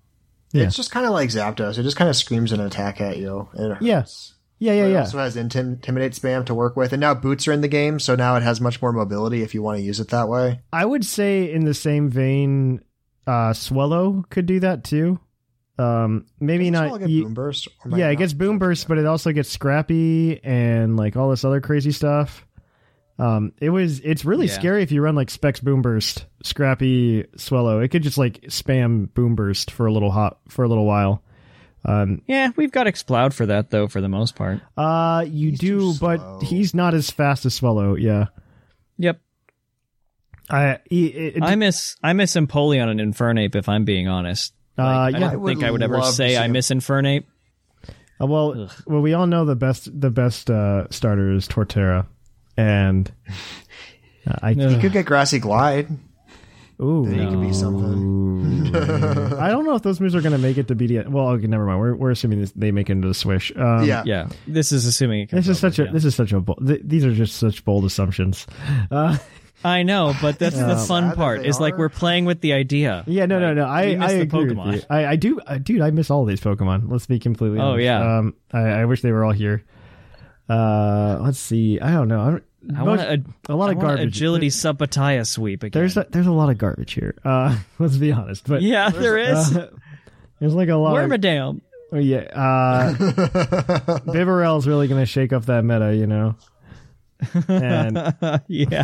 Yeah. 0.52 0.64
It's 0.64 0.76
just 0.76 0.90
kind 0.90 1.06
of 1.06 1.12
like 1.12 1.30
Zapdos. 1.30 1.78
It 1.78 1.84
just 1.84 1.96
kind 1.98 2.10
of 2.10 2.16
screams 2.16 2.52
an 2.52 2.60
attack 2.60 3.02
at 3.02 3.18
you. 3.18 3.48
and 3.54 3.74
it. 3.74 3.82
Yeah. 3.82 4.06
Yeah, 4.58 4.74
yeah, 4.74 4.82
But 4.84 4.88
It 4.90 4.92
yeah. 4.94 5.00
also 5.02 5.18
has 5.20 5.36
intim- 5.36 5.74
intimidate 5.76 6.14
spam 6.14 6.46
to 6.48 6.56
work 6.56 6.76
with, 6.76 6.92
and 6.92 7.00
now 7.00 7.14
boots 7.14 7.48
are 7.48 7.52
in 7.54 7.62
the 7.62 7.68
game, 7.70 7.98
so 8.00 8.16
now 8.16 8.36
it 8.36 8.44
has 8.44 8.60
much 8.60 8.82
more 8.82 8.92
mobility 8.92 9.42
if 9.44 9.54
you 9.54 9.62
want 9.62 9.78
to 9.78 9.84
use 9.84 10.00
it 10.02 10.10
that 10.10 10.28
way. 10.28 10.60
I 10.74 10.86
would 10.86 11.06
say 11.06 11.50
in 11.50 11.64
the 11.66 11.74
same 11.76 12.10
vein, 12.10 12.82
uh, 13.28 13.54
Swellow 13.54 14.26
could 14.32 14.48
do 14.48 14.60
that 14.62 14.84
too. 14.84 15.20
Um, 15.78 16.26
maybe 16.42 16.70
Doesn't 16.72 16.90
not. 16.90 17.00
Get 17.00 17.10
ye- 17.10 17.22
boom 17.24 17.34
burst. 17.36 17.68
Or 17.68 17.88
am 17.88 17.94
I 17.94 17.98
yeah, 18.00 18.10
it 18.10 18.18
gets 18.18 18.34
boom 18.34 18.60
burst, 18.60 18.88
but 18.90 18.98
it 18.98 19.06
also 19.06 19.32
gets 19.32 19.50
scrappy 19.50 20.44
and 20.44 20.98
like 20.98 21.16
all 21.16 21.30
this 21.30 21.46
other 21.46 21.62
crazy 21.62 21.92
stuff. 21.94 22.46
Um, 23.20 23.52
it 23.60 23.70
was 23.70 24.00
it's 24.00 24.24
really 24.24 24.48
Yeah. 24.48 24.54
scary 24.54 24.82
if 24.82 24.92
you 24.94 25.02
run 25.02 25.14
like 25.14 25.30
Specs 25.30 25.60
boom 25.60 25.82
burst, 25.82 26.26
scrappy 26.44 27.26
Swellow. 27.36 27.82
It 27.82 27.90
could 27.90 28.02
just 28.04 28.18
like 28.18 28.42
spam 28.44 29.14
boom 29.14 29.36
burst 29.36 29.72
for 29.72 29.86
a 29.86 29.92
little 29.92 30.10
hot 30.12 30.40
for 30.48 30.64
a 30.64 30.70
little 30.70 30.86
while. 30.86 31.22
Um, 31.86 32.22
Yeah, 32.28 32.52
we've 32.56 32.72
got 32.72 32.88
Exploud 32.88 33.34
for 33.34 33.46
that 33.48 33.70
though, 33.72 33.88
for 33.88 34.00
the 34.02 34.08
most 34.10 34.36
part. 34.36 34.62
uh, 34.78 35.26
you 35.28 35.50
He's 35.52 35.60
do, 35.60 35.94
but 36.00 36.18
slow. 36.20 36.40
he's 36.44 36.74
not 36.74 36.94
as 36.94 37.10
fast 37.12 37.46
as 37.46 37.54
Swellow. 37.54 37.96
Yeah, 37.96 38.28
Yep. 38.98 39.20
I 40.50 40.80
he, 40.90 41.08
it, 41.08 41.44
I 41.44 41.56
miss 41.56 41.96
I 42.02 42.14
miss 42.14 42.36
Empoleon 42.36 42.90
and 42.90 43.00
Infernape 43.00 43.56
if 43.56 43.70
I'm 43.70 43.86
being 43.86 44.08
honest. 44.08 44.54
uh, 44.78 44.84
I 44.84 45.12
don't 45.12 45.46
think 45.46 45.64
I 45.64 45.70
would 45.72 45.84
ever 45.84 46.02
say 46.04 46.38
I 46.38 46.48
miss 46.48 46.70
Infernape. 46.70 47.26
Uh, 48.22 48.26
well, 48.28 48.70
well, 48.88 49.02
we 49.02 49.14
all 49.14 49.28
know 49.28 49.46
the 49.46 49.56
best 49.56 49.90
the 50.00 50.10
best 50.10 50.50
uh, 50.50 50.88
starter 50.90 51.32
is 51.34 51.48
Torterra, 51.48 52.08
and 52.60 53.12
uh, 54.28 54.36
I 54.42 54.50
You 54.58 54.78
could 54.80 54.92
get 54.92 55.06
grassy 55.06 55.40
glide. 55.40 55.88
ooh, 56.82 57.06
Then 57.08 57.20
you 57.22 57.30
could 57.30 57.42
be 57.42 57.54
something. 57.54 58.76
I 58.76 59.50
don't 59.50 59.66
know 59.66 59.76
if 59.76 59.82
those 59.82 60.00
moves 60.00 60.14
are 60.16 60.22
going 60.22 60.32
to 60.34 60.38
make 60.38 60.58
it 60.58 60.68
to 60.68 60.76
BDS. 60.76 61.08
Well, 61.08 61.30
okay, 61.30 61.48
never 61.48 61.66
mind. 61.66 61.80
We're 61.80 61.96
we're 61.96 62.12
assuming 62.12 62.40
this, 62.42 62.52
they 62.52 62.72
make 62.72 62.90
it 62.90 62.94
into 62.94 63.08
the 63.08 63.14
Swish. 63.14 63.52
Um, 63.56 63.84
yeah. 63.86 64.04
Yeah, 64.06 64.30
this 64.48 64.72
is 64.72 64.86
assuming. 64.86 65.22
It 65.22 65.32
This 65.32 65.48
is 65.48 65.64
over, 65.64 65.72
such 65.72 65.80
a 65.80 65.86
yeah. 65.86 65.92
this 65.92 66.06
is 66.06 66.16
such 66.16 66.32
a 66.34 66.40
bold, 66.40 66.66
th- 66.66 66.82
these 66.84 67.06
are 67.06 67.14
just 67.14 67.38
such 67.38 67.64
bold 67.66 67.86
assumptions. 67.86 68.46
Uh, 68.92 69.18
I 69.62 69.84
know, 69.84 70.14
but 70.22 70.40
that's 70.40 70.56
the 70.58 70.78
fun 70.78 71.12
part. 71.18 71.42
they 71.42 71.50
Is 71.50 71.60
like 71.60 71.78
we're 71.78 71.90
playing 71.90 72.24
with 72.24 72.40
the 72.40 72.54
idea. 72.54 73.04
yeah, 73.08 73.26
no, 73.26 73.40
no, 73.40 73.48
Like, 73.48 73.56
no. 73.58 73.66
I 73.66 73.86
we 73.88 73.96
miss 73.98 74.10
I 74.10 74.14
the 74.16 74.22
agree 74.22 74.44
with 74.46 74.58
Pokemon. 74.58 74.74
you. 74.76 74.82
I, 74.90 75.06
I 75.06 75.16
do, 75.18 75.40
uh, 75.42 75.58
dude. 75.58 75.82
I 75.82 75.92
miss 75.92 76.10
all 76.10 76.24
these 76.24 76.40
Pokemon. 76.40 76.90
Let's 76.90 77.08
be 77.08 77.20
completely. 77.20 77.60
Oh, 77.60 77.72
honest. 77.74 77.84
yeah. 77.84 78.18
Um, 78.20 78.36
I, 78.54 78.60
I 78.62 78.86
wish 78.86 79.02
they 79.02 79.12
were 79.12 79.26
all 79.26 79.34
here. 79.34 79.66
Uh, 80.48 81.20
let's 81.22 81.40
see. 81.40 81.78
I 81.82 81.92
don't 81.92 82.08
know. 82.08 82.20
I'm, 82.22 82.42
I 82.76 82.84
want 82.84 83.02
a, 83.02 83.24
a 83.48 83.56
lot 83.56 83.70
I 83.70 83.72
of 83.72 83.78
want 83.78 83.88
garbage. 83.88 84.08
agility 84.18 84.50
Sub 84.50 84.78
Petaya 84.80 85.26
sweep 85.26 85.64
again. 85.64 85.80
There's 85.80 85.96
a, 85.96 86.06
there's 86.10 86.28
a 86.28 86.32
lot 86.32 86.50
of 86.50 86.58
garbage 86.58 86.94
here. 86.94 87.16
Uh, 87.24 87.58
let's 87.80 87.98
be 87.98 88.12
honest. 88.12 88.46
But 88.48 88.62
yeah, 88.62 88.90
there 88.90 89.18
is. 89.18 89.56
uh, 89.56 89.72
there's 90.40 90.54
like 90.54 90.70
a 90.70 90.76
lot. 90.76 90.98
of, 90.98 91.10
Wormadam. 91.10 91.62
Oh, 91.92 91.98
yeah. 91.98 92.20
Uh, 92.20 92.94
Bibarel's 94.06 94.68
really 94.68 94.88
going 94.88 95.02
to 95.02 95.06
shake 95.06 95.34
up 95.34 95.46
that 95.46 95.64
meta, 95.64 95.96
you 95.96 96.06
know. 96.06 96.36
And 97.48 98.14
yeah. 98.48 98.84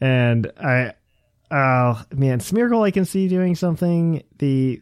and 0.00 0.52
I, 0.60 0.92
oh 1.50 2.02
man, 2.12 2.40
Smeargle, 2.40 2.84
I 2.84 2.90
can 2.90 3.04
see 3.04 3.28
doing 3.28 3.54
something. 3.54 4.22
The, 4.38 4.80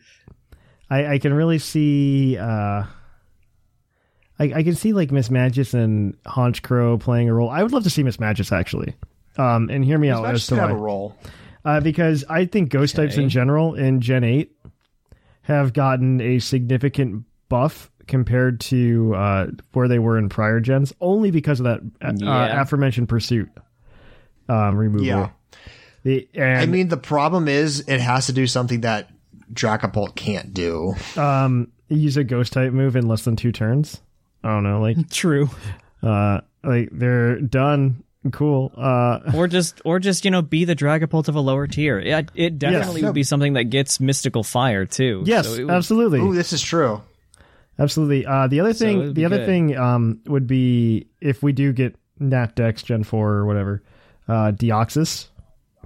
I 0.88 1.14
I 1.14 1.18
can 1.18 1.32
really 1.34 1.58
see. 1.58 2.36
uh 2.38 2.84
I, 4.40 4.44
I 4.56 4.62
can 4.62 4.74
see 4.74 4.94
like 4.94 5.10
Mismagius 5.10 5.74
and 5.74 6.20
Honchkrow 6.24 6.98
playing 6.98 7.28
a 7.28 7.34
role. 7.34 7.50
I 7.50 7.62
would 7.62 7.72
love 7.72 7.84
to 7.84 7.90
see 7.90 8.02
Mismagius 8.02 8.50
actually. 8.50 8.94
Um, 9.36 9.68
and 9.70 9.84
hear 9.84 9.98
me 9.98 10.08
out 10.08 10.20
Smash 10.20 10.34
as 10.34 10.46
to 10.46 10.54
could 10.54 10.60
have 10.60 10.70
why. 10.70 10.76
a 10.76 10.80
role. 10.80 11.16
Uh, 11.64 11.80
because 11.80 12.24
I 12.28 12.46
think 12.46 12.70
ghost 12.70 12.96
types 12.96 13.18
in 13.18 13.28
general 13.28 13.74
in 13.74 14.00
Gen 14.00 14.24
8 14.24 14.50
have 15.42 15.74
gotten 15.74 16.20
a 16.22 16.38
significant 16.38 17.24
buff 17.50 17.90
compared 18.06 18.60
to 18.60 19.14
uh, 19.14 19.46
where 19.72 19.88
they 19.88 19.98
were 19.98 20.16
in 20.16 20.30
prior 20.30 20.58
gens, 20.60 20.94
only 21.02 21.30
because 21.30 21.60
of 21.60 21.64
that 21.64 21.80
uh, 22.02 22.60
aforementioned 22.60 23.10
pursuit 23.10 23.50
um, 24.48 24.76
removal. 24.76 25.06
Yeah. 25.06 25.30
The, 26.02 26.28
and, 26.34 26.60
I 26.60 26.66
mean, 26.66 26.88
the 26.88 26.96
problem 26.96 27.46
is 27.46 27.80
it 27.80 28.00
has 28.00 28.26
to 28.26 28.32
do 28.32 28.46
something 28.46 28.80
that 28.80 29.10
Dragapult 29.52 30.14
can't 30.14 30.54
do. 30.54 30.94
um, 31.16 31.70
use 31.88 32.16
a 32.16 32.24
ghost 32.24 32.54
type 32.54 32.72
move 32.72 32.96
in 32.96 33.06
less 33.06 33.24
than 33.24 33.36
two 33.36 33.52
turns. 33.52 34.00
I 34.42 34.48
don't 34.48 34.62
know, 34.64 34.80
like, 34.80 35.08
True. 35.10 35.50
uh, 36.02 36.40
like 36.64 36.88
they're 36.92 37.40
done. 37.40 38.02
Cool. 38.32 38.70
Uh, 38.76 39.20
or 39.34 39.48
just 39.48 39.80
or 39.84 39.98
just 39.98 40.24
you 40.26 40.30
know 40.30 40.42
be 40.42 40.66
the 40.66 40.76
Dragapult 40.76 41.28
of 41.28 41.36
a 41.36 41.40
lower 41.40 41.66
tier. 41.66 41.98
It, 41.98 42.30
it 42.34 42.58
definitely 42.58 43.00
Yes. 43.00 43.06
would 43.08 43.14
be 43.14 43.22
something 43.22 43.54
that 43.54 43.64
gets 43.64 43.98
mystical 43.98 44.42
fire 44.42 44.84
too. 44.84 45.22
yes, 45.24 45.46
So 45.48 45.64
would- 45.64 45.70
absolutely. 45.74 46.20
Ooh, 46.20 46.34
this 46.34 46.52
is 46.52 46.60
true. 46.60 47.00
Absolutely. 47.78 48.26
Uh, 48.26 48.46
the 48.46 48.60
other 48.60 48.74
thing, 48.74 48.98
would 48.98 49.14
the 49.14 49.24
other 49.24 49.38
good. 49.38 49.46
thing, 49.46 49.74
um, 49.76 50.20
would 50.26 50.46
be 50.46 51.06
if 51.22 51.42
we 51.42 51.52
do 51.52 51.72
get 51.72 51.96
Nat 52.18 52.54
Dex 52.54 52.82
Gen 52.82 53.04
Four 53.04 53.32
or 53.36 53.46
whatever, 53.46 53.82
uh, 54.28 54.52
Deoxys 54.52 55.28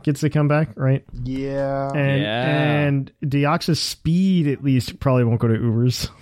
gets 0.03 0.19
to 0.23 0.29
come 0.29 0.49
back, 0.49 0.71
right? 0.75 1.05
Yeah. 1.23 1.93
And 1.95 2.21
Yeah. 2.23 2.81
and 2.81 3.13
Deoxys 3.25 3.77
speed 3.77 4.49
at 4.49 4.65
least 4.65 4.99
probably 4.99 5.23
won't 5.23 5.39
go 5.41 5.47
to 5.49 5.55
Ubers. 5.59 6.09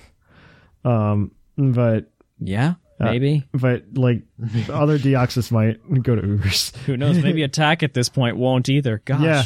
Um, 0.85 1.31
but 1.57 2.11
Yeah, 2.45 2.75
Uh, 3.01 3.05
maybe. 3.05 3.47
but 3.53 3.85
like 3.95 4.23
other 4.71 4.99
Deoxys 4.99 5.51
might 5.53 5.79
go 6.03 6.17
to 6.17 6.23
Ubers. 6.23 6.75
Who 6.87 6.97
knows? 6.97 7.19
Maybe 7.23 7.43
attack 7.43 7.83
at 7.83 7.95
this 7.95 8.09
point 8.09 8.37
won't 8.37 8.69
either. 8.69 9.01
Gosh. 9.05 9.23
Yeah. 9.23 9.45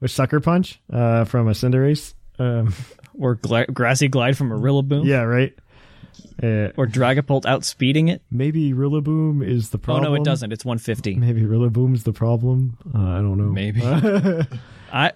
With 0.00 0.10
Sucker 0.10 0.40
Punch, 0.40 0.80
uh, 0.92 1.24
from 1.24 1.48
a 1.48 1.52
Cinderace. 1.52 2.14
Um, 2.38 2.74
Or 3.18 3.34
gla- 3.34 3.66
grassy 3.66 4.08
glide 4.08 4.38
from 4.38 4.50
a 4.52 4.56
Rillaboom. 4.58 5.04
yeah, 5.04 5.20
right. 5.20 5.52
Uh, 6.42 6.72
Or 6.78 6.86
Dragapult 6.86 7.42
outspeeding 7.42 8.08
it. 8.10 8.22
maybe 8.30 8.72
Rillaboom 8.72 9.46
is 9.46 9.68
the 9.68 9.76
problem. 9.78 10.06
Oh 10.06 10.08
no, 10.08 10.14
it 10.14 10.24
doesn't. 10.24 10.50
It's 10.50 10.64
150. 10.64 11.16
Maybe 11.16 11.42
Rillaboom's 11.42 12.04
the 12.04 12.14
problem. 12.14 12.78
Uh, 12.94 12.98
I 12.98 13.16
don't 13.16 13.36
know. 13.36 13.52
Maybe. 13.52 13.82
I, 13.84 14.46
I 14.92 15.12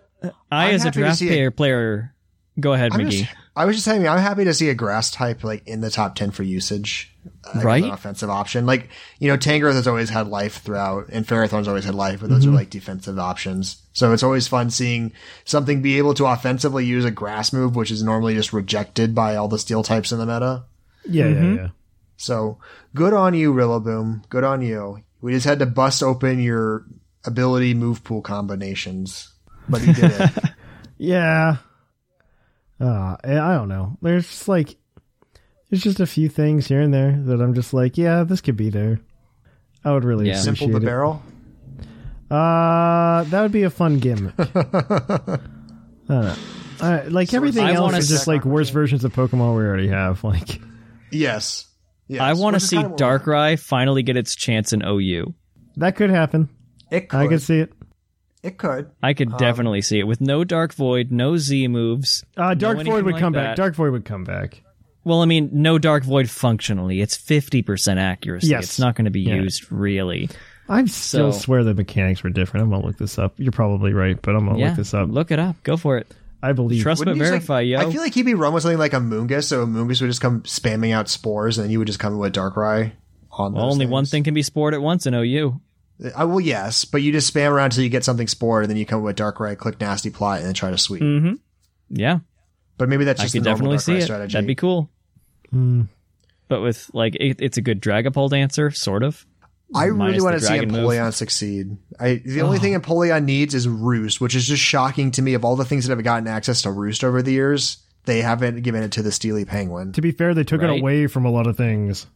I'm 0.51 0.75
as 0.75 0.83
a 0.83 0.85
happy 0.89 0.95
to 0.95 1.01
draft 1.01 1.19
see 1.19 1.27
it. 1.27 1.31
player, 1.31 1.51
player, 1.51 2.14
go 2.59 2.73
ahead, 2.73 2.93
I'm 2.93 3.01
McGee. 3.01 3.11
just, 3.11 3.31
I 3.55 3.65
was 3.65 3.77
just 3.77 3.85
saying, 3.85 4.07
I'm 4.07 4.19
happy 4.19 4.45
to 4.45 4.55
see 4.55 4.69
a 4.69 4.75
grass 4.75 5.11
type 5.11 5.43
like 5.45 5.67
in 5.67 5.81
the 5.81 5.91
top 5.91 6.15
ten 6.15 6.31
for 6.31 6.43
usage, 6.43 7.13
uh, 7.45 7.59
as 7.59 7.65
Right? 7.65 7.85
An 7.85 7.91
offensive 7.91 8.31
option, 8.31 8.67
like 8.67 8.89
you 9.19 9.29
know, 9.29 9.37
Tangrowth 9.37 9.75
has 9.75 9.87
always 9.89 10.11
had 10.11 10.29
life 10.29 10.63
throughout, 10.63 11.09
and 11.11 11.27
Ferrothorn's 11.27 11.69
always 11.69 11.85
had 11.85 11.95
life, 11.95 12.21
but 12.21 12.29
those 12.31 12.45
Mm-hmm. 12.45 12.53
are 12.55 12.57
like 12.59 12.71
defensive 12.71 13.19
options. 13.19 13.83
So 13.93 14.13
it's 14.13 14.23
always 14.23 14.47
fun 14.49 14.71
seeing 14.71 15.13
something 15.45 15.81
be 15.83 15.99
able 15.99 16.15
to 16.15 16.27
offensively 16.27 16.85
use 16.85 17.05
a 17.05 17.11
grass 17.11 17.53
move, 17.53 17.77
which 17.77 17.91
is 17.91 18.03
normally 18.03 18.35
just 18.35 18.53
rejected 18.53 19.15
by 19.15 19.37
all 19.37 19.49
the 19.49 19.59
steel 19.59 19.83
types 19.83 20.13
in 20.13 20.19
the 20.19 20.27
meta. 20.27 20.65
Yeah, 21.09 21.25
Mm-hmm. 21.27 21.55
yeah, 21.57 21.63
yeah. 21.63 21.69
So 22.19 22.59
good 22.95 23.13
on 23.15 23.35
you, 23.35 23.53
Rillaboom. 23.53 24.29
Good 24.29 24.45
on 24.45 24.63
you. 24.63 25.01
We 25.21 25.33
just 25.33 25.47
had 25.47 25.59
to 25.61 25.67
bust 25.67 26.03
open 26.03 26.41
your 26.41 26.85
ability 27.25 27.75
move 27.75 28.05
pool 28.05 28.23
combinations, 28.23 29.33
but 29.69 29.81
he 29.83 29.93
did 29.93 30.13
it. 30.13 30.31
Yeah. 30.99 31.57
Uh, 32.81 33.16
I 33.24 33.39
I 33.39 33.55
don't 33.55 33.68
know. 33.68 33.97
There's 34.03 34.27
just 34.29 34.49
like, 34.49 34.77
there's 35.70 35.83
just 35.83 36.01
a 36.01 36.07
few 36.07 36.29
things 36.29 36.66
here 36.68 36.81
and 36.81 36.93
there 36.93 37.12
that 37.27 37.41
I'm 37.41 37.55
just 37.55 37.72
like, 37.74 37.97
yeah, 37.97 38.24
this 38.24 38.41
could 38.41 38.57
be 38.57 38.70
there. 38.70 39.01
I 39.85 39.93
would 39.93 40.05
really 40.05 40.27
Yeah. 40.29 40.33
appreciate 40.41 40.59
Simple 40.59 40.81
the 40.81 40.87
it. 40.87 40.89
barrel. 40.89 41.22
Uh, 42.31 43.22
that 43.24 43.41
would 43.43 43.53
be 43.53 43.62
a 43.62 43.70
fun 43.70 43.99
gimmick. 43.99 44.35
uh, 44.39 46.37
uh, 46.81 47.03
like 47.09 47.33
everything 47.35 47.64
I 47.64 47.72
else 47.74 47.97
is 47.97 48.09
just 48.09 48.27
like 48.27 48.45
worse 48.45 48.70
versions 48.70 49.05
of 49.05 49.12
Pokemon 49.14 49.57
we 49.57 49.64
already 49.64 49.89
have. 49.89 50.22
Like, 50.24 50.61
Yes. 51.12 51.66
yes. 52.09 52.20
I 52.20 52.33
want 52.33 52.55
to 52.55 52.61
see 52.61 52.77
kinda 52.77 52.91
what 52.91 53.01
we 53.01 53.07
want. 53.07 53.22
Darkrai 53.22 53.59
finally 53.61 54.03
get 54.03 54.16
its 54.16 54.35
chance 54.35 54.72
in 54.72 54.83
OU. 54.85 55.35
that 55.77 55.95
could 55.97 56.11
happen. 56.11 56.49
It 56.91 57.09
could. 57.09 57.18
I 57.20 57.27
could 57.29 57.43
see 57.43 57.61
it. 57.61 57.72
It 58.47 58.59
could. 58.59 58.90
I 59.03 59.12
could 59.12 59.36
definitely 59.38 59.82
see 59.82 59.99
it 59.99 60.07
with 60.07 60.20
no 60.20 60.44
Dark 60.44 60.72
Void, 60.72 61.11
no 61.11 61.36
Z 61.36 61.66
moves. 61.68 62.24
Uh, 62.36 62.55
Dark 62.55 62.78
No 62.78 62.84
Void 62.84 63.05
would 63.05 63.14
like 63.14 63.20
come 63.20 63.32
that. 63.32 63.42
back. 63.42 63.57
Dark 63.57 63.74
Void 63.74 63.90
would 63.90 64.05
come 64.05 64.22
back. 64.22 64.62
Well, 65.03 65.20
I 65.20 65.26
mean, 65.26 65.51
no 65.53 65.78
Dark 65.78 66.05
Void 66.05 66.30
functionally. 66.30 67.01
It's 67.01 67.16
50% 67.16 67.97
accuracy. 67.99 68.49
Yes. 68.49 68.64
It's 68.64 68.78
not 68.78 68.94
going 68.94 69.05
to 69.07 69.11
be 69.11 69.22
Yeah. 69.22 69.34
used 69.36 69.70
really. 69.72 70.28
I 70.68 70.84
still 70.86 71.32
So- 71.32 71.38
swear 71.40 71.64
the 71.64 71.74
mechanics 71.74 72.22
were 72.22 72.30
different. 72.30 72.64
I'm 72.64 72.70
gonna 72.70 72.86
look 72.86 72.99
this 72.99 73.18
up. 73.18 73.34
You're 73.36 73.53
probably 73.53 73.92
right, 73.92 74.20
but 74.20 74.34
I'm 74.34 74.47
gonna 74.47 74.59
yeah. 74.59 74.68
look 74.68 74.76
this 74.76 74.94
up. 74.94 75.09
Look 75.09 75.30
it 75.30 75.38
up. 75.38 75.57
Go 75.62 75.76
for 75.76 75.97
it. 75.99 76.12
I 76.42 76.53
believe. 76.53 76.82
Trust 76.82 77.01
but 77.01 77.07
Wouldn't 77.09 77.18
you 77.18 77.24
say- 77.24 77.30
verify, 77.30 77.61
yo. 77.61 77.78
I 77.78 77.90
feel 77.90 78.01
like 78.01 78.14
he'd 78.14 78.24
be 78.26 78.34
run 78.34 78.53
with 78.53 78.62
something 78.64 78.78
like 78.78 78.92
Amoonguss, 78.92 79.44
so 79.44 79.64
Amoonguss 79.64 80.01
would 80.01 80.09
just 80.09 80.20
come 80.20 80.42
spamming 80.42 80.92
out 80.92 81.09
spores, 81.09 81.57
and 81.59 81.64
then 81.64 81.70
you 81.72 81.78
would 81.78 81.86
just 81.86 81.99
come 82.01 82.18
with 82.18 82.32
Darkrai 82.34 82.92
on 83.30 83.53
Well, 83.53 83.66
those 83.66 83.74
only 83.74 83.86
one 83.86 84.07
thing 84.07 84.24
can 84.24 84.34
be 84.34 84.42
spored 84.42 84.74
at 84.74 84.82
once 84.82 85.07
in 85.07 85.14
OU. 85.14 85.61
I 86.14 86.24
will, 86.24 86.40
yes, 86.40 86.84
but 86.84 87.03
you 87.03 87.11
just 87.12 87.32
spam 87.32 87.51
around 87.51 87.66
until 87.66 87.84
you 87.84 87.88
get 87.88 88.05
something 88.05 88.26
spored, 88.28 88.64
and 88.64 88.70
then 88.70 88.76
you 88.76 88.84
come 88.84 89.03
with 89.03 89.16
Darkrai, 89.16 89.57
click 89.57 89.80
Nasty 89.80 90.11
Plot, 90.11 90.38
and 90.38 90.47
then 90.47 90.55
try 90.55 90.70
to 90.70 90.76
sweep. 90.78 91.01
Mm-hmm. 91.03 91.34
Yeah, 91.88 92.18
But 92.76 92.88
maybe 92.88 93.05
that's 93.05 93.20
I 93.20 93.24
just 93.24 93.34
could 93.34 93.44
the 93.44 93.51
definitely 93.51 93.78
see 93.78 93.97
it. 93.97 94.03
strategy. 94.03 94.32
That'd 94.34 94.47
be 94.47 94.55
cool. 94.55 94.90
Hmm. 95.51 95.82
But 96.49 96.61
with 96.62 96.90
like, 96.92 97.14
it, 97.16 97.40
it's 97.40 97.57
a 97.57 97.62
good 97.62 97.80
Dragapult 97.80 98.32
answer, 98.36 98.70
sort 98.70 99.03
of. 99.03 99.24
I 99.74 99.86
really 99.86 100.20
want 100.20 100.34
to 100.34 100.40
see 100.40 100.59
dragon 100.59 100.70
move. 100.70 101.14
Succeed. 101.14 101.76
I 101.99 102.22
the 102.24 102.42
only 102.42 102.59
thing 102.61 102.74
Empoleon 102.80 103.24
needs 103.24 103.53
is 103.53 103.66
Roost, 103.66 104.20
which 104.20 104.36
is 104.36 104.47
just 104.47 104.62
shocking 104.62 105.11
to 105.12 105.22
me. 105.22 105.34
Of 105.34 105.44
all 105.44 105.57
the 105.57 105.64
things 105.64 105.86
that 105.86 105.97
have 105.97 106.05
gotten 106.05 106.28
access 106.28 106.62
to 106.62 106.70
Roost 106.70 107.03
over 107.03 107.20
the 107.20 107.32
years, 107.32 107.78
they 108.05 108.20
haven't 108.22 108.62
given 108.62 108.84
it 108.84 108.92
to 108.92 109.03
the 109.03 109.11
Steely 109.11 109.44
Penguin. 109.44 109.92
To 109.94 110.01
be 110.01 110.12
fair, 110.12 110.34
they 110.34 110.44
took 110.44 110.61
Right. 110.62 110.70
it 110.76 110.80
away 110.80 111.09
from 111.09 111.24
a 111.24 111.30
lot 111.30 111.49
of 111.49 111.57
things. 111.57 112.07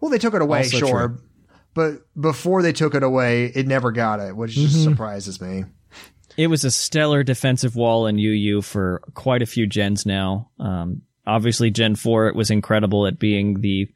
Well, 0.00 0.10
they 0.10 0.18
took 0.18 0.34
it 0.34 0.42
away, 0.42 0.58
Also 0.58 0.78
sure, 0.78 1.08
true. 1.08 1.18
But 1.76 2.00
before 2.20 2.62
they 2.62 2.72
took 2.72 2.94
it 2.96 3.04
away, 3.04 3.52
it 3.54 3.66
never 3.68 3.92
got 3.92 4.18
it, 4.18 4.34
which 4.34 4.54
just 4.54 4.74
Mm-hmm. 4.78 4.90
surprises 4.90 5.40
me. 5.40 5.64
It 6.36 6.48
was 6.48 6.64
a 6.64 6.70
stellar 6.70 7.22
defensive 7.22 7.76
wall 7.76 8.06
in 8.08 8.18
UU 8.18 8.62
for 8.62 9.02
quite 9.14 9.42
a 9.42 9.46
few 9.46 9.66
gens 9.66 10.04
now. 10.04 10.50
Um, 10.58 11.02
obviously, 11.26 11.70
Gen 11.70 11.94
Four 11.94 12.26
it 12.28 12.34
was 12.34 12.50
incredible 12.50 13.06
at 13.06 13.18
being 13.18 13.60
the 13.60 13.88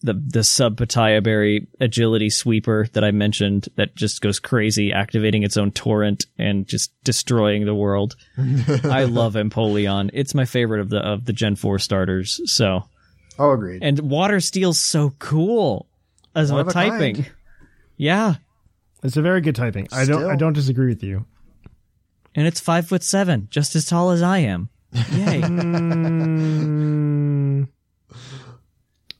the 0.00 0.14
the 0.14 0.44
sub 0.44 0.76
Petaya 0.76 1.22
Berry 1.22 1.66
agility 1.80 2.30
sweeper 2.30 2.86
that 2.92 3.02
I 3.04 3.10
mentioned 3.10 3.68
that 3.76 3.94
just 3.96 4.20
goes 4.20 4.38
crazy, 4.38 4.92
activating 4.92 5.42
its 5.44 5.56
own 5.56 5.70
torrent 5.72 6.26
and 6.38 6.66
just 6.68 6.92
destroying 7.04 7.64
the 7.64 7.74
world. 7.74 8.14
I 8.84 9.04
love 9.04 9.34
Empoleon. 9.34 10.10
It's 10.12 10.34
my 10.34 10.44
favorite 10.44 10.80
of 10.80 10.88
the 10.90 10.98
of 10.98 11.24
the 11.24 11.32
Gen 11.32 11.56
Four 11.56 11.78
starters. 11.78 12.40
So 12.46 12.84
Oh, 13.38 13.52
agreed. 13.52 13.82
and 13.82 13.98
Water 14.00 14.40
Steel's 14.40 14.78
so 14.80 15.10
cool 15.18 15.88
as 16.34 16.52
One 16.52 16.68
a 16.68 16.72
typing. 16.72 17.14
kind. 17.16 17.30
Yeah, 17.96 18.34
It's 19.02 19.16
a 19.16 19.22
very 19.22 19.40
good 19.40 19.54
typing. 19.54 19.86
I 19.92 20.04
don't. 20.04 20.24
I 20.24 20.36
don't 20.36 20.52
disagree 20.52 20.88
with 20.88 21.02
you. 21.02 21.26
and 22.34 22.46
it's 22.46 22.60
five 22.60 22.88
foot 22.88 23.02
seven, 23.02 23.46
just 23.50 23.76
as 23.76 23.84
tall 23.86 24.10
as 24.10 24.22
I 24.22 24.38
am. 24.38 24.68
Yay! 25.12 25.40
Mm, 26.54 27.68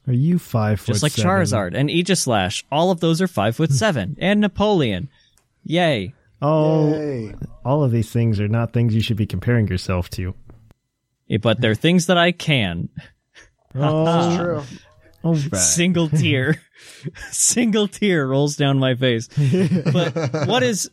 are 0.06 0.12
you 0.12 0.38
five 0.38 0.80
foot? 0.80 0.92
just 0.92 1.02
like 1.02 1.12
seven? 1.12 1.30
Charizard 1.30 1.74
and 1.74 1.88
Aegislash. 1.88 2.62
All 2.70 2.90
of 2.90 3.00
those 3.00 3.22
are 3.22 3.26
five 3.26 3.56
foot 3.56 3.72
seven, 3.72 4.16
and 4.20 4.40
Napoleon. 4.40 5.08
Yay! 5.64 6.14
Oh, 6.42 6.92
Yay. 6.94 7.34
all 7.64 7.82
of 7.84 7.90
these 7.90 8.10
things 8.10 8.38
are 8.40 8.48
not 8.48 8.72
things 8.72 8.94
you 8.94 9.00
should 9.00 9.16
be 9.16 9.26
comparing 9.26 9.66
yourself 9.68 10.10
to. 10.10 10.34
Eh, 11.30 11.38
But 11.40 11.60
they're 11.60 11.74
things 11.74 12.06
that 12.06 12.18
I 12.18 12.32
can. 12.32 12.88
Oh, 13.74 14.36
True. 14.36 14.62
Oh. 15.24 15.34
Single 15.34 16.08
tear, 16.08 16.60
single 17.30 17.88
tear 17.88 18.26
rolls 18.26 18.56
down 18.56 18.78
my 18.78 18.94
face. 18.94 19.28
But 19.28 20.46
what 20.46 20.62
is, 20.62 20.90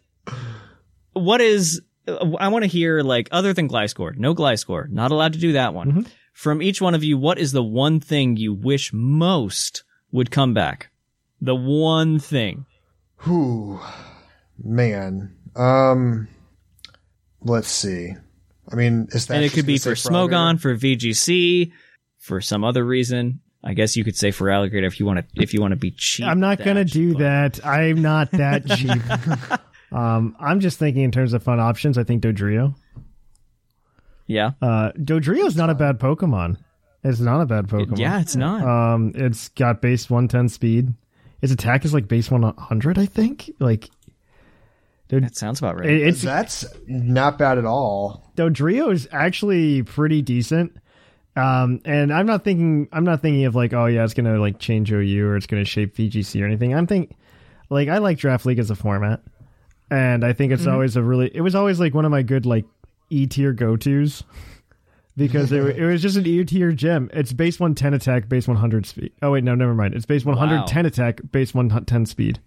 what 1.13 1.41
is? 1.41 1.81
I 2.07 2.47
want 2.47 2.63
to 2.63 2.67
hear 2.67 3.01
like 3.01 3.29
other 3.31 3.53
than 3.53 3.69
Gliscor. 3.69 4.17
No 4.17 4.33
Gliscor. 4.33 4.89
Not 4.89 5.11
allowed 5.11 5.33
to 5.33 5.39
do 5.39 5.53
that 5.53 5.73
one. 5.73 6.07
From 6.33 6.61
each 6.61 6.81
one 6.81 6.95
of 6.95 7.03
you, 7.03 7.17
what 7.17 7.37
is 7.37 7.51
the 7.51 7.63
one 7.63 7.99
thing 7.99 8.37
you 8.37 8.53
wish 8.53 8.91
most 8.93 9.83
would 10.11 10.31
come 10.31 10.53
back? 10.53 10.89
The 11.39 11.55
one 11.55 12.19
thing. 12.19 12.65
Whew. 13.23 13.79
Man. 14.63 15.35
Um 15.55 16.27
let's 17.41 17.69
see. 17.69 18.13
I 18.71 18.75
mean, 18.75 19.07
is 19.11 19.27
that 19.27 19.35
and 19.35 19.45
it 19.45 19.51
could 19.51 19.65
be 19.65 19.77
for 19.77 19.95
say 19.95 20.13
alligator? 20.13 20.35
Smogon, 20.35 20.59
for 20.59 20.75
VGC, 20.75 21.71
for 22.17 22.41
some 22.41 22.63
other 22.63 22.85
reason. 22.85 23.41
I 23.63 23.73
guess 23.75 23.95
you 23.95 24.03
could 24.03 24.15
say 24.15 24.29
Feraligatr 24.29 24.85
if 24.87 24.99
you 24.99 25.05
want 25.05 25.19
to 25.19 25.41
if 25.41 25.53
you 25.53 25.61
want 25.61 25.71
to 25.73 25.75
be 25.77 25.91
cheap. 25.91 26.25
I'm 26.25 26.39
not 26.39 26.63
gonna 26.63 26.85
do 26.85 27.13
but- 27.13 27.19
that. 27.19 27.65
I'm 27.65 28.01
not 28.01 28.31
that 28.31 28.65
cheap. 28.77 29.95
um, 29.95 30.35
I'm 30.39 30.59
just 30.59 30.79
thinking 30.79 31.03
in 31.03 31.11
terms 31.11 31.33
of 31.33 31.43
fun 31.43 31.59
options. 31.59 31.97
I 31.97 32.03
think 32.03 32.23
Dodrio. 32.23 32.75
Yeah, 34.27 34.51
Uh, 34.61 34.91
Dodrio's 34.93 35.55
not 35.57 35.69
a 35.69 35.75
bad 35.75 35.99
Pokemon. 35.99 36.57
It's 37.03 37.19
not 37.19 37.41
a 37.41 37.45
bad 37.45 37.67
Pokemon. 37.67 37.97
yeah, 37.99 38.21
it's 38.21 38.35
not. 38.35 38.63
Um, 38.63 39.11
it's 39.15 39.49
got 39.49 39.81
base 39.81 40.09
110 40.09 40.47
speed. 40.49 40.93
Its 41.41 41.51
attack 41.51 41.83
is 41.83 41.93
like 41.93 42.07
base 42.07 42.31
100, 42.31 42.97
I 42.97 43.05
think. 43.07 43.51
Like, 43.59 43.89
Dude, 45.09 45.23
that 45.25 45.35
sounds 45.35 45.59
about 45.59 45.77
right. 45.77 45.89
it, 45.89 46.07
it's 46.07 46.21
That's 46.21 46.63
not 46.87 47.37
bad 47.37 47.57
at 47.57 47.65
all. 47.65 48.31
Dodrio 48.37 48.93
is 48.93 49.09
actually 49.11 49.83
pretty 49.83 50.21
decent. 50.21 50.77
Um, 51.35 51.79
and 51.85 52.13
I'm 52.13 52.25
not 52.25 52.43
thinking 52.43 52.89
I'm 52.91 53.03
not 53.05 53.21
thinking 53.21 53.45
of 53.45 53.55
like, 53.55 53.73
oh 53.73 53.85
yeah, 53.85 54.03
it's 54.03 54.13
gonna 54.13 54.37
like 54.39 54.59
change 54.59 54.91
OU 54.91 55.25
or 55.27 55.37
it's 55.37 55.47
gonna 55.47 55.65
shape 55.65 55.95
VGC 55.95 56.41
or 56.41 56.45
anything. 56.45 56.75
I'm 56.75 56.87
think 56.87 57.15
like 57.69 57.87
I 57.87 57.99
like 57.99 58.17
Draft 58.17 58.45
League 58.45 58.59
as 58.59 58.69
a 58.69 58.75
format, 58.75 59.21
and 59.89 60.25
I 60.25 60.33
think 60.33 60.51
it's 60.51 60.67
always 60.67 60.95
a 60.97 61.01
really 61.03 61.31
it 61.33 61.41
was 61.41 61.55
always 61.55 61.79
like 61.79 61.93
one 61.93 62.03
of 62.05 62.11
my 62.11 62.21
good 62.21 62.45
like 62.45 62.65
E 63.09 63.27
tier 63.27 63.53
go 63.53 63.77
tos 63.77 64.23
because 65.17 65.51
it, 65.53 65.77
it 65.77 65.85
was 65.85 66.01
just 66.01 66.17
an 66.17 66.25
E 66.25 66.43
tier 66.43 66.73
gem. 66.73 67.09
It's 67.13 67.31
base 67.31 67.59
110 67.61 67.93
attack, 67.93 68.27
base 68.27 68.47
100 68.47 68.85
speed. 68.85 69.13
Oh 69.21 69.31
wait, 69.31 69.45
no, 69.45 69.55
never 69.55 69.73
mind. 69.73 69.93
It's 69.93 70.05
base 70.05 70.25
110 70.25 70.85
attack, 70.85 71.21
base 71.31 71.53
110 71.53 72.05
speed. 72.07 72.39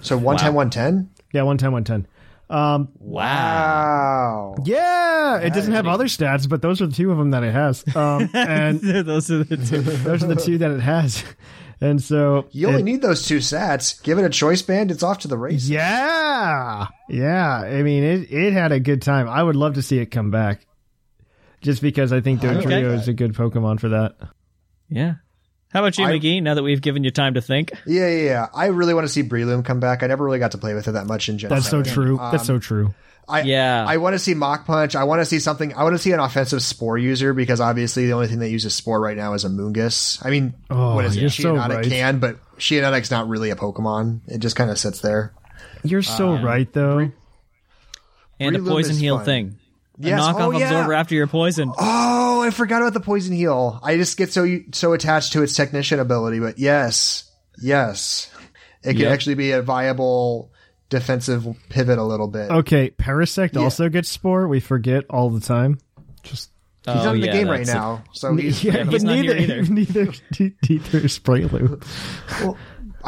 So 0.00 0.16
110 0.16 0.52
Wow. 0.52 0.56
110? 0.58 1.10
Yeah, 1.32 1.42
110 1.42 1.72
110. 1.72 2.06
Um, 2.50 2.88
Wow. 2.98 4.54
yeah, 4.64 5.38
it 5.38 5.52
doesn't 5.52 5.72
have 5.72 5.86
other 5.86 6.06
stats, 6.06 6.48
but 6.48 6.62
those 6.62 6.80
are 6.80 6.86
the 6.86 6.94
two 6.94 7.10
of 7.12 7.18
them 7.18 7.30
that 7.32 7.42
it 7.44 7.52
has. 7.52 7.84
Um, 7.94 8.30
and 8.34 8.80
Those 9.06 9.30
are 9.30 9.44
the 9.44 9.56
two. 9.56 9.80
those 9.82 10.22
are 10.24 10.28
the 10.28 10.36
two 10.36 10.58
that 10.58 10.70
it 10.70 10.80
has. 10.80 11.24
And 11.80 12.02
so, 12.02 12.46
You 12.50 12.66
only 12.66 12.80
it- 12.80 12.84
need 12.86 13.02
those 13.02 13.24
two 13.24 13.36
sats. 13.38 14.02
Give 14.02 14.18
it 14.18 14.24
a 14.24 14.28
choice 14.28 14.62
band, 14.62 14.90
it's 14.90 15.04
off 15.04 15.20
to 15.20 15.28
the 15.28 15.38
races. 15.38 15.70
yeah, 15.70 16.88
yeah. 17.08 17.58
I 17.60 17.82
mean, 17.84 18.02
it 18.02 18.32
it 18.32 18.52
had 18.52 18.72
a 18.72 18.80
good 18.80 19.00
time. 19.00 19.28
I 19.28 19.40
would 19.40 19.54
love 19.54 19.74
to 19.74 19.82
see 19.82 19.98
it 20.00 20.06
come 20.06 20.32
back, 20.32 20.66
just 21.60 21.80
because 21.80 22.12
I 22.12 22.20
think 22.20 22.40
Dodrio 22.40 22.64
Okay. 22.66 22.82
is 22.82 23.06
a 23.06 23.12
good 23.12 23.32
Pokemon 23.34 23.78
for 23.78 23.90
that. 23.90 24.16
Yeah. 24.88 25.14
How 25.70 25.80
about 25.80 25.98
you, 25.98 26.04
I- 26.06 26.12
McGee? 26.12 26.42
Now 26.42 26.54
that 26.54 26.62
we've 26.62 26.80
given 26.80 27.04
you 27.04 27.10
time 27.10 27.34
to 27.34 27.40
think, 27.42 27.72
Yeah, 27.86 28.08
yeah, 28.08 28.24
yeah. 28.24 28.46
I 28.54 28.66
really 28.66 28.94
want 28.94 29.06
to 29.06 29.12
see 29.12 29.22
Breloom 29.22 29.64
come 29.64 29.80
back. 29.80 30.02
I 30.02 30.06
never 30.06 30.24
really 30.24 30.38
got 30.38 30.52
to 30.52 30.58
play 30.58 30.74
with 30.74 30.88
it 30.88 30.92
that 30.92 31.06
much 31.06 31.28
in 31.28 31.36
Gen 31.38 31.50
That's 31.50 31.68
so 31.68 31.82
7. 31.82 31.92
true. 31.92 32.16
That's 32.18 32.46
so 32.46 32.54
um, 32.54 32.60
true. 32.60 32.94
I, 33.28 33.42
Yeah. 33.42 33.84
I 33.86 33.98
want 33.98 34.14
to 34.14 34.18
see 34.18 34.32
Mach 34.32 34.64
Punch. 34.64 34.96
I 34.96 35.04
want 35.04 35.20
to 35.20 35.26
see 35.26 35.38
something. 35.38 35.74
I 35.74 35.82
want 35.82 35.94
to 35.94 35.98
see 35.98 36.12
an 36.12 36.20
offensive 36.20 36.62
Spore 36.62 36.96
user 36.96 37.34
because 37.34 37.60
obviously 37.60 38.06
the 38.06 38.12
only 38.14 38.26
thing 38.28 38.38
that 38.38 38.48
uses 38.48 38.74
Spore 38.74 38.98
right 38.98 39.16
now 39.16 39.34
is 39.34 39.44
Amoonguss. 39.44 40.24
I 40.24 40.30
mean, 40.30 40.54
Oh, 40.70 40.94
what 40.94 41.04
is 41.04 41.16
it? 41.16 41.20
you're 41.20 41.28
so 41.28 41.54
Shiinotic 41.56 41.74
right. 41.76 41.84
can, 41.86 42.18
but 42.20 42.38
Shiinotic's 42.56 43.10
not 43.10 43.28
really 43.28 43.50
a 43.50 43.56
Pokemon. 43.56 44.20
It 44.28 44.38
just 44.38 44.56
kind 44.56 44.70
of 44.70 44.78
sits 44.78 45.00
there. 45.02 45.34
You're 45.84 46.00
so 46.00 46.30
um, 46.30 46.42
right, 46.44 46.72
though. 46.72 47.10
and 48.40 48.56
a 48.56 48.58
poison 48.60 48.96
heal 48.96 49.16
fun. 49.18 49.24
thing. 49.26 49.58
Yes. 49.98 50.20
A 50.20 50.22
knockoff 50.32 50.40
Oh, 50.40 50.50
yeah. 50.58 50.66
absorber 50.66 50.92
after 50.94 51.14
you're 51.14 51.26
poisoned. 51.26 51.72
Oh, 51.78 52.42
I 52.42 52.50
forgot 52.50 52.82
about 52.82 52.94
the 52.94 53.00
poison 53.00 53.34
heal. 53.34 53.80
I 53.82 53.96
just 53.96 54.16
get 54.16 54.32
so 54.32 54.46
so 54.72 54.92
attached 54.92 55.32
to 55.32 55.42
its 55.42 55.54
technician 55.56 55.98
ability, 56.00 56.38
but 56.40 56.58
yes, 56.58 57.30
yes, 57.60 58.30
it 58.82 58.92
can 58.92 59.00
Yep. 59.02 59.12
actually 59.12 59.34
be 59.34 59.50
a 59.52 59.62
viable 59.62 60.52
defensive 60.88 61.46
pivot 61.68 61.98
a 61.98 62.04
little 62.04 62.28
bit. 62.28 62.50
Okay, 62.50 62.90
Parasect 62.90 63.54
Yeah. 63.54 63.62
also 63.62 63.88
gets 63.88 64.08
Spore. 64.08 64.46
We 64.48 64.60
forget 64.60 65.04
all 65.10 65.30
the 65.30 65.40
time. 65.40 65.78
Just 66.22 66.50
He's 66.86 66.96
Oh, 66.96 67.04
not 67.04 67.14
in 67.16 67.20
the 67.20 67.26
yeah, 67.26 67.32
game 67.34 67.48
right 67.50 67.68
a- 67.68 67.74
now, 67.74 68.02
so 68.12 68.34
he's, 68.34 68.64
yeah, 68.64 68.84
he's 68.84 69.02
but 69.02 69.02
not 69.02 69.16
here 69.16 69.34
neither 69.34 69.56
either. 69.60 69.62
neither 69.74 70.12
neither 70.70 70.98
is 71.00 71.18
Breloom. 71.18 71.82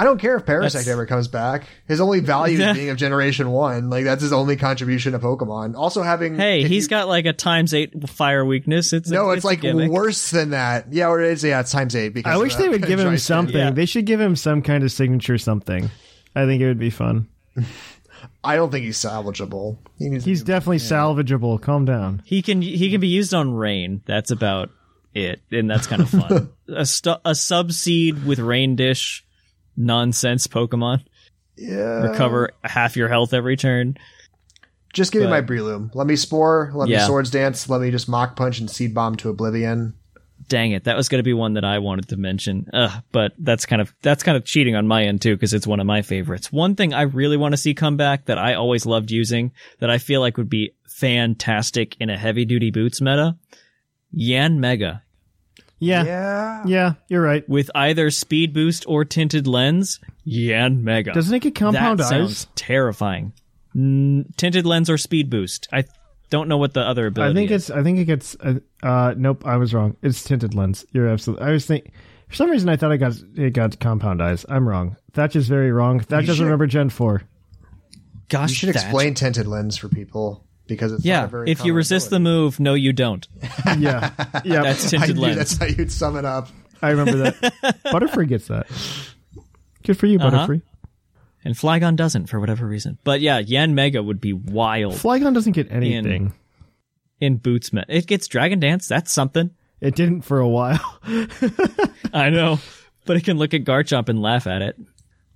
I 0.00 0.04
don't 0.04 0.18
care 0.18 0.36
if 0.36 0.46
Parasect 0.46 0.72
That's- 0.72 0.88
ever 0.88 1.04
comes 1.04 1.28
back. 1.28 1.64
His 1.86 2.00
only 2.00 2.20
value 2.20 2.58
Yeah. 2.60 2.70
is 2.70 2.76
being 2.78 2.88
of 2.88 2.96
Generation 2.96 3.50
One. 3.50 3.90
Like 3.90 4.04
that's 4.04 4.22
his 4.22 4.32
only 4.32 4.56
contribution 4.56 5.12
to 5.12 5.18
Pokemon. 5.18 5.74
Also 5.76 6.00
having 6.02 6.36
Hey, 6.36 6.62
if 6.62 6.68
he's 6.68 6.84
you- 6.84 6.88
got 6.88 7.06
like 7.08 7.26
a 7.26 7.34
times 7.34 7.74
eight 7.74 8.08
fire 8.08 8.42
weakness. 8.44 8.94
It's 8.94 9.10
a- 9.10 9.12
no. 9.12 9.30
It's, 9.30 9.44
like 9.44 9.60
gimmick. 9.60 9.90
worse 9.90 10.30
than 10.30 10.50
that. 10.50 10.90
Yeah, 10.92 11.08
or 11.10 11.20
it's 11.20 11.44
yeah, 11.44 11.60
it's 11.60 11.70
times 11.70 11.94
eight. 11.94 12.14
Because 12.14 12.32
I 12.32 12.38
wish 12.38 12.54
they 12.56 12.68
would 12.70 12.86
give 12.86 12.98
him 12.98 13.18
something. 13.18 13.54
Yeah. 13.54 13.70
They 13.72 13.84
should 13.84 14.06
give 14.06 14.20
him 14.20 14.36
some 14.36 14.62
kind 14.62 14.84
of 14.84 14.90
signature 14.90 15.36
something. 15.36 15.90
I 16.34 16.46
think 16.46 16.62
it 16.62 16.66
would 16.66 16.78
be 16.78 16.88
fun. 16.90 17.28
I 18.42 18.56
don't 18.56 18.70
think 18.70 18.84
he's 18.86 18.96
salvageable. 18.98 19.76
He 19.98 20.08
needs 20.08 20.24
He's 20.24 20.40
to 20.40 20.46
definitely 20.46 20.78
salvageable. 20.78 21.60
Calm 21.60 21.84
down. 21.84 22.22
He 22.24 22.40
can 22.42 22.62
he 22.62 22.90
can 22.90 23.00
be 23.00 23.08
used 23.08 23.34
on 23.34 23.52
rain. 23.52 24.02
That's 24.06 24.30
about 24.30 24.70
it, 25.14 25.40
and 25.50 25.68
that's 25.70 25.86
kind 25.86 26.00
of 26.02 26.08
fun. 26.10 26.50
a 26.68 26.86
stu- 26.86 27.20
a 27.24 27.34
sub 27.34 27.72
seed 27.72 28.24
with 28.24 28.38
rain 28.38 28.76
dish 28.76 29.24
nonsense 29.80 30.46
Pokemon. 30.46 31.04
yeah. 31.56 32.02
Recover 32.08 32.50
half 32.64 32.96
your 32.96 33.08
health 33.08 33.32
every 33.34 33.56
turn. 33.56 33.96
Just 34.92 35.12
give 35.12 35.22
me 35.22 35.28
my 35.28 35.40
But- 35.40 35.52
Breloom. 35.54 35.94
Let 35.94 36.06
me 36.06 36.16
Spore. 36.16 36.72
Let 36.74 36.88
me 36.88 36.98
Swords 36.98 37.30
Dance. 37.30 37.68
Let 37.68 37.80
me 37.80 37.90
just 37.90 38.08
Mach 38.08 38.34
Punch 38.36 38.58
and 38.58 38.68
Seed 38.70 38.92
Bomb 38.94 39.16
to 39.16 39.28
Oblivion. 39.30 39.94
Dang 40.48 40.72
it, 40.72 40.82
that 40.84 40.96
was 40.96 41.08
going 41.08 41.20
to 41.20 41.22
be 41.24 41.32
one 41.32 41.54
that 41.54 41.64
I 41.64 41.78
wanted 41.78 42.08
to 42.08 42.16
mention. 42.16 42.66
Ugh, 42.72 43.02
but 43.12 43.32
that's 43.38 43.66
kind 43.66 43.80
of 43.80 43.94
that's 44.02 44.24
kind 44.24 44.36
of 44.36 44.44
cheating 44.44 44.74
on 44.74 44.88
my 44.88 45.04
end 45.04 45.22
too 45.22 45.36
because 45.36 45.54
it's 45.54 45.66
one 45.66 45.78
of 45.78 45.86
my 45.86 46.02
favorites. 46.02 46.50
One 46.50 46.74
thing 46.74 46.92
I 46.92 47.02
really 47.02 47.36
want 47.36 47.52
to 47.52 47.56
see 47.56 47.72
come 47.72 47.96
back 47.96 48.24
that 48.26 48.38
I 48.38 48.54
always 48.54 48.84
loved 48.84 49.12
using 49.12 49.52
that 49.78 49.90
I 49.90 49.98
feel 49.98 50.20
like 50.20 50.36
would 50.38 50.48
be 50.50 50.72
fantastic 50.88 51.96
in 52.00 52.10
a 52.10 52.18
heavy 52.18 52.44
duty 52.44 52.72
boots 52.72 53.00
meta, 53.00 53.36
Yanmega 54.16 55.02
Yeah. 55.80 56.04
yeah. 56.04 56.62
Yeah. 56.66 56.92
you're 57.08 57.22
right. 57.22 57.48
with 57.48 57.70
either 57.74 58.10
speed 58.10 58.52
boost 58.52 58.84
or 58.86 59.04
tinted 59.04 59.46
lens. 59.46 59.98
Yanmega. 60.26 61.12
Doesn't 61.12 61.34
it 61.34 61.40
get 61.40 61.54
compound 61.54 61.98
that 61.98 62.04
eyes? 62.04 62.08
sounds 62.10 62.46
terrifying. 62.54 63.32
Mm, 63.74 64.36
tinted 64.36 64.66
lens 64.66 64.88
or 64.90 64.98
speed 64.98 65.30
boost. 65.30 65.68
I 65.72 65.84
don't 66.28 66.48
know 66.48 66.58
what 66.58 66.74
the 66.74 66.80
other 66.82 67.06
ability. 67.06 67.30
I 67.30 67.34
think 67.34 67.50
is. 67.50 67.70
it's. 67.70 67.76
I 67.78 67.82
think 67.82 67.98
it 67.98 68.04
gets. 68.04 68.36
Uh, 68.38 68.60
uh, 68.82 69.14
nope, 69.16 69.46
I 69.46 69.56
was 69.56 69.72
wrong. 69.74 69.96
It's 70.02 70.22
tinted 70.22 70.54
lens. 70.54 70.84
You're 70.92 71.08
absolutely. 71.08 71.46
I 71.46 71.50
was 71.50 71.66
think. 71.66 71.90
For 72.28 72.36
some 72.36 72.50
reason, 72.50 72.68
I 72.68 72.76
thought 72.76 72.92
I 72.92 72.96
got 72.96 73.14
it 73.36 73.52
got 73.54 73.80
compound 73.80 74.22
eyes. 74.22 74.46
I'm 74.48 74.68
wrong. 74.68 74.96
Thatch 75.12 75.32
just 75.32 75.48
very 75.48 75.72
wrong. 75.72 75.98
Thatch 76.00 76.26
doesn't 76.26 76.36
should- 76.36 76.44
remember 76.44 76.66
Gen 76.68 76.90
Four. 76.90 77.22
Gosh, 78.28 78.50
You 78.50 78.54
should 78.54 78.74
Thatch. 78.74 78.84
explain 78.84 79.14
tinted 79.14 79.48
lens 79.48 79.76
for 79.76 79.88
people 79.88 80.44
because 80.70 80.92
it's 80.92 81.04
not 81.04 81.08
Yeah, 81.10 81.24
a 81.24 81.28
very 81.28 81.50
if 81.50 81.58
you 81.58 81.64
common 81.64 81.74
resist 81.76 82.08
the 82.10 82.20
move, 82.20 82.58
no, 82.60 82.72
you 82.74 82.92
don't. 82.94 83.26
Yeah, 83.78 84.10
yeah. 84.44 84.62
That's 84.62 84.88
tinted 84.90 85.18
lens. 85.18 85.36
that's 85.36 85.56
how 85.58 85.66
you'd 85.66 85.92
sum 85.92 86.16
it 86.16 86.24
up. 86.24 86.48
I 86.80 86.90
remember 86.90 87.18
that. 87.18 87.34
Butterfree 87.84 88.28
gets 88.28 88.48
that. 88.48 88.66
Good 89.84 89.98
for 89.98 90.06
you, 90.06 90.18
Uh-huh. 90.18 90.46
Butterfree. 90.46 90.62
And 91.44 91.54
Flygon 91.54 91.96
doesn't 91.96 92.26
for 92.28 92.38
whatever 92.40 92.66
reason. 92.66 92.98
But 93.04 93.20
yeah, 93.20 93.40
Yanmega 93.42 94.04
would 94.04 94.20
be 94.20 94.32
wild 94.34 94.94
Flygon 94.94 95.32
doesn't 95.34 95.52
get 95.52 95.70
anything. 95.70 96.32
in 97.20 97.36
Boots. 97.36 97.72
Me- 97.72 97.84
it 97.88 98.06
gets 98.06 98.26
Dragon 98.28 98.60
Dance. 98.60 98.88
That's 98.88 99.12
something. 99.12 99.50
It 99.80 99.94
didn't 99.94 100.22
for 100.22 100.38
a 100.40 100.48
while. 100.48 100.98
I 102.12 102.28
know. 102.30 102.58
But 103.06 103.16
it 103.16 103.24
can 103.24 103.38
look 103.38 103.54
at 103.54 103.64
Garchomp 103.64 104.10
and 104.10 104.20
laugh 104.20 104.46
at 104.46 104.60
it. 104.60 104.76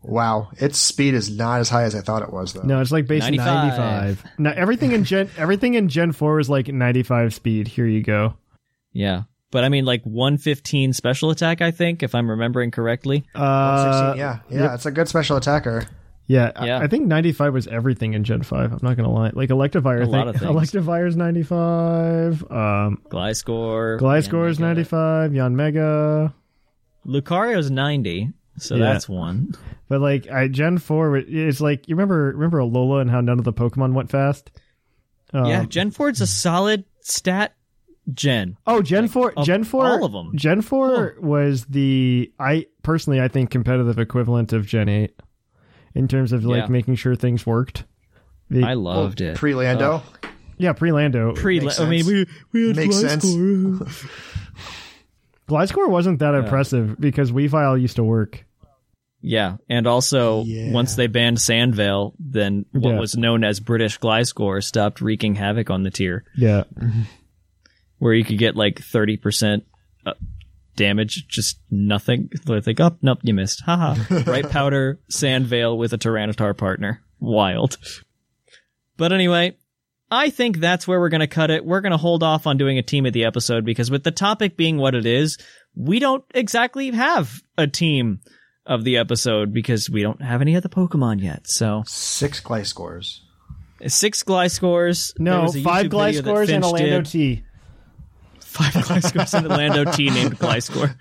Wow, 0.04 0.50
its 0.58 0.78
speed 0.78 1.14
is 1.14 1.30
not 1.30 1.60
as 1.60 1.68
high 1.70 1.84
as 1.84 1.94
I 1.94 2.00
thought 2.02 2.22
it 2.22 2.32
was, 2.32 2.52
though. 2.52 2.62
no, 2.62 2.80
it's 2.80 2.92
like 2.92 3.06
base 3.06 3.22
95. 3.22 3.46
95. 3.78 4.24
Now 4.38 4.52
everything 4.54 4.92
in 4.92 5.04
Gen 5.04 5.30
everything 5.38 5.74
in 5.74 5.88
Gen 5.88 6.12
4 6.12 6.40
is 6.40 6.50
like 6.50 6.68
95 6.68 7.32
speed. 7.34 7.68
Here 7.68 7.86
you 7.86 8.02
go. 8.02 8.34
Yeah. 8.92 9.22
But 9.50 9.64
I 9.64 9.68
mean, 9.68 9.84
like 9.84 10.02
115 10.04 10.92
special 10.92 11.30
attack, 11.30 11.60
I 11.62 11.70
think, 11.70 12.02
if 12.02 12.14
I'm 12.14 12.28
remembering 12.28 12.70
correctly. 12.70 13.24
Uh, 13.34 14.10
16, 14.12 14.18
yeah, 14.18 14.38
yeah, 14.50 14.74
it's 14.74 14.84
a 14.84 14.90
good 14.90 15.08
special 15.08 15.36
attacker. 15.36 15.86
Yeah, 16.26 16.50
I- 16.56 16.66
Yeah. 16.66 16.78
I, 16.78 16.86
think 16.88 17.06
95 17.06 17.52
was 17.54 17.66
everything 17.68 18.14
in 18.14 18.24
Gen 18.24 18.42
5. 18.42 18.72
I'm 18.72 18.78
not 18.82 18.96
going 18.96 19.08
to 19.08 19.10
lie. 19.10 19.30
Like 19.32 19.50
Electivire, 19.50 20.00
A 20.00 20.02
I 20.02 20.04
lot 20.06 20.26
of 20.28 20.36
things. 20.36 20.50
Electivire's 20.50 21.16
95. 21.16 22.42
Um, 22.50 23.02
Gliscor. 23.10 24.00
Gliscor's 24.00 24.58
Yanmega. 24.58 24.60
95. 24.60 25.30
Yanmega. 25.32 26.32
Lucario's 27.06 27.70
90. 27.70 28.32
So 28.58 28.76
Yeah. 28.76 28.92
that's 28.92 29.08
one. 29.08 29.54
But 29.88 30.00
like 30.00 30.30
I 30.30 30.48
Gen 30.48 30.78
4 30.78 31.16
it's 31.18 31.60
like 31.60 31.88
you 31.88 31.94
remember 31.96 32.32
remember 32.34 32.58
Alola 32.58 33.00
and 33.00 33.10
how 33.10 33.20
none 33.20 33.38
of 33.38 33.44
the 33.44 33.52
Pokemon 33.52 33.92
went 33.94 34.10
fast? 34.10 34.50
Um, 35.32 35.46
yeah, 35.46 35.64
Gen 35.64 35.90
4's 35.90 36.20
a 36.20 36.26
solid 36.26 36.84
stat 37.00 37.54
gen. 38.12 38.56
Oh, 38.66 38.82
Gen 38.82 39.08
4 39.08 39.34
Gen 39.42 39.64
4 39.64 39.86
all 39.86 40.04
of 40.04 40.12
them. 40.12 40.32
Gen 40.36 40.60
4 40.62 41.16
was 41.20 41.64
the 41.66 42.32
I 42.38 42.66
personally 42.82 43.20
I 43.20 43.28
think 43.28 43.50
competitive 43.50 43.98
equivalent 43.98 44.52
of 44.52 44.66
Gen 44.66 44.88
8 44.88 45.10
in 45.94 46.06
terms 46.08 46.32
of 46.32 46.44
like 46.44 46.62
Yeah. 46.64 46.68
making 46.68 46.94
sure 46.96 47.14
things 47.16 47.44
worked. 47.46 47.84
The- 48.50 48.62
I 48.62 48.74
loved 48.74 49.20
it. 49.20 49.36
Pre 49.36 49.54
Lando. 49.54 50.02
yeah, 50.58 50.72
pre-Lando. 50.72 51.32
Pre, 51.34 51.58
Makes 51.60 51.80
I 51.80 51.88
mean, 51.88 52.06
we, 52.06 52.26
we 52.52 52.66
had 52.68 52.76
Makes 52.76 52.96
Gliscor. 52.96 53.78
sense. 53.88 54.04
Gliscor 55.48 55.88
wasn't 55.88 56.20
that 56.20 56.34
impressive 56.34 56.96
because 56.98 57.30
Weavile 57.32 57.80
used 57.80 57.96
to 57.96 58.04
work. 58.04 58.44
Yeah, 59.20 59.56
and 59.70 59.86
also 59.86 60.44
Yeah. 60.44 60.70
once 60.72 60.96
they 60.96 61.06
banned 61.06 61.40
Sand 61.40 61.74
Veil, 61.74 62.14
then 62.18 62.66
what 62.72 62.92
Yeah. 62.94 63.00
was 63.00 63.16
known 63.16 63.42
as 63.44 63.58
British 63.60 63.98
Gliscor 63.98 64.62
stopped 64.62 65.00
wreaking 65.00 65.34
havoc 65.36 65.70
on 65.70 65.82
the 65.82 65.90
tier, 65.90 66.24
Yeah. 66.36 66.64
where 67.98 68.12
you 68.14 68.24
could 68.24 68.38
get 68.38 68.54
like 68.56 68.80
thirty 68.80 69.16
percent 69.16 69.64
uh, 70.04 70.12
damage, 70.76 71.26
just 71.28 71.58
nothing. 71.70 72.28
Like, 72.46 72.78
oh, 72.80 72.96
nope, 73.00 73.20
you 73.22 73.32
missed. 73.32 73.62
Haha. 73.62 74.22
Bright 74.24 74.50
powder, 74.50 75.00
Sand 75.08 75.46
Veil 75.46 75.76
with 75.78 75.92
a 75.94 75.98
Tyranitar 75.98 76.54
partner. 76.56 77.00
Wild. 77.20 77.78
But 78.98 79.12
anyway, 79.12 79.56
I 80.14 80.30
think 80.30 80.58
that's 80.58 80.86
where 80.86 81.00
we're 81.00 81.08
going 81.08 81.20
to 81.20 81.26
cut 81.26 81.50
it. 81.50 81.64
We're 81.64 81.80
going 81.80 81.92
to 81.92 81.98
hold 81.98 82.22
off 82.22 82.46
on 82.46 82.56
doing 82.56 82.78
a 82.78 82.82
team 82.82 83.04
of 83.06 83.12
the 83.12 83.24
episode 83.24 83.64
because 83.64 83.90
with 83.90 84.04
the 84.04 84.10
topic 84.10 84.56
being 84.56 84.76
what 84.78 84.94
it 84.94 85.06
is, 85.06 85.38
we 85.74 85.98
don't 85.98 86.24
exactly 86.34 86.90
have 86.92 87.42
a 87.58 87.66
team 87.66 88.20
of 88.66 88.84
the 88.84 88.96
episode 88.96 89.52
because 89.52 89.90
we 89.90 90.02
don't 90.02 90.22
have 90.22 90.40
any 90.40 90.56
other 90.56 90.68
Pokemon 90.68 91.22
yet. 91.22 91.46
So 91.48 91.82
Six 91.86 92.40
Gliscors. 92.40 93.20
six 93.88 94.22
Gliscors. 94.22 95.12
There 95.16 95.24
No, 95.24 95.52
five 95.52 95.86
YouTube 95.86 95.90
video 96.06 96.22
that 96.22 96.30
Gliscors 96.30 96.40
and 96.40 96.48
Finch 96.48 96.64
a 96.64 96.68
Lando 96.68 96.96
did. 97.00 97.06
T. 97.06 97.44
Five 98.40 98.72
Gliscors 98.72 99.34
and 99.34 99.46
a 99.46 99.48
Lando 99.48 99.90
T 99.90 100.10
named 100.10 100.38
Gliscor. 100.38 100.94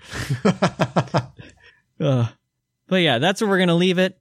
uh, 2.00 2.26
but 2.88 2.96
yeah, 2.96 3.18
that's 3.18 3.40
where 3.40 3.48
we're 3.48 3.58
gonna 3.60 3.76
leave 3.76 3.98
it. 3.98 4.18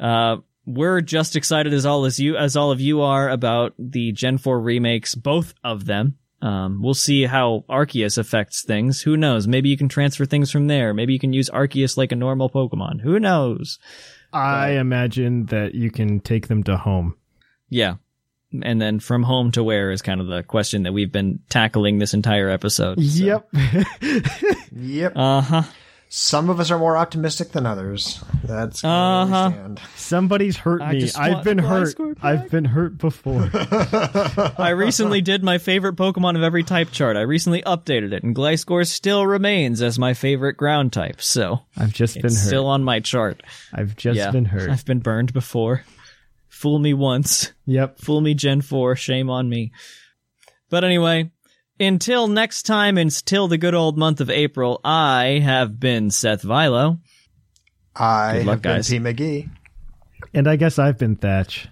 Uh, 0.00 0.38
we're 0.66 1.00
just 1.00 1.36
excited 1.36 1.72
as 1.74 1.84
all 1.86 2.04
as 2.04 2.18
you 2.20 2.36
as 2.36 2.56
all 2.56 2.70
of 2.70 2.80
you 2.80 3.00
are 3.02 3.28
about 3.28 3.74
the 3.78 4.12
Gen 4.12 4.38
4 4.38 4.60
remakes, 4.60 5.14
both 5.14 5.54
of 5.64 5.86
them. 5.86 6.18
Um, 6.40 6.82
we'll 6.82 6.94
see 6.94 7.24
how 7.24 7.64
Arceus 7.70 8.18
affects 8.18 8.64
things. 8.64 9.00
Who 9.02 9.16
knows? 9.16 9.46
Maybe 9.46 9.68
you 9.68 9.76
can 9.76 9.88
transfer 9.88 10.24
things 10.24 10.50
from 10.50 10.66
there. 10.66 10.92
Maybe 10.92 11.12
you 11.12 11.20
can 11.20 11.32
use 11.32 11.48
Arceus 11.50 11.96
like 11.96 12.10
a 12.10 12.16
normal 12.16 12.50
Pokemon. 12.50 13.00
Who 13.00 13.20
knows? 13.20 13.78
I 14.32 14.70
imagine 14.72 15.46
that 15.46 15.74
you 15.74 15.90
can 15.90 16.18
take 16.20 16.48
them 16.48 16.64
to 16.64 16.76
home. 16.76 17.16
Yeah. 17.68 17.96
And 18.62 18.80
then 18.80 18.98
from 18.98 19.22
home 19.22 19.52
to 19.52 19.62
where 19.62 19.92
is 19.92 20.02
kind 20.02 20.20
of 20.20 20.26
the 20.26 20.42
question 20.42 20.82
that 20.82 20.92
we've 20.92 21.12
been 21.12 21.40
tackling 21.48 21.98
this 21.98 22.12
entire 22.12 22.50
episode. 22.50 23.00
so. 23.02 23.24
Yep. 23.24 23.48
Yep. 24.74 25.12
Uh 25.14 25.40
huh. 25.42 25.62
Some 26.14 26.50
of 26.50 26.60
us 26.60 26.70
are 26.70 26.78
more 26.78 26.98
optimistic 26.98 27.52
than 27.52 27.64
others. 27.64 28.22
That's 28.44 28.82
kind 28.82 28.92
Uh-huh. 29.32 29.46
of 29.46 29.52
where 29.54 29.60
we 29.60 29.64
stand. 29.76 29.80
Somebody's 29.96 30.56
hurt 30.58 30.82
I 30.82 30.92
me. 30.92 31.10
I've 31.16 31.42
been 31.42 31.56
hurt. 31.56 31.94
I've 32.22 32.50
been 32.50 32.66
hurt 32.66 32.98
before. 32.98 33.48
I 34.58 34.74
recently 34.76 35.22
did 35.22 35.42
my 35.42 35.56
favorite 35.56 35.96
Pokemon 35.96 36.36
of 36.36 36.42
every 36.42 36.64
type 36.64 36.90
chart. 36.90 37.16
I 37.16 37.22
recently 37.22 37.62
updated 37.62 38.12
it, 38.12 38.22
and 38.24 38.36
Gliscor 38.36 38.86
still 38.86 39.26
remains 39.26 39.80
as 39.80 39.98
my 39.98 40.12
favorite 40.12 40.58
ground 40.58 40.92
type. 40.92 41.22
So 41.22 41.60
I've 41.78 41.94
just 41.94 42.16
been 42.16 42.24
hurt. 42.24 42.32
still 42.32 42.66
on 42.66 42.84
my 42.84 43.00
chart. 43.00 43.42
I've 43.72 43.96
just 43.96 44.18
yeah, 44.18 44.30
been 44.30 44.44
hurt. 44.44 44.68
I've 44.68 44.84
been 44.84 45.00
burned 45.00 45.32
before. 45.32 45.82
Fool 46.50 46.78
me 46.78 46.92
once, 46.92 47.52
Yep. 47.64 48.00
fool 48.00 48.20
me 48.20 48.34
Gen 48.34 48.60
Four. 48.60 48.96
Shame 48.96 49.30
on 49.30 49.48
me. 49.48 49.72
But 50.68 50.84
anyway, 50.84 51.30
until 51.80 52.28
next 52.28 52.62
time, 52.64 52.98
and 52.98 53.10
until 53.10 53.48
the 53.48 53.58
good 53.58 53.74
old 53.74 53.98
month 53.98 54.20
of 54.20 54.30
April, 54.30 54.80
I 54.84 55.40
have 55.42 55.78
been 55.80 56.10
Seth 56.10 56.42
Vilo. 56.42 56.98
I 57.94 58.38
Good 58.38 58.46
luck, 58.46 58.54
have 58.56 58.62
been 58.62 58.72
guys. 58.76 58.88
P. 58.90 58.98
McGee. 58.98 59.50
And 60.34 60.48
I 60.48 60.56
guess 60.56 60.78
I've 60.78 60.98
been 60.98 61.16
Thatch. 61.16 61.68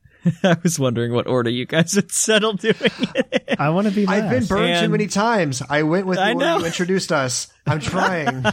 I 0.42 0.56
was 0.62 0.78
wondering 0.78 1.12
what 1.12 1.26
order 1.26 1.48
you 1.48 1.64
guys 1.64 1.92
had 1.94 2.10
settled 2.10 2.60
doing 2.60 2.74
it. 2.80 3.56
I 3.58 3.70
want 3.70 3.86
to 3.86 3.92
be 3.94 4.04
last. 4.04 4.22
I've 4.24 4.30
been 4.30 4.44
burned 4.46 4.80
too 4.84 4.88
many 4.90 5.06
times. 5.06 5.62
I 5.68 5.84
went 5.84 6.06
with 6.06 6.18
the 6.18 6.24
I 6.24 6.32
order 6.34 6.44
know. 6.44 6.58
you 6.58 6.66
introduced 6.66 7.12
us. 7.12 7.48
I'm 7.66 7.80
trying. 7.80 8.44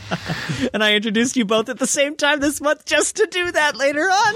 and 0.73 0.83
I 0.83 0.93
introduced 0.93 1.35
you 1.35 1.43
both 1.45 1.67
at 1.69 1.79
the 1.79 1.87
same 1.87 2.15
time 2.15 2.39
this 2.39 2.61
month 2.61 2.85
just 2.85 3.17
to 3.17 3.27
do 3.29 3.51
that 3.51 3.75
later 3.75 4.01
on. 4.03 4.35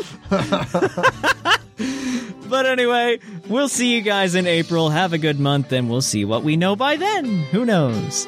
but 2.50 2.66
anyway, 2.66 3.20
we'll 3.48 3.70
see 3.70 3.96
you 3.96 4.02
guys 4.02 4.36
in 4.36 4.48
April. 4.48 4.90
Have 4.90 5.14
a 5.14 5.18
good 5.18 5.40
month, 5.40 5.72
and 5.72 5.90
we'll 5.90 6.02
see 6.02 6.26
what 6.26 6.44
we 6.44 6.58
know 6.58 6.76
by 6.76 6.98
then. 6.98 7.26
Who 7.26 7.66
knows? 7.66 8.28